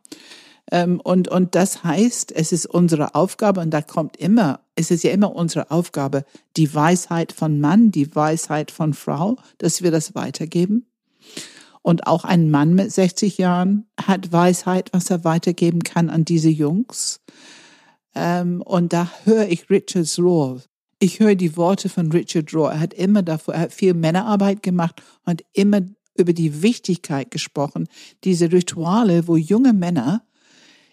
Ähm, 0.71 1.01
und, 1.03 1.27
und 1.27 1.55
das 1.55 1.83
heißt, 1.83 2.31
es 2.31 2.51
ist 2.51 2.65
unsere 2.65 3.15
Aufgabe, 3.15 3.61
und 3.61 3.71
da 3.71 3.81
kommt 3.81 4.17
immer, 4.17 4.61
es 4.75 4.91
ist 4.91 5.03
ja 5.03 5.11
immer 5.11 5.35
unsere 5.35 5.69
Aufgabe, 5.71 6.23
die 6.55 6.73
Weisheit 6.73 7.33
von 7.33 7.59
Mann, 7.59 7.91
die 7.91 8.15
Weisheit 8.15 8.71
von 8.71 8.93
Frau, 8.93 9.37
dass 9.57 9.83
wir 9.83 9.91
das 9.91 10.15
weitergeben. 10.15 10.85
Und 11.83 12.07
auch 12.07 12.23
ein 12.23 12.49
Mann 12.49 12.73
mit 12.73 12.91
60 12.91 13.37
Jahren 13.37 13.85
hat 14.01 14.31
Weisheit, 14.31 14.89
was 14.93 15.09
er 15.11 15.23
weitergeben 15.23 15.83
kann 15.83 16.09
an 16.09 16.25
diese 16.25 16.49
Jungs. 16.49 17.21
Ähm, 18.15 18.61
und 18.61 18.93
da 18.93 19.11
höre 19.25 19.47
ich 19.49 19.69
Richard 19.69 20.17
Rohr. 20.17 20.61
Ich 20.99 21.19
höre 21.19 21.35
die 21.35 21.57
Worte 21.57 21.89
von 21.89 22.11
Richard 22.11 22.53
Rohr. 22.53 22.71
Er 22.71 22.79
hat 22.79 22.93
immer 22.93 23.21
davor, 23.21 23.53
er 23.53 23.61
hat 23.61 23.73
viel 23.73 23.93
Männerarbeit 23.93 24.63
gemacht 24.63 25.03
und 25.25 25.43
immer 25.53 25.81
über 26.15 26.33
die 26.33 26.61
Wichtigkeit 26.61 27.31
gesprochen, 27.31 27.87
diese 28.23 28.51
Rituale, 28.51 29.27
wo 29.27 29.35
junge 29.35 29.73
Männer 29.73 30.25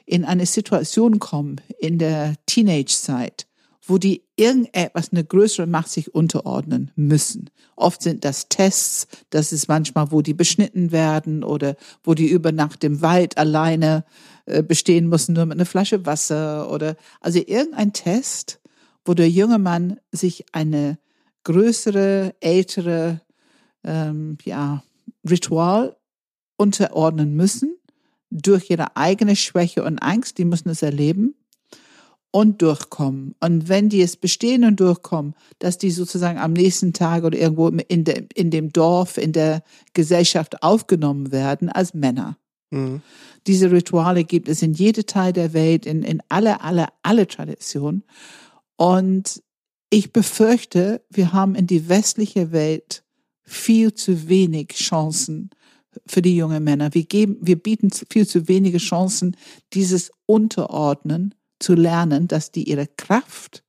in 0.07 0.25
eine 0.25 0.47
Situation 0.47 1.21
kommen 1.21 1.61
in 1.79 1.99
der 1.99 2.35
Teenage-Zeit, 2.47 3.47
wo 3.91 3.99
die 3.99 4.25
irgendetwas, 4.37 5.11
eine 5.11 5.25
größere 5.25 5.67
Macht 5.67 5.91
sich 5.91 6.15
unterordnen 6.15 6.93
müssen. 6.95 7.51
Oft 7.75 8.03
sind 8.03 8.25
das 8.25 8.49
Tests, 8.49 9.09
das 9.31 9.53
ist 9.53 9.67
manchmal, 9.67 10.13
wo 10.13 10.23
die 10.23 10.33
beschnitten 10.33 10.93
werden 10.93 11.43
oder 11.43 11.77
wo 12.05 12.15
die 12.15 12.29
über 12.29 12.53
Nacht 12.53 12.85
im 12.85 13.03
Wald 13.03 13.37
alleine 13.37 14.05
äh, 14.47 14.63
bestehen 14.63 15.09
müssen, 15.09 15.35
nur 15.35 15.45
mit 15.45 15.57
einer 15.57 15.67
Flasche 15.67 16.07
Wasser 16.07 16.71
oder, 16.71 16.97
also 17.21 17.41
irgendein 17.41 17.93
Test, 17.93 18.61
wo 19.05 19.15
der 19.15 19.29
junge 19.29 19.59
Mann 19.59 19.99
sich 20.13 20.45
eine 20.53 20.99
größere, 21.43 22.35
ältere, 22.41 23.21
ähm, 23.83 24.39
ja, 24.45 24.85
Ritual 25.29 25.97
unterordnen 26.57 27.35
müssen 27.35 27.77
durch 28.31 28.71
ihre 28.71 28.97
eigene 28.97 29.35
Schwäche 29.35 29.83
und 29.83 29.99
Angst, 29.99 30.39
die 30.39 30.45
müssen 30.45 30.69
es 30.69 30.83
erleben. 30.83 31.35
Und 32.33 32.63
durchkommen. 32.63 33.35
Und 33.41 33.69
wenn 33.69 33.89
die 33.89 34.03
es 34.03 34.17
bestehen 34.17 34.65
und 34.65 34.79
durchkommen, 34.79 35.35
dass 35.59 35.79
die 35.79 35.91
sozusagen 35.91 36.39
am 36.39 36.53
nächsten 36.53 36.93
Tag 36.93 37.25
oder 37.25 37.39
irgendwo 37.39 37.69
in, 37.69 38.05
de, 38.05 38.27
in 38.35 38.51
dem 38.51 38.73
Dorf, 38.73 39.17
in 39.17 39.33
der 39.33 39.63
Gesellschaft 39.95 40.63
aufgenommen 40.63 41.33
werden 41.33 41.69
als 41.69 41.95
Männer. 41.95 42.37
Mhm. 42.71 43.03
Diese 43.47 43.71
Rituale 43.71 44.25
gibt 44.25 44.49
es 44.49 44.63
in 44.63 44.75
jedem 44.75 45.07
Teil 45.07 45.33
der 45.33 45.53
Welt, 45.53 45.87
in, 45.87 46.03
in 46.03 46.23
alle, 46.29 46.61
alle, 46.61 46.87
alle 47.03 47.27
Traditionen. 47.27 48.05
Und 48.77 49.43
ich 49.91 50.13
befürchte, 50.13 51.03
wir 51.11 51.33
haben 51.33 51.55
in 51.55 51.67
die 51.67 51.89
westliche 51.89 52.53
Welt 52.53 53.03
viel 53.43 53.93
zu 53.95 54.29
wenig 54.29 54.69
Chancen 54.69 55.51
für 56.07 56.23
die 56.23 56.37
jungen 56.37 56.63
Männer. 56.63 56.95
Wir 56.95 57.05
geben, 57.05 57.39
wir 57.41 57.57
bieten 57.61 57.91
viel 57.91 58.27
zu 58.27 58.47
wenige 58.47 58.79
Chancen, 58.79 59.37
dieses 59.73 60.13
Unterordnen 60.27 61.35
zu 61.61 61.75
lernen, 61.75 62.27
dass 62.27 62.51
die 62.51 62.69
ihre 62.69 62.87
Kraft 62.87 63.63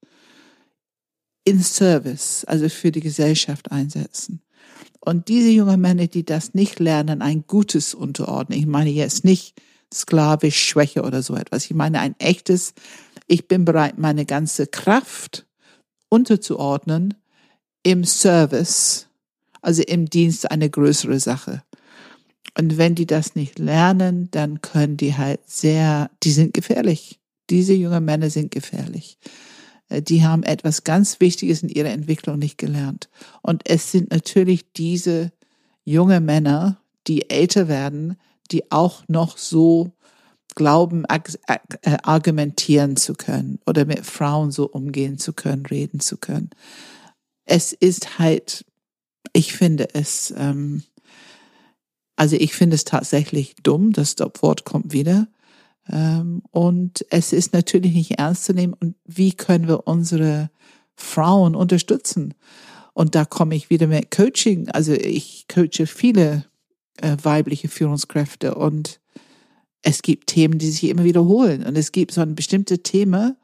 in 1.43 1.61
Service, 1.61 2.45
also 2.45 2.69
für 2.69 2.91
die 2.91 3.01
Gesellschaft 3.01 3.71
einsetzen. 3.71 4.41
Und 4.99 5.27
diese 5.27 5.49
jungen 5.49 5.81
Männer, 5.81 6.07
die 6.07 6.23
das 6.23 6.53
nicht 6.53 6.79
lernen, 6.79 7.21
ein 7.21 7.45
gutes 7.47 7.93
Unterordnen, 7.93 8.59
ich 8.59 8.67
meine 8.67 8.91
jetzt 8.91 9.23
nicht 9.23 9.59
sklavisch 9.93 10.61
Schwäche 10.61 11.01
oder 11.01 11.23
so 11.23 11.35
etwas, 11.35 11.65
ich 11.65 11.73
meine 11.73 11.99
ein 11.99 12.15
echtes, 12.19 12.73
ich 13.27 13.47
bin 13.47 13.65
bereit, 13.65 13.97
meine 13.97 14.25
ganze 14.25 14.67
Kraft 14.67 15.47
unterzuordnen 16.09 17.15
im 17.83 18.03
Service, 18.03 19.07
also 19.61 19.81
im 19.81 20.09
Dienst 20.09 20.51
eine 20.51 20.69
größere 20.69 21.19
Sache. 21.19 21.63
Und 22.57 22.77
wenn 22.77 22.95
die 22.95 23.07
das 23.07 23.35
nicht 23.35 23.59
lernen, 23.59 24.29
dann 24.31 24.61
können 24.61 24.97
die 24.97 25.15
halt 25.15 25.39
sehr, 25.45 26.11
die 26.21 26.31
sind 26.31 26.53
gefährlich. 26.53 27.20
Diese 27.51 27.73
jungen 27.73 28.03
Männer 28.05 28.29
sind 28.29 28.49
gefährlich. 28.49 29.19
Äh, 29.89 30.01
die 30.01 30.23
haben 30.23 30.43
etwas 30.43 30.83
ganz 30.83 31.19
Wichtiges 31.19 31.61
in 31.61 31.69
ihrer 31.69 31.89
Entwicklung 31.89 32.39
nicht 32.39 32.57
gelernt. 32.57 33.09
Und 33.41 33.69
es 33.69 33.91
sind 33.91 34.09
natürlich 34.09 34.71
diese 34.73 35.31
junge 35.83 36.21
Männer, 36.21 36.81
die 37.07 37.29
älter 37.29 37.67
werden, 37.67 38.17
die 38.51 38.71
auch 38.71 39.03
noch 39.07 39.37
so 39.37 39.91
glauben, 40.55 41.05
äh, 41.05 41.97
argumentieren 42.03 42.97
zu 42.97 43.13
können 43.13 43.59
oder 43.65 43.85
mit 43.85 44.05
Frauen 44.05 44.51
so 44.51 44.67
umgehen 44.67 45.17
zu 45.17 45.33
können, 45.33 45.65
reden 45.65 45.99
zu 45.99 46.17
können. 46.17 46.49
Es 47.45 47.73
ist 47.73 48.19
halt, 48.19 48.65
ich 49.33 49.53
finde 49.53 49.93
es, 49.93 50.33
ähm, 50.37 50.83
also 52.15 52.35
ich 52.35 52.53
finde 52.53 52.75
es 52.75 52.83
tatsächlich 52.83 53.55
dumm, 53.63 53.93
das 53.93 54.15
Wort 54.41 54.65
kommt 54.65 54.93
wieder. 54.93 55.27
Ähm, 55.89 56.43
und 56.51 57.05
es 57.09 57.33
ist 57.33 57.53
natürlich 57.53 57.93
nicht 57.93 58.19
ernst 58.19 58.45
zu 58.45 58.53
nehmen. 58.53 58.73
Und 58.73 58.95
wie 59.05 59.33
können 59.33 59.67
wir 59.67 59.87
unsere 59.87 60.49
Frauen 60.95 61.55
unterstützen? 61.55 62.33
Und 62.93 63.15
da 63.15 63.25
komme 63.25 63.55
ich 63.55 63.69
wieder 63.69 63.87
mit 63.87 64.11
Coaching. 64.11 64.69
Also 64.69 64.93
ich 64.93 65.45
coache 65.47 65.87
viele 65.87 66.45
äh, 67.01 67.17
weibliche 67.21 67.67
Führungskräfte 67.67 68.55
und 68.55 68.99
es 69.81 70.01
gibt 70.01 70.27
Themen, 70.27 70.59
die 70.59 70.69
sich 70.69 70.89
immer 70.89 71.03
wiederholen. 71.03 71.65
Und 71.65 71.77
es 71.77 71.91
gibt 71.91 72.11
so 72.11 72.21
ein 72.21 72.35
bestimmtes 72.35 72.79
Thema, 72.83 73.35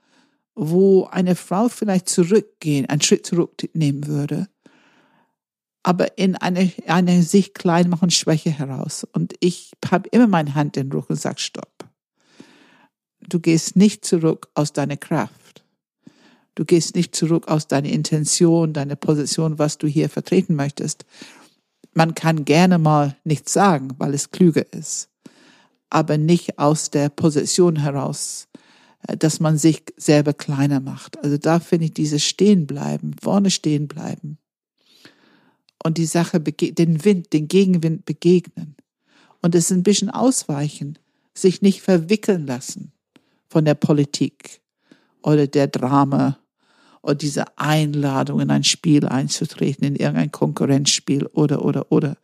wo 0.53 1.05
eine 1.05 1.35
Frau 1.35 1.69
vielleicht 1.69 2.09
zurückgehen, 2.09 2.88
einen 2.88 3.01
Schritt 3.01 3.25
zurücknehmen 3.25 4.07
würde, 4.07 4.47
aber 5.83 6.17
in 6.17 6.35
eine, 6.35 6.71
eine 6.88 7.23
sich 7.23 7.53
klein 7.53 7.89
machen 7.89 8.09
Schwäche 8.09 8.51
heraus. 8.51 9.07
Und 9.13 9.35
ich 9.39 9.71
habe 9.89 10.09
immer 10.09 10.27
meine 10.27 10.53
Hand 10.55 10.75
in 10.77 10.89
den 10.89 10.91
Rücken 10.91 11.13
und 11.13 11.19
sage, 11.19 11.39
stopp. 11.39 11.76
Du 13.28 13.41
gehst 13.41 13.75
nicht 13.75 14.05
zurück 14.05 14.49
aus 14.53 14.71
deiner 14.71 14.95
Kraft. 14.95 15.65
Du 16.55 16.63
gehst 16.63 16.95
nicht 16.95 17.13
zurück 17.13 17.49
aus 17.49 17.67
deiner 17.67 17.89
Intention, 17.89 18.71
deiner 18.71 18.95
Position, 18.95 19.59
was 19.59 19.78
du 19.78 19.86
hier 19.86 20.09
vertreten 20.09 20.55
möchtest. 20.55 21.05
Man 21.93 22.15
kann 22.15 22.45
gerne 22.45 22.78
mal 22.78 23.17
nichts 23.25 23.51
sagen, 23.51 23.89
weil 23.97 24.13
es 24.13 24.32
klüger 24.32 24.71
ist, 24.73 25.09
aber 25.89 26.17
nicht 26.17 26.57
aus 26.57 26.89
der 26.89 27.09
Position 27.09 27.75
heraus, 27.75 28.47
äh, 29.07 29.17
dass 29.17 29.39
man 29.39 29.57
sich 29.57 29.84
selber 29.97 30.34
kleiner 30.34 30.80
macht. 30.80 31.21
Also 31.23 31.38
da 31.38 31.59
finde 31.59 31.86
ich 31.86 31.93
dieses 31.93 32.23
Stehenbleiben, 32.23 33.15
vorne 33.21 33.51
stehen 33.51 33.88
bleiben 33.88 34.38
und 35.84 35.97
die 35.97 36.05
Sache, 36.05 36.39
den 36.39 37.03
Wind, 37.03 37.34
den 37.34 37.47
Gegenwind 37.49 38.05
begegnen 38.05 38.75
und 39.41 39.53
es 39.53 39.71
ein 39.71 39.84
bisschen 39.84 40.09
ausweichen, 40.09 40.97
sich 41.34 41.61
nicht 41.61 41.82
verwickeln 41.82 42.47
lassen 42.47 42.93
von 43.50 43.66
der 43.66 43.76
Politik 43.76 44.62
oder 45.24 45.48
der 45.48 45.68
Drama 45.68 46.38
oder 47.02 47.16
dieser 47.16 47.45
Einladung 47.58 48.39
in 48.39 48.52
ein 48.52 48.64
Spiel 48.64 49.06
einzutreten, 49.06 49.86
in 49.86 49.95
irgendein 49.95 50.32
Konkurrenzspiel 50.32 51.26
oder, 51.28 51.64
oder, 51.64 51.91
oder. 51.91 52.18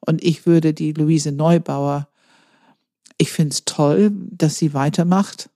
Und 0.00 0.22
ich 0.22 0.46
würde 0.46 0.72
die 0.74 0.92
Luise 0.92 1.32
Neubauer, 1.32 2.08
ich 3.18 3.30
finde 3.32 3.52
es 3.52 3.64
toll, 3.64 4.12
dass 4.30 4.58
sie 4.58 4.74
weitermacht. 4.74 5.50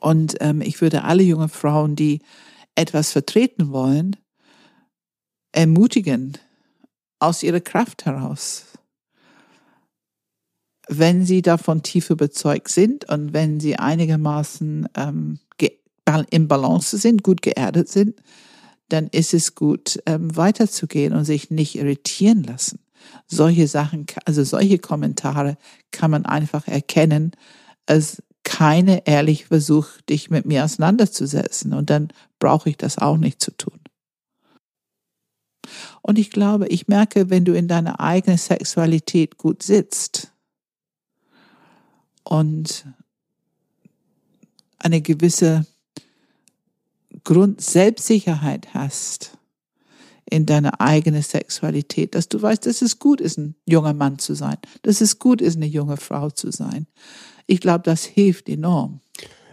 Und 0.00 0.36
ähm, 0.40 0.60
ich 0.60 0.80
würde 0.80 1.04
alle 1.04 1.22
junge 1.22 1.48
Frauen, 1.48 1.96
die 1.96 2.20
etwas 2.74 3.12
vertreten 3.12 3.70
wollen, 3.70 4.16
ermutigen, 5.52 6.36
aus 7.18 7.42
ihrer 7.42 7.60
Kraft 7.60 8.04
heraus 8.04 8.75
wenn 10.88 11.24
sie 11.24 11.42
davon 11.42 11.82
tief 11.82 12.10
überzeugt 12.10 12.68
sind 12.68 13.08
und 13.08 13.32
wenn 13.32 13.60
sie 13.60 13.76
einigermaßen 13.76 14.88
ähm, 14.96 15.38
im 16.30 16.46
Balance 16.46 16.96
sind, 16.98 17.24
gut 17.24 17.42
geerdet 17.42 17.88
sind, 17.88 18.14
dann 18.88 19.08
ist 19.08 19.34
es 19.34 19.56
gut, 19.56 20.00
ähm, 20.06 20.36
weiterzugehen 20.36 21.12
und 21.12 21.24
sich 21.24 21.50
nicht 21.50 21.76
irritieren 21.76 22.44
lassen. 22.44 22.78
Solche 23.26 23.66
Sachen, 23.66 24.06
also 24.24 24.44
solche 24.44 24.78
Kommentare 24.78 25.56
kann 25.90 26.10
man 26.10 26.24
einfach 26.24 26.68
erkennen 26.68 27.32
als 27.86 28.22
keine 28.44 29.06
ehrlich 29.06 29.46
Versuch, 29.46 29.88
dich 30.08 30.30
mit 30.30 30.46
mir 30.46 30.64
auseinanderzusetzen. 30.64 31.72
Und 31.74 31.90
dann 31.90 32.08
brauche 32.38 32.70
ich 32.70 32.76
das 32.76 32.98
auch 32.98 33.16
nicht 33.16 33.42
zu 33.42 33.50
tun. 33.50 33.80
Und 36.00 36.18
ich 36.18 36.30
glaube, 36.30 36.68
ich 36.68 36.86
merke, 36.86 37.28
wenn 37.28 37.44
du 37.44 37.56
in 37.56 37.66
deiner 37.66 37.98
eigenen 37.98 38.38
Sexualität 38.38 39.36
gut 39.36 39.64
sitzt, 39.64 40.32
und 42.28 42.86
eine 44.78 45.00
gewisse 45.00 45.64
Grund-Selbstsicherheit 47.24 48.74
hast 48.74 49.38
in 50.28 50.44
deiner 50.44 50.80
eigenen 50.80 51.22
Sexualität, 51.22 52.16
dass 52.16 52.28
du 52.28 52.42
weißt, 52.42 52.66
dass 52.66 52.82
es 52.82 52.98
gut 52.98 53.20
ist, 53.20 53.38
ein 53.38 53.54
junger 53.64 53.94
Mann 53.94 54.18
zu 54.18 54.34
sein, 54.34 54.56
dass 54.82 55.00
es 55.00 55.20
gut 55.20 55.40
ist, 55.40 55.56
eine 55.56 55.66
junge 55.66 55.96
Frau 55.96 56.30
zu 56.30 56.50
sein. 56.50 56.88
Ich 57.46 57.60
glaube, 57.60 57.84
das 57.84 58.04
hilft 58.04 58.48
enorm. 58.48 59.00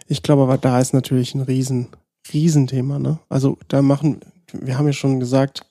Ich 0.07 0.23
glaube 0.23 0.43
aber, 0.43 0.57
da 0.57 0.79
ist 0.79 0.93
natürlich 0.93 1.35
ein 1.35 1.41
riesen, 1.41 1.89
Riesenthema, 2.33 2.97
ne? 2.97 3.19
Also 3.29 3.59
da 3.67 3.83
machen, 3.83 4.21
wir 4.51 4.77
haben 4.77 4.87
ja 4.87 4.93
schon 4.93 5.19
gesagt, 5.19 5.65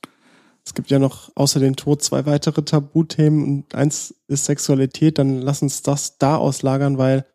es 0.64 0.74
gibt 0.74 0.90
ja 0.90 0.98
noch 0.98 1.30
außer 1.34 1.58
den 1.58 1.76
Tod 1.76 2.02
zwei 2.02 2.24
weitere 2.24 2.62
Tabuthemen 2.62 3.44
und 3.44 3.74
eins 3.74 4.14
ist 4.28 4.44
Sexualität. 4.44 5.18
Dann 5.18 5.42
lass 5.42 5.62
uns 5.62 5.82
das 5.82 6.18
da 6.18 6.36
auslagern, 6.36 6.98
weil 6.98 7.26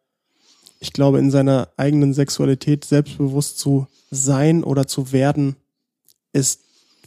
ich 0.80 0.94
glaube, 0.94 1.20
in 1.20 1.32
seiner 1.32 1.70
eigenen 1.76 2.14
Sexualität 2.14 2.86
selbstbewusst 2.86 3.60
zu 3.60 3.88
sein 4.12 4.64
oder 4.64 4.88
zu 4.88 5.12
werden, 5.12 5.56
ist 6.32 6.62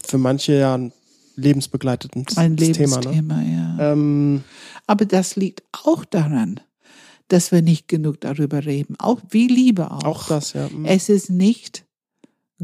für 0.04 0.18
manche 0.18 0.54
ja 0.54 0.74
ein 0.74 0.92
lebensbegleitendes 1.36 2.36
ein 2.36 2.56
Lebensthema. 2.56 3.00
Ne? 3.00 3.76
Ja. 3.78 3.92
Ähm, 3.92 4.44
Aber 4.86 5.06
das 5.06 5.36
liegt 5.36 5.62
auch 5.72 6.04
daran, 6.04 6.60
dass 7.28 7.52
wir 7.52 7.62
nicht 7.62 7.88
genug 7.88 8.20
darüber 8.20 8.64
reden. 8.66 8.96
Auch 8.98 9.20
wie 9.30 9.46
Liebe 9.46 9.90
auch. 9.90 10.04
Auch 10.04 10.28
das, 10.28 10.52
ja. 10.52 10.68
Mhm. 10.68 10.84
Es 10.84 11.08
ist 11.08 11.30
nicht 11.30 11.84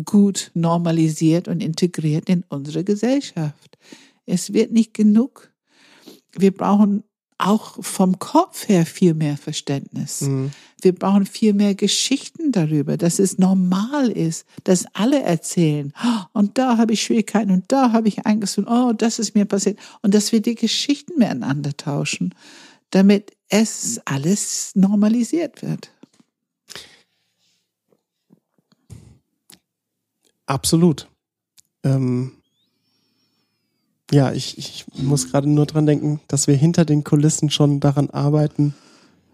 gut 0.05 0.51
normalisiert 0.55 1.49
und 1.49 1.63
integriert 1.63 2.29
in 2.29 2.45
unsere 2.49 2.85
Gesellschaft. 2.85 3.79
Es 4.27 4.53
wird 4.53 4.73
nicht 4.73 4.95
genug. 4.95 5.53
Wir 6.33 6.53
brauchen 6.53 7.05
auch 7.39 7.83
vom 7.85 8.19
Kopf 8.19 8.69
her 8.69 8.87
viel 8.87 9.15
mehr 9.15 9.37
Verständnis. 9.37 10.23
Mhm. 10.23 10.53
Wir 10.81 10.95
brauchen 10.95 11.27
viel 11.27 11.53
mehr 11.53 11.75
Geschichten 11.75 12.53
darüber, 12.53 12.97
dass 12.97 13.19
es 13.19 13.39
normal 13.39 14.11
ist, 14.11 14.47
dass 14.65 14.87
alle 14.95 15.23
erzählen. 15.23 15.93
Und 16.33 16.59
da 16.59 16.79
habe 16.79 16.95
ich 16.95 17.03
Schwierigkeiten 17.03 17.51
und 17.51 17.65
da 17.69 17.93
habe 17.93 18.09
ich 18.09 18.27
Angst 18.27 18.59
und 18.59 18.67
oh, 18.67 18.93
das 18.93 19.19
ist 19.19 19.35
mir 19.35 19.45
passiert. 19.45 19.79
Und 20.03 20.15
dass 20.15 20.33
wir 20.33 20.41
die 20.41 20.55
Geschichten 20.55 21.19
miteinander 21.19 21.77
tauschen, 21.77 22.35
damit 22.91 23.33
es 23.49 24.01
alles 24.05 24.73
normalisiert 24.75 25.63
wird. 25.63 25.91
Absolut. 30.47 31.09
Ähm, 31.85 32.33
ja, 34.13 34.33
ich, 34.33 34.57
ich 34.59 34.85
muss 34.95 35.31
gerade 35.31 35.49
nur 35.49 35.67
dran 35.67 35.87
denken, 35.87 36.21
dass 36.29 36.47
wir 36.47 36.55
hinter 36.55 36.85
den 36.85 37.03
Kulissen 37.05 37.51
schon 37.51 37.81
daran 37.81 38.11
arbeiten, 38.11 38.75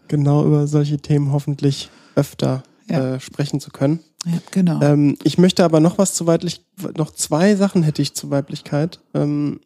genau 0.09 0.45
über 0.45 0.67
solche 0.67 0.99
Themen 0.99 1.33
hoffentlich 1.33 1.91
öfter 2.15 2.63
Ja. 2.89 3.15
äh, 3.15 3.21
sprechen 3.21 3.61
zu 3.61 3.71
können. 3.71 4.01
Ja, 4.25 4.39
genau. 4.51 4.81
Ähm, 4.83 5.19
ich 5.25 5.37
möchte 5.37 5.65
aber 5.65 5.81
noch 5.81 5.99
was 5.99 6.15
zu 6.15 6.27
weiblich, 6.27 6.65
noch 6.97 7.11
zwei 7.13 7.55
Sachen 7.57 7.83
hätte 7.83 8.01
ich 8.03 8.15
zu 8.15 8.31
Weiblichkeit. 8.31 9.01
Ähm, 9.15 9.61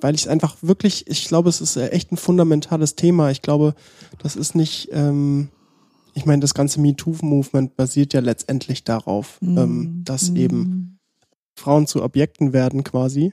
weil 0.00 0.14
ich 0.14 0.22
es 0.22 0.28
einfach 0.28 0.56
wirklich, 0.62 1.06
ich 1.06 1.28
glaube, 1.28 1.48
es 1.48 1.60
ist 1.60 1.76
echt 1.76 2.10
ein 2.10 2.16
fundamentales 2.16 2.96
Thema. 2.96 3.30
Ich 3.30 3.40
glaube, 3.42 3.74
das 4.18 4.34
ist 4.36 4.54
nicht, 4.54 4.88
ähm, 4.92 5.48
ich 6.14 6.26
meine, 6.26 6.40
das 6.40 6.54
ganze 6.54 6.80
MeToo-Movement 6.80 7.76
basiert 7.76 8.12
ja 8.12 8.20
letztendlich 8.20 8.84
darauf, 8.84 9.40
Mhm. 9.40 9.58
ähm, 9.58 10.00
dass 10.04 10.30
Mhm. 10.30 10.36
eben 10.36 10.98
Frauen 11.58 11.86
zu 11.86 12.02
Objekten 12.02 12.52
werden 12.52 12.84
quasi. 12.84 13.32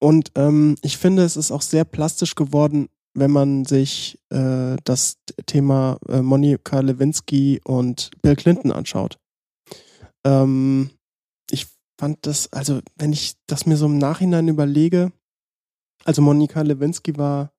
Und 0.00 0.32
ähm, 0.34 0.76
ich 0.82 0.96
finde, 0.96 1.22
es 1.24 1.36
ist 1.36 1.50
auch 1.52 1.62
sehr 1.62 1.84
plastisch 1.84 2.34
geworden, 2.34 2.88
wenn 3.14 3.30
man 3.30 3.64
sich 3.64 4.18
äh, 4.30 4.76
das 4.84 5.18
Thema 5.46 5.98
äh, 6.08 6.22
Monika 6.22 6.80
Lewinsky 6.80 7.60
und 7.64 8.10
Bill 8.22 8.34
Clinton 8.36 8.72
anschaut. 8.72 9.18
Ähm, 10.24 10.90
ich 11.50 11.66
fand 12.00 12.26
das, 12.26 12.52
also 12.52 12.80
wenn 12.96 13.12
ich 13.12 13.34
das 13.46 13.66
mir 13.66 13.76
so 13.76 13.86
im 13.86 13.98
Nachhinein 13.98 14.48
überlege, 14.48 15.12
also 16.04 16.22
Monika 16.22 16.62
Lewinsky 16.62 17.16
war 17.16 17.52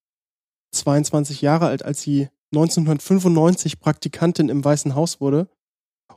22 0.71 1.41
Jahre 1.41 1.67
alt, 1.67 1.85
als 1.85 2.01
sie 2.01 2.29
1995 2.53 3.79
Praktikantin 3.79 4.49
im 4.49 4.63
Weißen 4.63 4.95
Haus 4.95 5.19
wurde. 5.19 5.49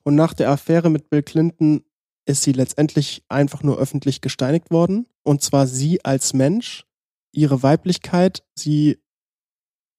Und 0.05 0.14
nach 0.14 0.34
der 0.34 0.51
Affäre 0.51 0.91
mit 0.91 1.11
Bill 1.11 1.22
Clinton 1.22 1.84
ist 2.26 2.43
sie 2.43 2.53
letztendlich 2.53 3.24
einfach 3.28 3.62
nur 3.62 3.78
öffentlich 3.78 4.20
gesteinigt 4.20 4.70
worden. 4.70 5.07
Und 5.22 5.43
zwar 5.43 5.66
sie 5.66 6.05
als 6.05 6.34
Mensch, 6.34 6.84
ihre 7.32 7.62
Weiblichkeit, 7.62 8.45
sie, 8.55 8.99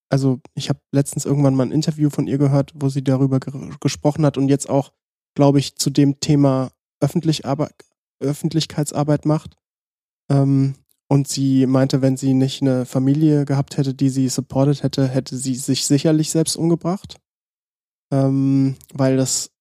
also 0.09 0.39
ich 0.53 0.69
habe 0.69 0.79
letztens 0.91 1.25
irgendwann 1.25 1.55
mal 1.55 1.65
ein 1.65 1.71
Interview 1.71 2.09
von 2.09 2.27
ihr 2.27 2.37
gehört, 2.37 2.71
wo 2.75 2.89
sie 2.89 3.03
darüber 3.03 3.39
ge 3.39 3.71
gesprochen 3.79 4.25
hat 4.25 4.37
und 4.37 4.49
jetzt 4.49 4.69
auch, 4.69 4.93
glaube 5.35 5.59
ich, 5.59 5.75
zu 5.75 5.89
dem 5.89 6.19
Thema 6.19 6.71
Öffentlich 6.99 7.43
Öffentlichkeitsarbeit 8.19 9.25
macht. 9.25 9.55
Ähm, 10.29 10.75
und 11.07 11.27
sie 11.27 11.65
meinte, 11.65 12.01
wenn 12.01 12.17
sie 12.17 12.33
nicht 12.33 12.61
eine 12.61 12.85
Familie 12.85 13.45
gehabt 13.45 13.77
hätte, 13.77 13.93
die 13.93 14.09
sie 14.09 14.27
supportet 14.29 14.83
hätte, 14.83 15.07
hätte 15.07 15.37
sie 15.37 15.55
sich 15.55 15.85
sicherlich 15.85 16.29
selbst 16.31 16.55
umgebracht. 16.57 17.17
Ähm, 18.11 18.75
weil 18.93 19.17
das, 19.17 19.51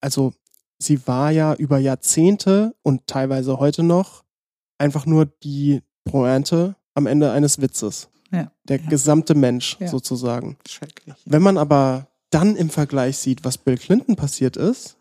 also 0.00 0.34
sie 0.78 1.06
war 1.06 1.30
ja 1.30 1.54
über 1.54 1.78
Jahrzehnte 1.78 2.74
und 2.82 3.06
teilweise 3.06 3.58
heute 3.58 3.82
noch 3.82 4.24
einfach 4.78 5.06
nur 5.06 5.26
die 5.26 5.82
Pointe 6.04 6.76
am 6.94 7.06
Ende 7.06 7.32
eines 7.32 7.60
Witzes. 7.60 8.08
Ja, 8.32 8.50
Der 8.64 8.80
ja. 8.80 8.88
gesamte 8.88 9.34
Mensch 9.34 9.76
Ja. 9.80 9.88
sozusagen. 9.88 10.56
Schrecklich. 10.68 11.14
Wenn 11.24 11.42
man 11.42 11.56
aber 11.56 12.08
dann 12.30 12.56
im 12.56 12.68
Vergleich 12.70 13.16
sieht, 13.18 13.44
was 13.44 13.58
Bill 13.58 13.78
Clinton 13.78 14.16
passiert 14.16 14.56
ist, 14.56 14.96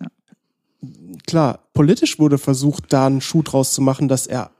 Ja. 0.00 0.08
klar, 1.26 1.60
politisch 1.72 2.18
wurde 2.18 2.36
versucht, 2.38 2.92
da 2.92 3.06
einen 3.06 3.22
Schuh 3.22 3.42
draus 3.42 3.72
zu 3.72 3.80
machen, 3.80 4.08
dass 4.08 4.26
er 4.26 4.50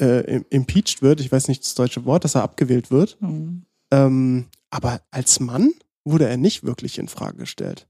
äh, 0.00 0.20
im- 0.36 0.46
impeached 0.50 1.02
wird, 1.02 1.20
ich 1.20 1.30
weiß 1.32 1.48
nicht 1.48 1.62
das 1.64 1.74
deutsche 1.74 2.04
Wort, 2.04 2.24
dass 2.24 2.34
er 2.34 2.42
abgewählt 2.42 2.90
wird. 2.90 3.20
Mhm. 3.20 3.64
Ähm, 3.92 4.46
aber 4.70 5.00
als 5.10 5.40
Mann 5.40 5.72
wurde 6.04 6.28
er 6.28 6.36
nicht 6.36 6.62
wirklich 6.64 6.98
in 6.98 7.08
Frage 7.08 7.38
gestellt. 7.38 7.88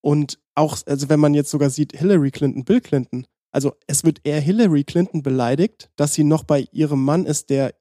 Und 0.00 0.38
auch, 0.54 0.78
also 0.86 1.08
wenn 1.08 1.20
man 1.20 1.34
jetzt 1.34 1.50
sogar 1.50 1.70
sieht, 1.70 1.92
Hillary 1.96 2.30
Clinton, 2.30 2.64
Bill 2.64 2.80
Clinton, 2.80 3.26
also 3.50 3.74
es 3.86 4.04
wird 4.04 4.20
eher 4.24 4.40
Hillary 4.40 4.84
Clinton 4.84 5.22
beleidigt, 5.22 5.90
dass 5.96 6.14
sie 6.14 6.24
noch 6.24 6.44
bei 6.44 6.66
ihrem 6.72 7.04
Mann 7.04 7.24
ist, 7.26 7.50
der 7.50 7.74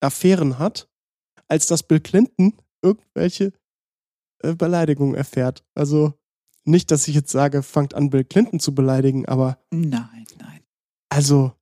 Affären 0.00 0.58
hat, 0.58 0.88
als 1.48 1.66
dass 1.66 1.82
Bill 1.82 2.00
Clinton 2.00 2.54
irgendwelche 2.82 3.52
äh, 4.42 4.54
Beleidigungen 4.54 5.14
erfährt. 5.14 5.64
Also 5.74 6.14
nicht, 6.64 6.90
dass 6.90 7.08
ich 7.08 7.14
jetzt 7.14 7.30
sage, 7.32 7.62
fangt 7.62 7.94
an, 7.94 8.10
Bill 8.10 8.24
Clinton 8.24 8.60
zu 8.60 8.74
beleidigen, 8.74 9.26
aber 9.26 9.58
Nein, 9.70 10.26
nein. 10.38 10.60
also, 11.08 11.52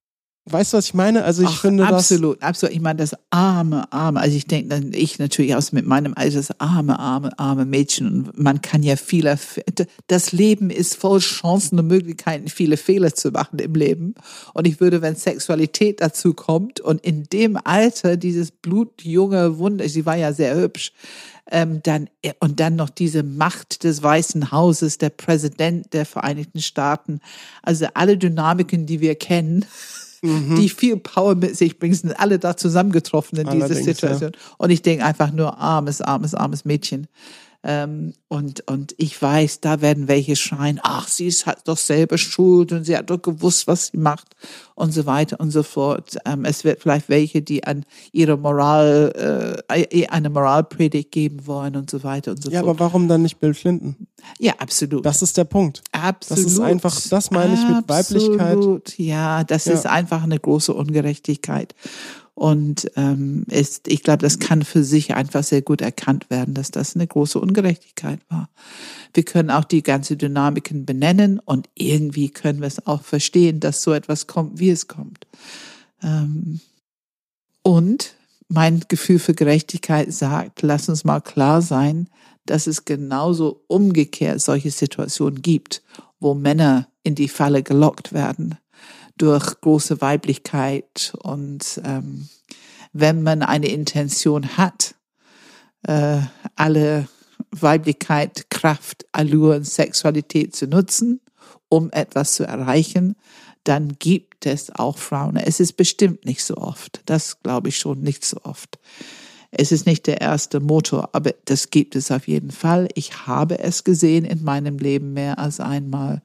weißt 0.50 0.72
du, 0.72 0.76
was 0.76 0.86
ich 0.86 0.94
meine? 0.94 1.24
Also 1.24 1.42
ich 1.42 1.48
Ach, 1.48 1.60
finde 1.60 1.86
absolut, 1.86 2.42
absolut. 2.42 2.74
Ich 2.74 2.80
meine, 2.80 2.98
das 2.98 3.16
arme, 3.30 3.92
arme, 3.92 4.20
also 4.20 4.36
ich 4.36 4.46
denke 4.46 4.68
dann, 4.68 4.92
ich 4.92 5.18
natürlich 5.18 5.54
aus 5.54 5.72
mit 5.72 5.86
meinem 5.86 6.14
Alter, 6.14 6.36
das 6.36 6.60
arme, 6.60 6.98
arme, 6.98 7.38
arme 7.38 7.64
Mädchen. 7.64 8.26
Und 8.26 8.38
man 8.38 8.62
kann 8.62 8.82
ja 8.82 8.96
viele, 8.96 9.38
das 10.06 10.32
Leben 10.32 10.70
ist 10.70 10.96
voll 10.96 11.20
Chancen 11.20 11.78
und 11.78 11.86
Möglichkeiten, 11.86 12.48
viele 12.48 12.76
Fehler 12.76 13.14
zu 13.14 13.30
machen 13.30 13.58
im 13.58 13.74
Leben. 13.74 14.14
Und 14.54 14.66
ich 14.66 14.80
würde, 14.80 15.02
wenn 15.02 15.16
Sexualität 15.16 16.00
dazu 16.00 16.34
kommt 16.34 16.80
und 16.80 17.04
in 17.04 17.24
dem 17.24 17.58
Alter 17.62 18.16
dieses 18.16 18.50
blutjunge 18.50 19.58
Wunder, 19.58 19.88
sie 19.88 20.06
war 20.06 20.16
ja 20.16 20.32
sehr 20.32 20.56
hübsch, 20.56 20.92
ähm, 21.50 21.80
dann 21.82 22.08
und 22.40 22.60
dann 22.60 22.76
noch 22.76 22.90
diese 22.90 23.22
Macht 23.22 23.84
des 23.84 24.02
Weißen 24.02 24.52
Hauses, 24.52 24.98
der 24.98 25.10
Präsident 25.10 25.92
der 25.92 26.06
Vereinigten 26.06 26.60
Staaten, 26.60 27.20
also 27.62 27.86
alle 27.94 28.18
Dynamiken, 28.18 28.86
die 28.86 29.00
wir 29.00 29.14
kennen, 29.14 29.64
das, 29.64 30.07
mhm. 30.22 30.56
die 30.56 30.68
viel 30.68 30.96
Power 30.96 31.34
mit 31.34 31.56
sich 31.56 31.78
bringen, 31.78 31.94
sind 31.94 32.18
alle 32.18 32.38
da 32.38 32.56
zusammengetroffen 32.56 33.38
in 33.38 33.46
dieser 33.46 33.64
Allerdings, 33.66 33.84
Situation. 33.84 34.32
Und 34.56 34.70
ich 34.70 34.82
denke 34.82 35.04
einfach 35.04 35.32
nur 35.32 35.58
armes, 35.58 36.00
armes, 36.00 36.34
armes 36.34 36.64
Mädchen. 36.64 37.08
Ähm, 37.64 38.14
und, 38.28 38.68
und 38.68 38.94
ich 38.98 39.20
weiß, 39.20 39.60
da 39.60 39.80
werden 39.80 40.06
welche 40.06 40.36
schreien, 40.36 40.78
ach, 40.82 41.08
sie 41.08 41.26
ist 41.26 41.46
halt 41.46 41.58
doch 41.64 41.76
selber 41.76 42.16
schuld 42.16 42.70
und 42.70 42.84
sie 42.84 42.96
hat 42.96 43.10
doch 43.10 43.20
gewusst, 43.20 43.66
was 43.66 43.88
sie 43.88 43.96
macht 43.96 44.36
und 44.76 44.92
so 44.92 45.06
weiter 45.06 45.40
und 45.40 45.50
so 45.50 45.64
fort. 45.64 46.16
Ähm, 46.24 46.44
es 46.44 46.62
wird 46.62 46.82
vielleicht 46.82 47.08
welche, 47.08 47.42
die 47.42 47.64
an 47.64 47.84
ihre 48.12 48.36
Moral, 48.36 49.60
äh, 49.68 50.06
eine 50.06 50.30
Moralpredigt 50.30 51.10
geben 51.10 51.48
wollen 51.48 51.74
und 51.74 51.90
so 51.90 52.04
weiter 52.04 52.30
und 52.30 52.42
so 52.42 52.50
ja, 52.50 52.60
fort. 52.60 52.70
aber 52.70 52.78
warum 52.78 53.08
dann 53.08 53.22
nicht 53.22 53.40
Bill 53.40 53.54
Clinton? 53.54 54.06
ja, 54.38 54.54
absolut. 54.58 55.04
Das 55.04 55.22
ist 55.22 55.36
der 55.36 55.44
Punkt. 55.44 55.82
Absolut. 56.02 56.44
Das 56.44 56.52
ist 56.52 56.60
einfach- 56.60 57.00
das 57.10 57.30
meine 57.30 57.54
ich 57.54 57.68
mit 57.68 57.88
Weiblichkeit. 57.88 58.98
Ja, 58.98 59.44
das 59.44 59.64
Ja. 59.66 59.72
ist 59.74 59.86
einfach 59.86 60.22
eine 60.22 60.38
große 60.38 60.72
Ungerechtigkeit. 60.74 61.74
Und 62.34 62.88
ähm, 62.94 63.44
ist, 63.48 63.88
ich 63.88 64.04
glaube, 64.04 64.18
das 64.22 64.38
kann 64.38 64.62
für 64.62 64.84
sich 64.84 65.12
einfach 65.14 65.42
sehr 65.42 65.60
gut 65.60 65.80
erkannt 65.80 66.30
werden, 66.30 66.54
dass 66.54 66.70
das 66.70 66.94
eine 66.94 67.04
große 67.06 67.40
Ungerechtigkeit 67.40 68.20
war. 68.28 68.48
Wir 69.12 69.24
können 69.24 69.50
auch 69.50 69.64
die 69.64 69.82
ganze 69.82 70.16
Dynamiken 70.16 70.86
benennen 70.86 71.40
und 71.44 71.68
irgendwie 71.74 72.28
können 72.28 72.60
wir 72.60 72.68
es 72.68 72.86
auch 72.86 73.02
verstehen, 73.02 73.58
dass 73.58 73.82
so 73.82 73.92
etwas 73.92 74.28
kommt, 74.28 74.60
wie 74.60 74.70
es 74.70 74.86
kommt. 74.86 75.26
Ähm, 76.00 76.60
und 77.62 78.14
mein 78.48 78.84
Gefühl 78.86 79.18
für 79.18 79.34
Gerechtigkeit 79.34 80.12
sagt, 80.12 80.62
lass 80.62 80.88
uns 80.88 81.04
mal 81.04 81.20
klar 81.20 81.60
sein, 81.60 82.08
dass 82.50 82.66
es 82.66 82.84
genauso 82.84 83.64
umgekehrt 83.66 84.40
solche 84.40 84.70
Situationen 84.70 85.42
gibt, 85.42 85.82
wo 86.20 86.34
Männer 86.34 86.88
in 87.02 87.14
die 87.14 87.28
Falle 87.28 87.62
gelockt 87.62 88.12
werden 88.12 88.58
durch 89.16 89.60
große 89.60 90.00
Weiblichkeit 90.00 91.12
und 91.22 91.80
ähm, 91.84 92.28
wenn 92.92 93.22
man 93.22 93.42
eine 93.42 93.68
Intention 93.68 94.56
hat, 94.56 94.94
äh, 95.82 96.20
alle 96.56 97.08
Weiblichkeit, 97.50 98.50
Kraft, 98.50 99.06
Allure 99.12 99.64
Sexualität 99.64 100.54
zu 100.54 100.66
nutzen, 100.66 101.20
um 101.68 101.90
etwas 101.90 102.34
zu 102.34 102.44
erreichen, 102.44 103.16
dann 103.64 103.98
gibt 103.98 104.46
es 104.46 104.70
auch 104.74 104.98
Frauen. 104.98 105.36
Es 105.36 105.60
ist 105.60 105.74
bestimmt 105.74 106.24
nicht 106.24 106.42
so 106.42 106.56
oft. 106.56 107.02
Das 107.06 107.40
glaube 107.42 107.68
ich 107.68 107.76
schon 107.76 108.00
nicht 108.00 108.24
so 108.24 108.38
oft. 108.44 108.78
Es 109.50 109.72
ist 109.72 109.86
nicht 109.86 110.06
der 110.06 110.20
erste 110.20 110.60
Motor, 110.60 111.10
aber 111.12 111.34
das 111.46 111.70
gibt 111.70 111.96
es 111.96 112.10
auf 112.10 112.28
jeden 112.28 112.50
Fall. 112.50 112.88
Ich 112.94 113.26
habe 113.26 113.58
es 113.58 113.82
gesehen 113.82 114.24
in 114.24 114.44
meinem 114.44 114.78
Leben 114.78 115.14
mehr 115.14 115.38
als 115.38 115.58
einmal. 115.58 116.22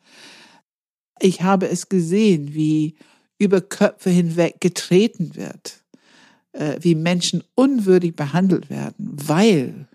Ich 1.20 1.42
habe 1.42 1.70
es 1.70 1.88
gesehen, 1.88 2.54
wie 2.54 2.96
über 3.38 3.62
Köpfe 3.62 4.10
hinweg 4.10 4.60
getreten 4.60 5.36
wird, 5.36 5.84
äh, 6.52 6.78
wie 6.82 6.96
Menschen 6.96 7.44
unwürdig 7.56 8.16
behandelt 8.16 8.70
werden, 8.70 8.96
weil 8.98 9.88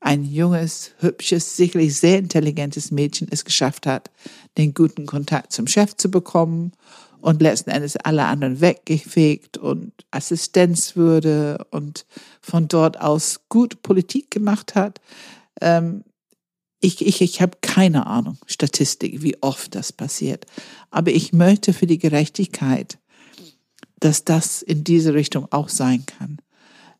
ein 0.00 0.24
junges, 0.24 0.92
hübsches, 0.98 1.56
sicherlich 1.56 1.96
sehr 1.96 2.18
intelligentes 2.18 2.90
Mädchen 2.90 3.28
es 3.30 3.44
geschafft 3.44 3.86
hat, 3.86 4.10
den 4.56 4.74
guten 4.74 5.06
Kontakt 5.06 5.52
zum 5.52 5.66
Chef 5.66 5.96
zu 5.96 6.10
bekommen 6.10 6.72
und 7.20 7.42
letzten 7.42 7.70
Endes 7.70 7.96
alle 7.96 8.24
anderen 8.24 8.60
weggefegt 8.60 9.58
und 9.58 9.92
Assistenzwürde 10.10 11.66
und 11.70 12.06
von 12.40 12.68
dort 12.68 13.00
aus 13.00 13.40
gut 13.48 13.82
Politik 13.82 14.30
gemacht 14.30 14.74
hat. 14.74 15.00
Ähm, 15.60 16.04
ich, 16.80 17.04
ich, 17.04 17.20
ich 17.20 17.42
habe 17.42 17.58
keine 17.60 18.06
Ahnung, 18.06 18.38
Statistik, 18.46 19.22
wie 19.22 19.42
oft 19.42 19.74
das 19.74 19.92
passiert. 19.92 20.46
Aber 20.90 21.10
ich 21.10 21.32
möchte 21.32 21.72
für 21.72 21.86
die 21.86 21.98
Gerechtigkeit, 21.98 22.98
dass 23.98 24.24
das 24.24 24.62
in 24.62 24.84
diese 24.84 25.14
Richtung 25.14 25.48
auch 25.50 25.68
sein 25.68 26.06
kann. 26.06 26.38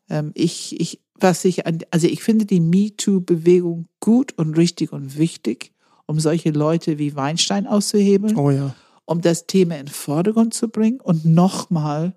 Ähm, 0.09 0.31
ich, 0.35 0.79
ich, 0.79 0.99
was 1.15 1.45
ich, 1.45 1.65
also 1.65 2.07
ich 2.07 2.23
finde 2.23 2.45
die 2.45 2.59
MeToo-Bewegung 2.59 3.87
gut 4.01 4.37
und 4.37 4.57
richtig 4.57 4.91
und 4.91 5.17
wichtig, 5.17 5.71
um 6.07 6.19
solche 6.19 6.51
Leute 6.51 6.97
wie 6.97 7.15
Weinstein 7.15 7.67
auszuhebeln 7.67 8.35
Oh 8.35 8.51
ja. 8.51 8.75
Um 9.09 9.21
das 9.21 9.47
Thema 9.47 9.75
in 9.79 9.87
den 9.87 9.91
Vordergrund 9.91 10.53
zu 10.53 10.69
bringen 10.69 10.99
und 10.99 11.25
nochmal 11.25 12.15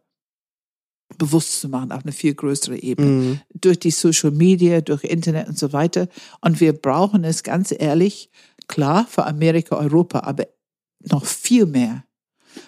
bewusst 1.16 1.60
zu 1.60 1.68
machen 1.70 1.90
auf 1.90 2.02
eine 2.02 2.12
viel 2.12 2.34
größere 2.34 2.78
Ebene. 2.82 3.08
Mhm. 3.08 3.40
Durch 3.54 3.78
die 3.78 3.90
Social 3.90 4.30
Media, 4.30 4.82
durch 4.82 5.02
Internet 5.04 5.48
und 5.48 5.58
so 5.58 5.72
weiter. 5.72 6.08
Und 6.42 6.60
wir 6.60 6.74
brauchen 6.74 7.24
es 7.24 7.42
ganz 7.42 7.74
ehrlich, 7.76 8.30
klar, 8.68 9.06
für 9.08 9.26
Amerika, 9.26 9.76
Europa, 9.76 10.20
aber 10.20 10.46
noch 11.00 11.24
viel 11.24 11.64
mehr 11.64 12.04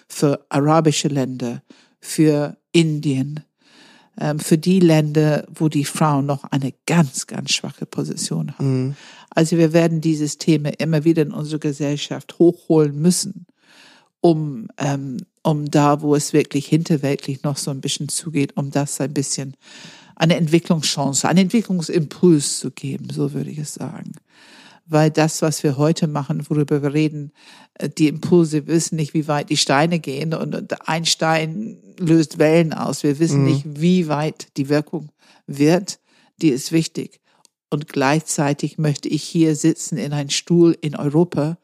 für 0.07 0.43
arabische 0.49 1.07
Länder, 1.07 1.61
für 1.99 2.57
Indien, 2.71 3.41
ähm, 4.19 4.39
für 4.39 4.57
die 4.57 4.79
Länder, 4.79 5.45
wo 5.53 5.69
die 5.69 5.85
Frauen 5.85 6.25
noch 6.25 6.45
eine 6.45 6.73
ganz, 6.87 7.27
ganz 7.27 7.51
schwache 7.51 7.85
Position 7.85 8.57
haben. 8.57 8.85
Mhm. 8.85 8.95
Also 9.29 9.57
wir 9.57 9.71
werden 9.73 10.01
dieses 10.01 10.39
Thema 10.39 10.69
immer 10.79 11.03
wieder 11.03 11.21
in 11.21 11.31
unsere 11.31 11.59
Gesellschaft 11.59 12.39
hochholen 12.39 12.99
müssen, 12.99 13.45
um, 14.25 14.67
ähm, 14.77 15.17
um 15.43 15.69
da, 15.69 16.01
wo 16.01 16.15
es 16.15 16.33
wirklich 16.33 16.65
hinterweltlich 16.65 17.43
noch 17.43 17.57
so 17.57 17.69
ein 17.71 17.81
bisschen 17.81 18.09
zugeht, 18.09 18.57
um 18.57 18.71
das 18.71 18.99
ein 18.99 19.13
bisschen 19.13 19.55
eine 20.15 20.35
Entwicklungschance, 20.37 21.27
einen 21.27 21.45
Entwicklungsimpuls 21.45 22.59
zu 22.59 22.71
geben, 22.71 23.09
so 23.11 23.33
würde 23.33 23.51
ich 23.51 23.59
es 23.59 23.75
sagen 23.75 24.13
weil 24.87 25.09
das, 25.09 25.41
was 25.41 25.63
wir 25.63 25.77
heute 25.77 26.07
machen, 26.07 26.45
worüber 26.47 26.81
wir 26.81 26.93
reden, 26.93 27.31
äh, 27.75 27.89
die 27.89 28.07
Impulse 28.07 28.67
wissen 28.67 28.95
nicht, 28.97 29.13
wie 29.13 29.27
weit 29.27 29.49
die 29.49 29.57
Steine 29.57 29.99
gehen 29.99 30.33
und 30.33 30.87
ein 30.87 31.05
Stein 31.05 31.77
löst 31.99 32.37
Wellen 32.37 32.73
aus. 32.73 33.03
Wir 33.03 33.19
wissen 33.19 33.41
mhm. 33.41 33.45
nicht, 33.45 33.63
wie 33.81 34.07
weit 34.07 34.47
die 34.57 34.69
Wirkung 34.69 35.09
wird. 35.47 35.99
Die 36.41 36.49
ist 36.49 36.71
wichtig. 36.71 37.19
Und 37.69 37.87
gleichzeitig 37.87 38.77
möchte 38.77 39.09
ich 39.09 39.23
hier 39.23 39.55
sitzen 39.55 39.97
in 39.97 40.13
einem 40.13 40.29
Stuhl 40.29 40.77
in 40.79 40.95
Europa, 40.95 41.57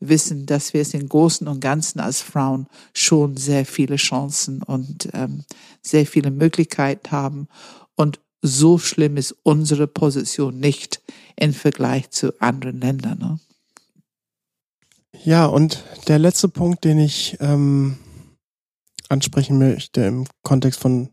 wissen, 0.00 0.46
dass 0.46 0.74
wir 0.74 0.82
es 0.82 0.94
im 0.94 1.08
Großen 1.08 1.48
und 1.48 1.60
Ganzen 1.60 2.00
als 2.00 2.20
Frauen 2.20 2.66
schon 2.94 3.36
sehr 3.36 3.64
viele 3.64 3.96
Chancen 3.96 4.62
und 4.62 5.08
ähm, 5.12 5.44
sehr 5.82 6.06
viele 6.06 6.30
Möglichkeiten 6.30 7.10
haben. 7.10 7.48
Und 7.94 8.20
so 8.42 8.78
schlimm 8.78 9.16
ist 9.16 9.34
unsere 9.42 9.86
Position 9.86 10.58
nicht 10.60 11.02
im 11.36 11.52
Vergleich 11.52 12.10
zu 12.10 12.38
anderen 12.40 12.80
Ländern. 12.80 13.18
Ne? 13.18 13.40
Ja, 15.24 15.46
und 15.46 15.82
der 16.08 16.18
letzte 16.18 16.48
Punkt, 16.48 16.84
den 16.84 16.98
ich 16.98 17.36
ähm, 17.40 17.98
ansprechen 19.08 19.58
möchte 19.58 20.02
im 20.02 20.26
Kontext 20.42 20.80
von 20.80 21.10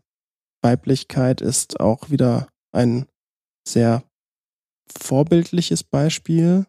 Weiblichkeit, 0.62 1.40
ist 1.40 1.80
auch 1.80 2.10
wieder 2.10 2.48
ein 2.72 3.06
sehr 3.66 4.02
vorbildliches 4.86 5.82
Beispiel. 5.84 6.66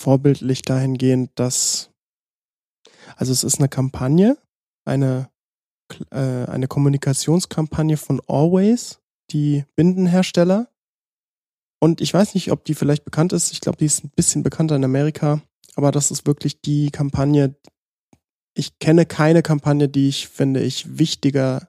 Vorbildlich 0.00 0.62
dahingehend, 0.62 1.30
dass, 1.34 1.90
also 3.16 3.32
es 3.32 3.44
ist 3.44 3.58
eine 3.58 3.68
Kampagne, 3.68 4.38
eine, 4.84 5.28
äh, 6.10 6.16
eine 6.46 6.68
Kommunikationskampagne 6.68 7.96
von 7.96 8.22
Always, 8.26 9.00
die 9.30 9.64
Bindenhersteller, 9.76 10.70
und 11.82 12.00
ich 12.00 12.12
weiß 12.12 12.34
nicht, 12.34 12.52
ob 12.52 12.64
die 12.64 12.74
vielleicht 12.74 13.04
bekannt 13.04 13.32
ist. 13.32 13.52
Ich 13.52 13.60
glaube, 13.60 13.78
die 13.78 13.86
ist 13.86 14.04
ein 14.04 14.10
bisschen 14.10 14.42
bekannter 14.42 14.76
in 14.76 14.84
Amerika. 14.84 15.40
Aber 15.76 15.90
das 15.90 16.10
ist 16.10 16.26
wirklich 16.26 16.60
die 16.60 16.90
Kampagne. 16.90 17.56
Ich 18.54 18.78
kenne 18.78 19.06
keine 19.06 19.42
Kampagne, 19.42 19.88
die 19.88 20.08
ich 20.08 20.28
finde 20.28 20.60
ich 20.60 20.98
wichtiger 20.98 21.68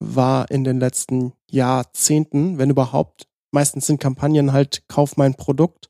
war 0.00 0.50
in 0.50 0.64
den 0.64 0.80
letzten 0.80 1.32
Jahrzehnten, 1.50 2.58
wenn 2.58 2.70
überhaupt. 2.70 3.28
Meistens 3.52 3.86
sind 3.86 4.00
Kampagnen 4.00 4.52
halt, 4.52 4.82
kauf 4.88 5.16
mein 5.16 5.34
Produkt. 5.34 5.88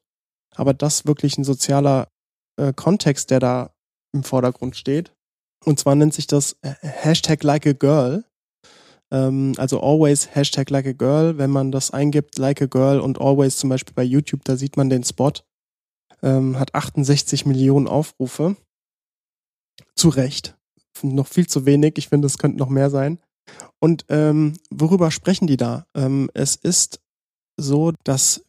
Aber 0.55 0.75
das 0.75 1.07
wirklich 1.07 1.39
ein 1.39 1.45
sozialer 1.45 2.09
äh, 2.57 2.73
Kontext, 2.73 3.31
der 3.31 3.41
da 3.41 3.75
im 4.13 4.23
Vordergrund 4.23 4.77
steht. 4.77 5.13
Und 5.65 5.79
zwar 5.79 5.95
nennt 5.95 6.15
sich 6.15 6.27
das 6.27 6.57
äh, 6.63 6.75
Hashtag 6.81 7.43
Like 7.43 7.67
a 7.67 7.73
Girl. 7.73 8.25
Ähm, 9.11 9.55
also 9.59 9.81
always 9.81 10.35
Hashtag 10.35 10.71
like 10.71 10.87
a 10.87 10.93
girl. 10.93 11.39
Wenn 11.39 11.51
man 11.51 11.71
das 11.71 11.93
eingibt, 11.93 12.39
like 12.39 12.61
a 12.61 12.67
girl 12.67 13.01
und 13.01 13.21
always 13.21 13.57
zum 13.57 13.71
Beispiel 13.71 13.95
bei 13.95 14.03
YouTube, 14.03 14.45
da 14.45 14.57
sieht 14.57 14.77
man 14.77 14.91
den 14.91 15.05
Spot. 15.05 15.33
Ähm, 16.23 16.59
hat 16.59 16.75
68 16.75 17.47
Millionen 17.47 17.87
Aufrufe. 17.87 18.57
Zu 19.95 20.09
Recht. 20.09 20.57
Noch 21.03 21.29
viel 21.29 21.47
zu 21.47 21.67
wenig. 21.67 21.95
Ich 21.97 22.09
finde, 22.09 22.27
es 22.27 22.39
könnte 22.39 22.59
noch 22.59 22.69
mehr 22.69 22.91
sein. 22.91 23.19
Und 23.81 24.05
ähm, 24.09 24.55
worüber 24.71 25.11
sprechen 25.11 25.47
die 25.47 25.57
da? 25.57 25.87
Ähm, 25.95 26.31
es 26.35 26.57
ist 26.57 27.01
so, 27.57 27.93
dass 28.05 28.45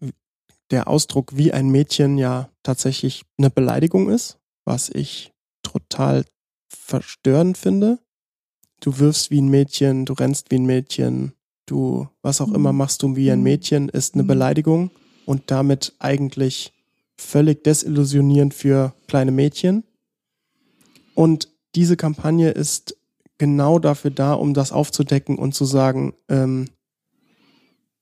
der 0.71 0.87
Ausdruck 0.87 1.37
wie 1.37 1.51
ein 1.53 1.69
Mädchen 1.69 2.17
ja 2.17 2.49
tatsächlich 2.63 3.23
eine 3.37 3.49
Beleidigung 3.49 4.09
ist, 4.09 4.37
was 4.65 4.89
ich 4.89 5.31
total 5.63 6.25
verstörend 6.69 7.57
finde 7.57 7.99
du 8.79 8.99
wirfst 8.99 9.31
wie 9.31 9.41
ein 9.41 9.49
Mädchen, 9.49 10.05
du 10.05 10.13
rennst 10.13 10.51
wie 10.51 10.55
ein 10.55 10.65
Mädchen, 10.65 11.33
du, 11.65 12.07
was 12.21 12.41
auch 12.41 12.51
immer 12.51 12.71
mhm. 12.71 12.77
machst 12.77 13.03
du 13.03 13.15
wie 13.15 13.31
ein 13.31 13.39
mhm. 13.39 13.43
Mädchen, 13.43 13.89
ist 13.89 14.13
eine 14.13 14.23
mhm. 14.23 14.27
Beleidigung 14.27 14.91
und 15.25 15.51
damit 15.51 15.93
eigentlich 15.99 16.73
völlig 17.17 17.63
desillusionierend 17.63 18.53
für 18.53 18.93
kleine 19.07 19.31
Mädchen. 19.31 19.83
Und 21.13 21.49
diese 21.75 21.97
Kampagne 21.97 22.51
ist 22.51 22.97
genau 23.37 23.79
dafür 23.79 24.11
da, 24.11 24.33
um 24.33 24.53
das 24.53 24.71
aufzudecken 24.71 25.37
und 25.37 25.55
zu 25.55 25.65
sagen, 25.65 26.13
ähm, 26.29 26.69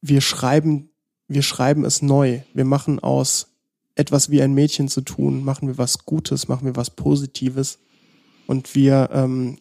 wir 0.01 0.22
schreiben, 0.22 0.89
wir 1.34 1.42
schreiben 1.42 1.86
es 1.86 2.02
neu. 2.02 2.42
Wir 2.54 2.66
machen 2.66 3.00
aus 3.00 3.48
etwas 3.96 4.30
wie 4.30 4.42
ein 4.42 4.54
Mädchen 4.54 4.88
zu 4.88 5.02
tun, 5.02 5.44
machen 5.44 5.68
wir 5.68 5.78
was 5.78 6.06
Gutes, 6.06 6.48
machen 6.48 6.66
wir 6.66 6.76
was 6.76 6.90
Positives. 6.90 7.80
Und 8.48 8.76
wir 8.76 9.10
ähm, 9.14 9.58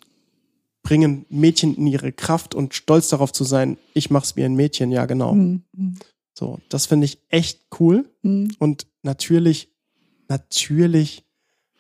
bringen 0.83 1.27
Mädchen 1.29 1.77
in 1.77 1.87
ihre 1.87 2.13
Kraft 2.13 2.55
und 2.55 2.75
stolz 2.75 3.09
darauf 3.09 3.33
zu 3.33 3.45
sein, 3.45 3.77
ich 3.95 4.11
mach's 4.11 4.37
wie 4.37 4.45
ein 4.45 4.55
Mädchen, 4.55 4.91
ja 4.91 5.07
genau. 5.07 5.35
Mhm. 5.35 5.63
So, 6.35 6.59
das 6.69 6.87
finde 6.87 7.05
ich 7.05 7.19
echt 7.29 7.61
cool. 7.79 8.09
Mhm. 8.23 8.53
Und 8.59 8.87
natürlich, 9.03 9.69
natürlich 10.29 11.25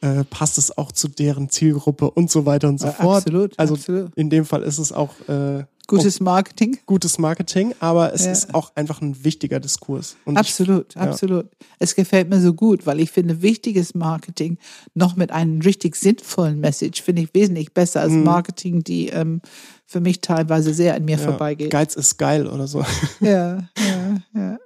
äh, 0.02 0.24
passt 0.24 0.58
es 0.58 0.76
auch 0.76 0.92
zu 0.92 1.08
deren 1.08 1.48
Zielgruppe 1.48 2.10
und 2.10 2.30
so 2.30 2.46
weiter 2.46 2.68
und 2.68 2.78
so 2.78 2.88
ja, 2.88 2.92
fort. 2.92 3.26
Absolut. 3.26 3.58
Also 3.58 3.74
absolut. 3.74 4.14
in 4.14 4.30
dem 4.30 4.44
Fall 4.44 4.62
ist 4.62 4.78
es 4.78 4.92
auch 4.92 5.14
äh, 5.28 5.64
Gutes 5.86 6.20
Marketing. 6.20 6.78
Gutes 6.86 7.18
Marketing, 7.18 7.74
aber 7.80 8.14
es 8.14 8.24
ja. 8.24 8.32
ist 8.32 8.54
auch 8.54 8.74
einfach 8.76 9.00
ein 9.00 9.24
wichtiger 9.24 9.60
Diskurs. 9.60 10.16
Und 10.24 10.36
absolut, 10.36 10.90
ich, 10.90 10.94
ja. 10.94 11.02
absolut. 11.02 11.46
Es 11.78 11.94
gefällt 11.94 12.30
mir 12.30 12.40
so 12.40 12.54
gut, 12.54 12.86
weil 12.86 13.00
ich 13.00 13.10
finde, 13.10 13.42
wichtiges 13.42 13.94
Marketing 13.94 14.58
noch 14.94 15.16
mit 15.16 15.32
einem 15.32 15.60
richtig 15.60 15.96
sinnvollen 15.96 16.60
Message 16.60 17.02
finde 17.02 17.22
ich 17.22 17.34
wesentlich 17.34 17.74
besser 17.74 18.00
als 18.00 18.12
mhm. 18.12 18.24
Marketing, 18.24 18.84
die 18.84 19.08
ähm, 19.08 19.40
für 19.84 20.00
mich 20.00 20.20
teilweise 20.20 20.72
sehr 20.72 20.94
an 20.94 21.04
mir 21.04 21.18
ja. 21.18 21.24
vorbeigeht. 21.24 21.70
Geiz 21.70 21.94
ist 21.94 22.16
geil 22.16 22.46
oder 22.46 22.66
so. 22.66 22.84
Ja, 23.20 23.68
ja, 23.78 24.22
ja. 24.34 24.58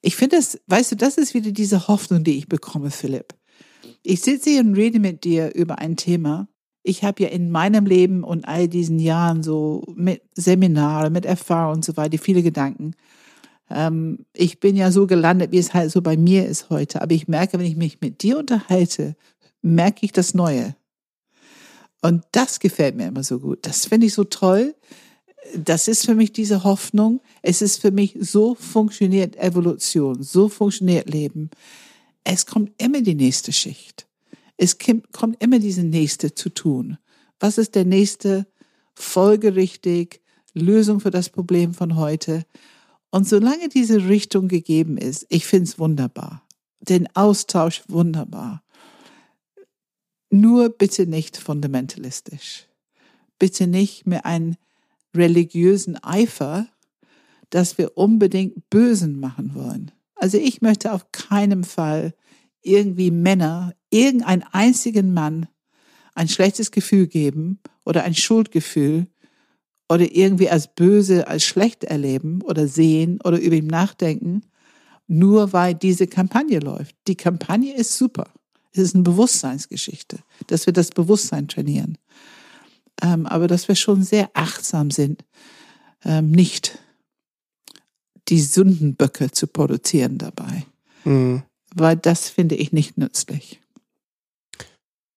Ich 0.00 0.16
finde 0.16 0.36
das, 0.36 0.60
weißt 0.66 0.92
du, 0.92 0.96
das 0.96 1.16
ist 1.16 1.32
wieder 1.32 1.50
diese 1.50 1.88
Hoffnung, 1.88 2.24
die 2.24 2.36
ich 2.36 2.48
bekomme, 2.48 2.90
Philipp. 2.90 3.34
Ich 4.02 4.20
sitze 4.20 4.50
hier 4.50 4.60
und 4.60 4.74
rede 4.74 5.00
mit 5.00 5.24
dir 5.24 5.54
über 5.54 5.78
ein 5.78 5.96
Thema, 5.96 6.46
ich 6.84 7.02
habe 7.02 7.22
ja 7.24 7.30
in 7.30 7.50
meinem 7.50 7.86
Leben 7.86 8.22
und 8.22 8.46
all 8.46 8.68
diesen 8.68 8.98
Jahren 8.98 9.42
so 9.42 9.82
mit 9.96 10.22
Seminare, 10.34 11.10
mit 11.10 11.24
Erfahrung 11.24 11.76
und 11.76 11.84
so 11.84 11.96
weiter 11.96 12.18
viele 12.18 12.42
Gedanken. 12.42 12.94
Ähm, 13.70 14.26
ich 14.34 14.60
bin 14.60 14.76
ja 14.76 14.92
so 14.92 15.06
gelandet, 15.06 15.50
wie 15.50 15.58
es 15.58 15.72
halt 15.72 15.90
so 15.90 16.02
bei 16.02 16.18
mir 16.18 16.46
ist 16.46 16.68
heute. 16.68 17.00
Aber 17.00 17.12
ich 17.12 17.26
merke, 17.26 17.58
wenn 17.58 17.66
ich 17.66 17.76
mich 17.76 18.02
mit 18.02 18.22
dir 18.22 18.38
unterhalte, 18.38 19.16
merke 19.62 20.04
ich 20.04 20.12
das 20.12 20.34
Neue. 20.34 20.76
Und 22.02 22.22
das 22.32 22.60
gefällt 22.60 22.96
mir 22.96 23.08
immer 23.08 23.24
so 23.24 23.40
gut. 23.40 23.60
Das 23.62 23.86
finde 23.86 24.06
ich 24.06 24.12
so 24.12 24.24
toll. 24.24 24.74
Das 25.56 25.88
ist 25.88 26.04
für 26.04 26.14
mich 26.14 26.32
diese 26.32 26.64
Hoffnung. 26.64 27.22
Es 27.40 27.62
ist 27.62 27.80
für 27.80 27.92
mich, 27.92 28.18
so 28.20 28.54
funktioniert 28.54 29.36
Evolution, 29.36 30.22
so 30.22 30.50
funktioniert 30.50 31.08
Leben. 31.08 31.48
Es 32.24 32.44
kommt 32.44 32.72
immer 32.76 33.00
die 33.00 33.14
nächste 33.14 33.54
Schicht. 33.54 34.06
Es 34.56 34.78
kommt 35.12 35.42
immer 35.42 35.58
diese 35.58 35.82
nächste 35.82 36.34
zu 36.34 36.48
tun. 36.48 36.98
Was 37.40 37.58
ist 37.58 37.74
der 37.74 37.84
nächste 37.84 38.46
folgerichtig 38.94 40.20
Lösung 40.52 41.00
für 41.00 41.10
das 41.10 41.28
Problem 41.28 41.74
von 41.74 41.96
heute? 41.96 42.44
Und 43.10 43.28
solange 43.28 43.68
diese 43.68 44.08
Richtung 44.08 44.48
gegeben 44.48 44.96
ist, 44.96 45.26
ich 45.28 45.46
finde 45.46 45.64
es 45.64 45.78
wunderbar. 45.78 46.46
Den 46.80 47.08
Austausch 47.14 47.82
wunderbar. 47.88 48.62
Nur 50.30 50.68
bitte 50.68 51.06
nicht 51.06 51.36
fundamentalistisch. 51.36 52.66
Bitte 53.38 53.66
nicht 53.66 54.06
mit 54.06 54.24
einem 54.24 54.56
religiösen 55.14 55.96
Eifer, 56.02 56.66
dass 57.50 57.78
wir 57.78 57.96
unbedingt 57.96 58.68
Bösen 58.68 59.20
machen 59.20 59.54
wollen. 59.54 59.92
Also 60.16 60.38
ich 60.38 60.60
möchte 60.60 60.92
auf 60.92 61.12
keinen 61.12 61.62
Fall 61.62 62.14
irgendwie 62.62 63.10
Männer, 63.10 63.74
irgendeinen 63.94 64.44
einzigen 64.50 65.14
Mann 65.14 65.46
ein 66.14 66.28
schlechtes 66.28 66.70
Gefühl 66.70 67.06
geben 67.06 67.60
oder 67.84 68.04
ein 68.04 68.14
Schuldgefühl 68.14 69.06
oder 69.88 70.10
irgendwie 70.14 70.50
als 70.50 70.74
böse, 70.74 71.28
als 71.28 71.44
schlecht 71.44 71.84
erleben 71.84 72.42
oder 72.42 72.66
sehen 72.66 73.20
oder 73.22 73.38
über 73.38 73.56
ihn 73.56 73.66
nachdenken, 73.66 74.42
nur 75.06 75.52
weil 75.52 75.74
diese 75.74 76.06
Kampagne 76.06 76.58
läuft. 76.58 76.96
Die 77.06 77.16
Kampagne 77.16 77.74
ist 77.74 77.96
super. 77.96 78.32
Es 78.72 78.82
ist 78.82 78.94
eine 78.94 79.04
Bewusstseinsgeschichte, 79.04 80.18
dass 80.48 80.66
wir 80.66 80.72
das 80.72 80.90
Bewusstsein 80.90 81.48
trainieren. 81.48 81.98
ähm, 83.02 83.26
aber 83.26 83.48
dass 83.48 83.66
wir 83.66 83.74
schon 83.74 84.04
sehr 84.04 84.30
achtsam 84.34 84.92
sind, 84.92 85.24
ähm, 86.04 86.30
nicht 86.30 86.78
die 88.28 88.40
Sündenböcke 88.40 89.32
zu 89.32 89.48
produzieren 89.48 90.16
dabei. 90.16 90.64
Mhm. 91.04 91.42
Weil 91.74 91.96
das 91.96 92.28
finde 92.28 92.54
ich 92.54 92.72
nicht 92.72 92.96
nützlich. 92.96 93.60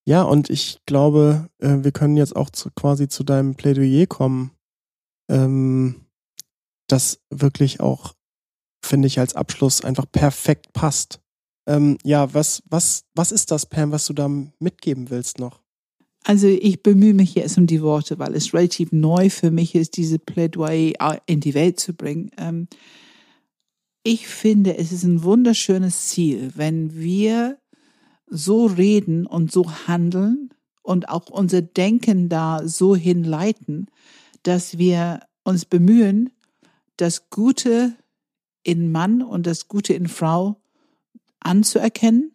Ja, 0.08 0.22
und 0.22 0.50
ich 0.50 0.80
glaube, 0.86 1.50
äh, 1.60 1.80
wir 1.84 1.92
können 1.92 2.16
jetzt 2.16 2.34
auch 2.34 2.50
zu, 2.50 2.70
quasi 2.72 3.10
zu 3.10 3.26
deinem 3.26 3.56
Plädoyer 3.56 4.08
kommen, 4.08 4.52
ähm, 5.30 6.06
das 6.88 7.20
wirklich 7.30 7.82
auch, 7.82 8.14
finde 8.82 9.08
ich, 9.08 9.20
als 9.20 9.36
Abschluss 9.36 9.84
einfach 9.84 10.10
perfekt 10.10 10.72
passt. 10.72 11.20
Ähm, 11.68 11.98
ja, 12.06 12.34
was, 12.34 12.64
was, 12.70 13.04
was 13.16 13.34
ist 13.34 13.52
das, 13.52 13.66
Pam, 13.66 13.92
was 13.92 14.06
du 14.06 14.14
da 14.14 14.30
mitgeben 14.60 15.10
willst 15.10 15.40
noch? 15.40 15.62
Also 16.24 16.48
ich 16.48 16.82
bemühe 16.82 17.14
mich 17.14 17.36
jetzt 17.36 17.58
um 17.58 17.68
die 17.68 17.82
Worte, 17.82 18.18
weil 18.18 18.34
es 18.34 18.54
relativ 18.54 18.94
neu 18.94 19.30
für 19.30 19.52
mich 19.52 19.76
ist, 19.76 19.98
diese 19.98 20.20
Plädoyer 20.20 21.22
in 21.26 21.42
die 21.42 21.54
Welt 21.54 21.82
zu 21.82 21.94
bringen. 21.94 22.32
Ähm, 22.38 22.70
ich 24.04 24.30
finde, 24.30 24.78
es 24.78 24.94
ist 24.94 25.04
ein 25.04 25.24
wunderschönes 25.24 26.08
Ziel, 26.08 26.54
wenn 26.56 26.96
wir 26.96 27.58
so 28.30 28.66
reden 28.66 29.26
und 29.26 29.52
so 29.52 29.72
handeln 29.88 30.50
und 30.82 31.10
auch 31.10 31.30
unser 31.30 31.62
Denken 31.62 32.30
da 32.30 32.62
so 32.66 32.96
hinleiten, 32.96 33.88
dass 34.44 34.78
wir 34.78 35.22
uns 35.44 35.66
bemühen, 35.66 36.30
das 36.98 37.30
Gute 37.30 37.96
in 38.64 38.92
Mann 38.92 39.22
und 39.22 39.48
das 39.48 39.68
Gute 39.68 39.94
in 39.94 40.08
Frau 40.08 40.60
anzuerkennen 41.40 42.34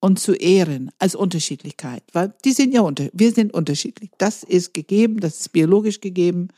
und 0.00 0.18
zu 0.18 0.34
ehren 0.34 0.90
als 0.98 1.14
Unterschiedlichkeit, 1.14 2.02
weil 2.12 2.34
die 2.44 2.52
sind 2.52 2.72
ja 2.72 2.82
unter, 2.82 3.08
wir 3.12 3.32
sind 3.32 3.52
unterschiedlich. 3.52 4.10
Das 4.18 4.42
ist 4.42 4.72
gegeben, 4.72 5.20
das 5.20 5.40
ist 5.40 5.48
biologisch 5.52 6.00
gegeben 6.00 6.48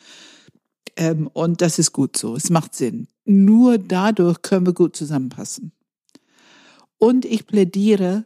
ähm, 0.97 1.29
und 1.33 1.61
das 1.61 1.79
ist 1.79 1.93
gut 1.93 2.17
so. 2.17 2.37
Es 2.37 2.51
macht 2.51 2.75
Sinn. 2.75 3.09
Nur 3.25 3.79
dadurch 3.79 4.43
können 4.43 4.67
wir 4.67 4.75
gut 4.75 4.97
zusammenpassen. 4.97 5.73
Und 6.99 7.25
ich 7.25 7.47
plädiere, 7.47 8.25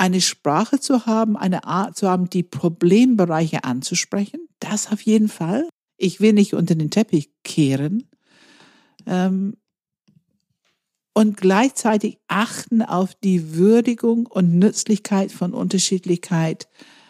eine 0.00 0.22
Sprache 0.22 0.80
zu 0.80 1.04
haben, 1.04 1.36
eine 1.36 1.64
Art 1.64 1.94
zu 1.94 2.08
haben, 2.08 2.30
die 2.30 2.42
Problembereiche 2.42 3.64
anzusprechen. 3.64 4.48
Das 4.58 4.90
auf 4.90 5.02
jeden 5.02 5.28
Fall. 5.28 5.68
Ich 5.98 6.20
will 6.20 6.32
nicht 6.32 6.54
unter 6.54 6.74
den 6.74 6.90
Teppich 6.90 7.28
kehren. 7.44 8.08
Ähm, 9.06 9.58
und 11.12 11.36
gleichzeitig 11.36 12.16
achten 12.28 12.80
auf 12.80 13.14
die 13.14 13.54
Würdigung 13.56 14.24
und 14.24 14.58
Nützlichkeit 14.58 15.32
von 15.32 15.52
Unterschiedlichkeit, 15.52 16.66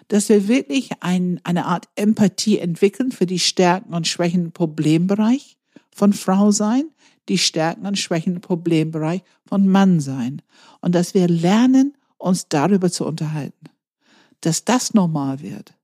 dass 0.09 0.29
wir 0.29 0.49
wirklich 0.49 0.91
ein, 0.99 1.41
eine 1.45 1.67
Art 1.67 1.87
Empathie 1.95 2.59
entwickeln 2.59 3.13
für 3.13 3.27
die 3.27 3.39
Stärken 3.39 3.95
und 3.95 4.09
Schwächen 4.09 4.47
im 4.47 4.53
Problembereich 4.53 5.59
von 5.93 6.13
Frau 6.13 6.51
sein, 6.51 6.87
die 7.29 7.39
Stärken 7.39 7.87
und 7.87 8.01
Schwächen 8.01 8.35
im 8.35 8.41
Problembereich 8.41 9.23
von 9.47 9.69
Mann 9.69 10.01
sein. 10.01 10.43
Und 10.81 10.97
dass 10.97 11.15
wir 11.15 11.29
lernen, 11.29 11.95
uns 12.21 12.49
darüber 12.49 12.91
zu 12.91 13.07
unterhalten. 13.07 13.71
Dass 14.41 14.65
das 14.65 14.95
normal 14.95 15.41
wird. 15.41 15.75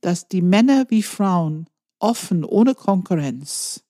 Dass 0.00 0.28
die 0.28 0.42
Männer 0.42 0.86
wie 0.88 1.02
Frauen 1.02 1.68
offen, 1.98 2.44
ohne 2.44 2.74
Konkurrenz, 2.74 3.82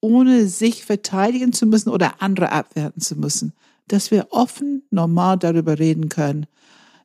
ohne 0.00 0.48
sich 0.48 0.84
verteidigen 0.84 1.52
zu 1.52 1.66
müssen 1.66 1.90
oder 1.90 2.20
andere 2.20 2.50
abwerten 2.50 3.00
zu 3.00 3.16
müssen, 3.16 3.52
dass 3.88 4.10
wir 4.10 4.28
offen, 4.30 4.82
normal 4.90 5.38
darüber 5.38 5.78
reden 5.78 6.08
können, 6.08 6.46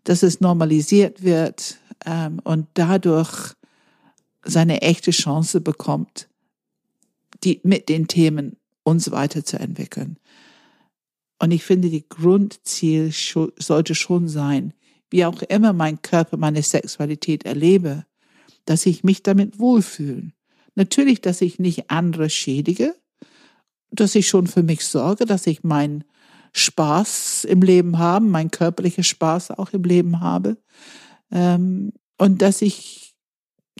dass 0.03 0.23
es 0.23 0.41
normalisiert 0.41 1.21
wird 1.21 1.77
ähm, 2.05 2.39
und 2.43 2.67
dadurch 2.73 3.53
seine 4.43 4.81
echte 4.81 5.11
Chance 5.11 5.61
bekommt, 5.61 6.29
die, 7.43 7.59
mit 7.63 7.89
den 7.89 8.07
Themen 8.07 8.57
uns 8.83 9.11
weiterzuentwickeln. 9.11 10.17
Und 11.39 11.51
ich 11.51 11.63
finde, 11.63 11.89
die 11.89 12.07
Grundziel 12.07 13.11
sollte 13.11 13.95
schon 13.95 14.27
sein, 14.27 14.73
wie 15.09 15.25
auch 15.25 15.41
immer 15.43 15.73
mein 15.73 16.01
Körper 16.01 16.37
meine 16.37 16.63
Sexualität 16.63 17.45
erlebe, 17.45 18.05
dass 18.65 18.85
ich 18.85 19.03
mich 19.03 19.23
damit 19.23 19.59
wohlfühle. 19.59 20.31
Natürlich, 20.75 21.21
dass 21.21 21.41
ich 21.41 21.59
nicht 21.59 21.89
andere 21.89 22.29
schädige, 22.29 22.95
dass 23.91 24.15
ich 24.15 24.27
schon 24.27 24.47
für 24.47 24.63
mich 24.63 24.85
sorge, 24.85 25.25
dass 25.25 25.47
ich 25.47 25.63
meinen 25.63 26.03
Spaß 26.53 27.45
im 27.45 27.61
Leben 27.61 27.97
habe, 27.97 28.25
mein 28.25 28.51
körperlicher 28.51 29.03
Spaß 29.03 29.51
auch 29.51 29.71
im 29.73 29.83
Leben 29.83 30.19
habe. 30.19 30.57
Ähm, 31.31 31.93
und 32.17 32.41
dass 32.41 32.61
ich, 32.61 33.15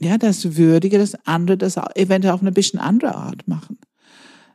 ja, 0.00 0.16
das 0.16 0.56
würdige, 0.56 0.98
dass 0.98 1.14
andere 1.26 1.58
das 1.58 1.76
eventuell 1.94 2.34
auf 2.34 2.40
eine 2.40 2.52
bisschen 2.52 2.78
andere 2.78 3.14
Art 3.14 3.46
machen. 3.48 3.78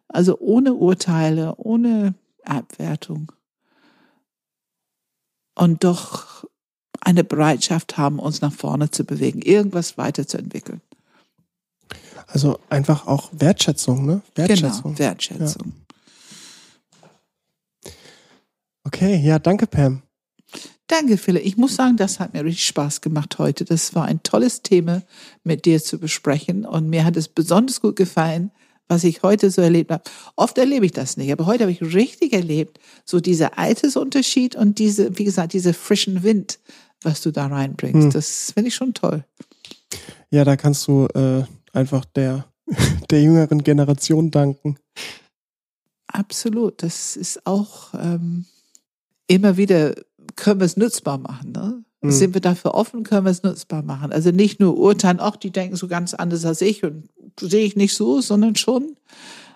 Also 0.08 0.38
ohne 0.40 0.74
Urteile, 0.74 1.56
ohne 1.58 2.16
Abwertung. 2.46 3.32
Und 5.56 5.84
doch 5.84 6.46
eine 7.02 7.24
Bereitschaft 7.24 7.98
haben, 7.98 8.20
uns 8.20 8.42
nach 8.42 8.54
vorne 8.54 8.90
zu 8.92 9.04
bewegen, 9.04 9.42
irgendwas 9.42 9.98
weiterzuentwickeln. 9.98 10.82
Also 12.28 12.60
einfach 12.70 13.06
auch 13.08 13.30
Wertschätzung, 13.34 14.06
ne? 14.06 14.22
Wertschätzung. 14.36 14.96
Genau, 14.96 15.00
Wertschätzung. 15.00 15.74
Ja. 17.86 17.92
Okay, 18.86 19.18
ja, 19.18 19.40
danke, 19.40 19.68
Pam. 19.68 20.02
Danke, 20.88 21.18
Philipp. 21.18 21.46
Ich 21.46 21.58
muss 21.58 21.76
sagen, 21.76 21.98
das 21.98 22.20
hat 22.20 22.34
mir 22.34 22.44
richtig 22.44 22.66
Spaß 22.66 23.02
gemacht 23.02 23.38
heute. 23.40 23.66
Das 23.66 23.96
war 23.96 24.06
ein 24.06 24.22
tolles 24.24 24.62
Thema 24.62 25.02
mit 25.44 25.66
dir 25.66 25.82
zu 25.82 25.98
besprechen 26.00 26.66
und 26.66 26.90
mir 26.90 27.06
hat 27.06 27.18
es 27.18 27.28
besonders 27.28 27.82
gut 27.82 27.96
gefallen, 27.96 28.52
was 28.88 29.04
ich 29.04 29.24
heute 29.24 29.50
so 29.50 29.62
erlebt 29.62 29.92
habe. 29.92 30.04
Oft 30.36 30.58
erlebe 30.58 30.86
ich 30.86 30.92
das 30.92 31.18
nicht, 31.18 31.32
aber 31.32 31.46
heute 31.46 31.64
habe 31.64 31.72
ich 31.72 31.82
richtig 31.82 32.34
erlebt, 32.34 32.80
so 33.06 33.20
dieser 33.20 33.58
Altersunterschied 33.58 34.56
und 34.56 34.80
diese, 34.80 35.18
wie 35.18 35.24
gesagt, 35.24 35.54
diese 35.54 35.74
frischen 35.74 36.24
Wind, 36.24 36.60
was 37.02 37.22
du 37.22 37.32
da 37.32 37.48
reinbringst. 37.48 38.04
Hm. 38.04 38.12
Das 38.12 38.52
finde 38.54 38.70
ich 38.70 38.76
schon 38.76 38.94
toll. 38.94 39.26
Ja, 40.30 40.44
da 40.44 40.56
kannst 40.56 40.88
du 40.88 41.08
äh, 41.14 41.44
einfach 41.74 42.06
der, 42.06 42.46
der 43.10 43.22
jüngeren 43.22 43.64
Generation 43.64 44.32
danken. 44.32 44.78
Absolut. 46.08 46.84
Das 46.84 47.16
ist 47.16 47.46
auch 47.46 47.94
ähm, 47.94 48.46
immer 49.28 49.58
wieder, 49.58 49.96
können 50.36 50.60
wir 50.60 50.66
es 50.66 50.78
nutzbar 50.78 51.18
machen. 51.18 51.52
Ne? 51.52 51.84
Mhm. 52.04 52.12
Sind 52.12 52.34
wir 52.34 52.42
dafür 52.42 52.74
offen, 52.74 53.04
können 53.04 53.26
wir 53.26 53.32
es 53.32 53.44
nutzbar 53.44 53.82
machen. 53.82 54.12
Also 54.12 54.32
nicht 54.32 54.60
nur 54.60 54.78
urteilen, 54.78 55.20
ach, 55.20 55.38
die 55.38 55.52
denken 55.52 55.76
so 55.76 55.88
ganz 55.88 56.14
anders 56.14 56.46
als 56.46 56.62
ich 56.62 56.84
und 56.84 57.10
sehe 57.40 57.66
ich 57.66 57.76
nicht 57.76 57.96
so, 57.96 58.22
sondern 58.22 58.56
schon 58.56 58.96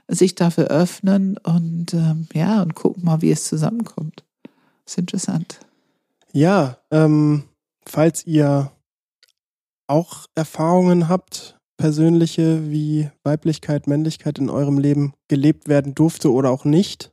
sich 0.08 0.36
dafür 0.36 0.68
öffnen 0.68 1.38
und 1.38 1.94
ähm, 1.94 2.28
ja, 2.34 2.62
und 2.62 2.76
gucken 2.76 3.04
mal, 3.04 3.22
wie 3.22 3.32
es 3.32 3.44
zusammenkommt. 3.44 4.24
Das 4.86 4.94
ist 4.94 5.00
interessant. 5.00 5.60
Ja, 6.32 6.78
ähm, 6.92 7.44
falls 7.86 8.26
ihr 8.26 8.72
auch 9.88 10.28
Erfahrungen 10.36 11.10
habt, 11.10 11.58
persönliche, 11.78 12.72
wie 12.72 13.10
Weiblichkeit, 13.24 13.88
Männlichkeit 13.88 14.40
in 14.40 14.50
eurem 14.50 14.78
Leben 14.78 15.14
gelebt 15.28 15.68
werden 15.68 15.94
durfte 15.94 16.32
oder 16.32 16.50
auch 16.50 16.64
nicht, 16.66 17.12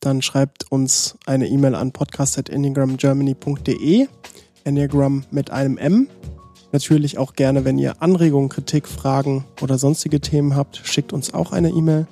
dann 0.00 0.22
schreibt 0.22 0.70
uns 0.70 1.18
eine 1.26 1.48
E-Mail 1.48 1.74
an 1.74 1.92
podcast.enneagramgermany.de. 1.92 4.06
Enneagram 4.64 5.24
mit 5.30 5.50
einem 5.50 5.78
M. 5.78 6.08
Natürlich 6.72 7.18
auch 7.18 7.34
gerne, 7.34 7.64
wenn 7.64 7.78
ihr 7.78 8.02
Anregungen, 8.02 8.48
Kritik, 8.48 8.88
Fragen 8.88 9.44
oder 9.62 9.78
sonstige 9.78 10.20
Themen 10.20 10.56
habt, 10.56 10.80
schickt 10.84 11.12
uns 11.12 11.32
auch 11.32 11.52
eine 11.52 11.70
E-Mail. 11.70 12.06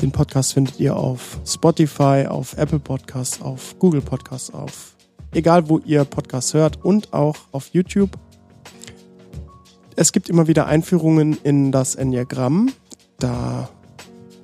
Den 0.00 0.10
Podcast 0.10 0.54
findet 0.54 0.80
ihr 0.80 0.96
auf 0.96 1.38
Spotify, 1.46 2.26
auf 2.28 2.56
Apple 2.56 2.78
Podcasts, 2.78 3.42
auf 3.42 3.78
Google 3.78 4.00
Podcasts, 4.00 4.52
auf 4.52 4.94
egal 5.32 5.68
wo 5.68 5.78
ihr 5.78 6.04
Podcasts 6.04 6.54
hört 6.54 6.84
und 6.84 7.12
auch 7.12 7.36
auf 7.52 7.68
YouTube. 7.72 8.10
Es 9.96 10.12
gibt 10.12 10.28
immer 10.28 10.46
wieder 10.46 10.66
Einführungen 10.66 11.38
in 11.44 11.70
das 11.70 11.94
Enneagramm. 11.94 12.72
Da 13.18 13.68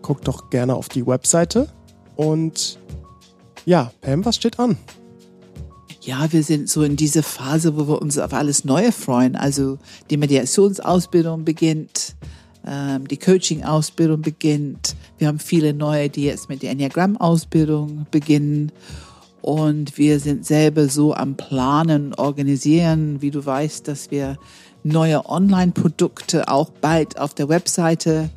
guckt 0.03 0.29
doch 0.29 0.51
gerne 0.51 0.75
auf 0.75 0.89
die 0.89 1.07
Webseite. 1.07 1.69
Und 2.15 2.79
ja, 3.65 3.91
Pam, 4.01 4.25
was 4.25 4.37
steht 4.37 4.59
an? 4.59 4.77
Ja, 6.03 6.33
wir 6.33 6.43
sind 6.43 6.71
so 6.71 6.83
in 6.83 6.97
dieser 6.97 7.23
Phase, 7.23 7.77
wo 7.77 7.87
wir 7.87 8.01
uns 8.01 8.19
auf 8.19 8.33
alles 8.33 8.65
Neue 8.65 8.91
freuen. 8.91 9.37
Also 9.37 9.79
die 10.09 10.17
Mediationsausbildung 10.17 11.45
beginnt, 11.45 12.15
ähm, 12.67 13.07
die 13.07 13.19
Coaching-Ausbildung 13.19 14.23
beginnt. 14.23 14.97
Wir 15.19 15.29
haben 15.29 15.39
viele 15.39 15.75
neue, 15.75 16.09
die 16.09 16.25
jetzt 16.25 16.49
mit 16.49 16.63
der 16.63 16.71
Enneagramm-Ausbildung 16.71 18.07
beginnen. 18.11 18.73
Und 19.43 19.99
wir 19.99 20.21
sind 20.21 20.47
selber 20.47 20.89
so 20.89 21.13
am 21.13 21.37
Planen, 21.37 22.15
organisieren, 22.15 23.21
wie 23.21 23.31
du 23.31 23.45
weißt, 23.45 23.87
dass 23.87 24.11
wir 24.11 24.39
neue 24.83 25.27
Online-Produkte 25.27 26.49
auch 26.49 26.71
bald 26.71 27.19
auf 27.19 27.35
der 27.35 27.51
Webseite, 27.51 28.31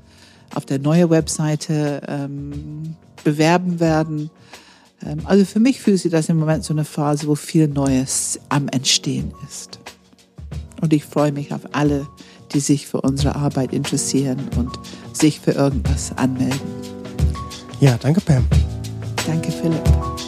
auf 0.53 0.65
der 0.65 0.79
neuen 0.79 1.09
Webseite 1.09 2.01
ähm, 2.09 2.97
bewerben 3.23 3.79
werden. 3.79 4.29
Ähm, 5.05 5.19
also 5.25 5.45
für 5.45 5.59
mich 5.59 5.81
fühlt 5.81 5.99
sich 5.99 6.11
das 6.11 6.29
im 6.29 6.37
Moment 6.37 6.63
so 6.63 6.73
eine 6.73 6.85
Phase, 6.85 7.27
wo 7.27 7.35
viel 7.35 7.67
Neues 7.67 8.39
am 8.49 8.67
Entstehen 8.69 9.33
ist. 9.47 9.79
Und 10.81 10.93
ich 10.93 11.05
freue 11.05 11.31
mich 11.31 11.53
auf 11.53 11.61
alle, 11.71 12.07
die 12.53 12.59
sich 12.59 12.87
für 12.87 13.01
unsere 13.01 13.35
Arbeit 13.35 13.73
interessieren 13.73 14.39
und 14.57 14.71
sich 15.13 15.39
für 15.39 15.51
irgendwas 15.51 16.15
anmelden. 16.17 16.59
Ja, 17.79 17.97
danke 18.01 18.21
Pam. 18.21 18.45
Danke 19.25 19.51
Philipp. 19.51 20.22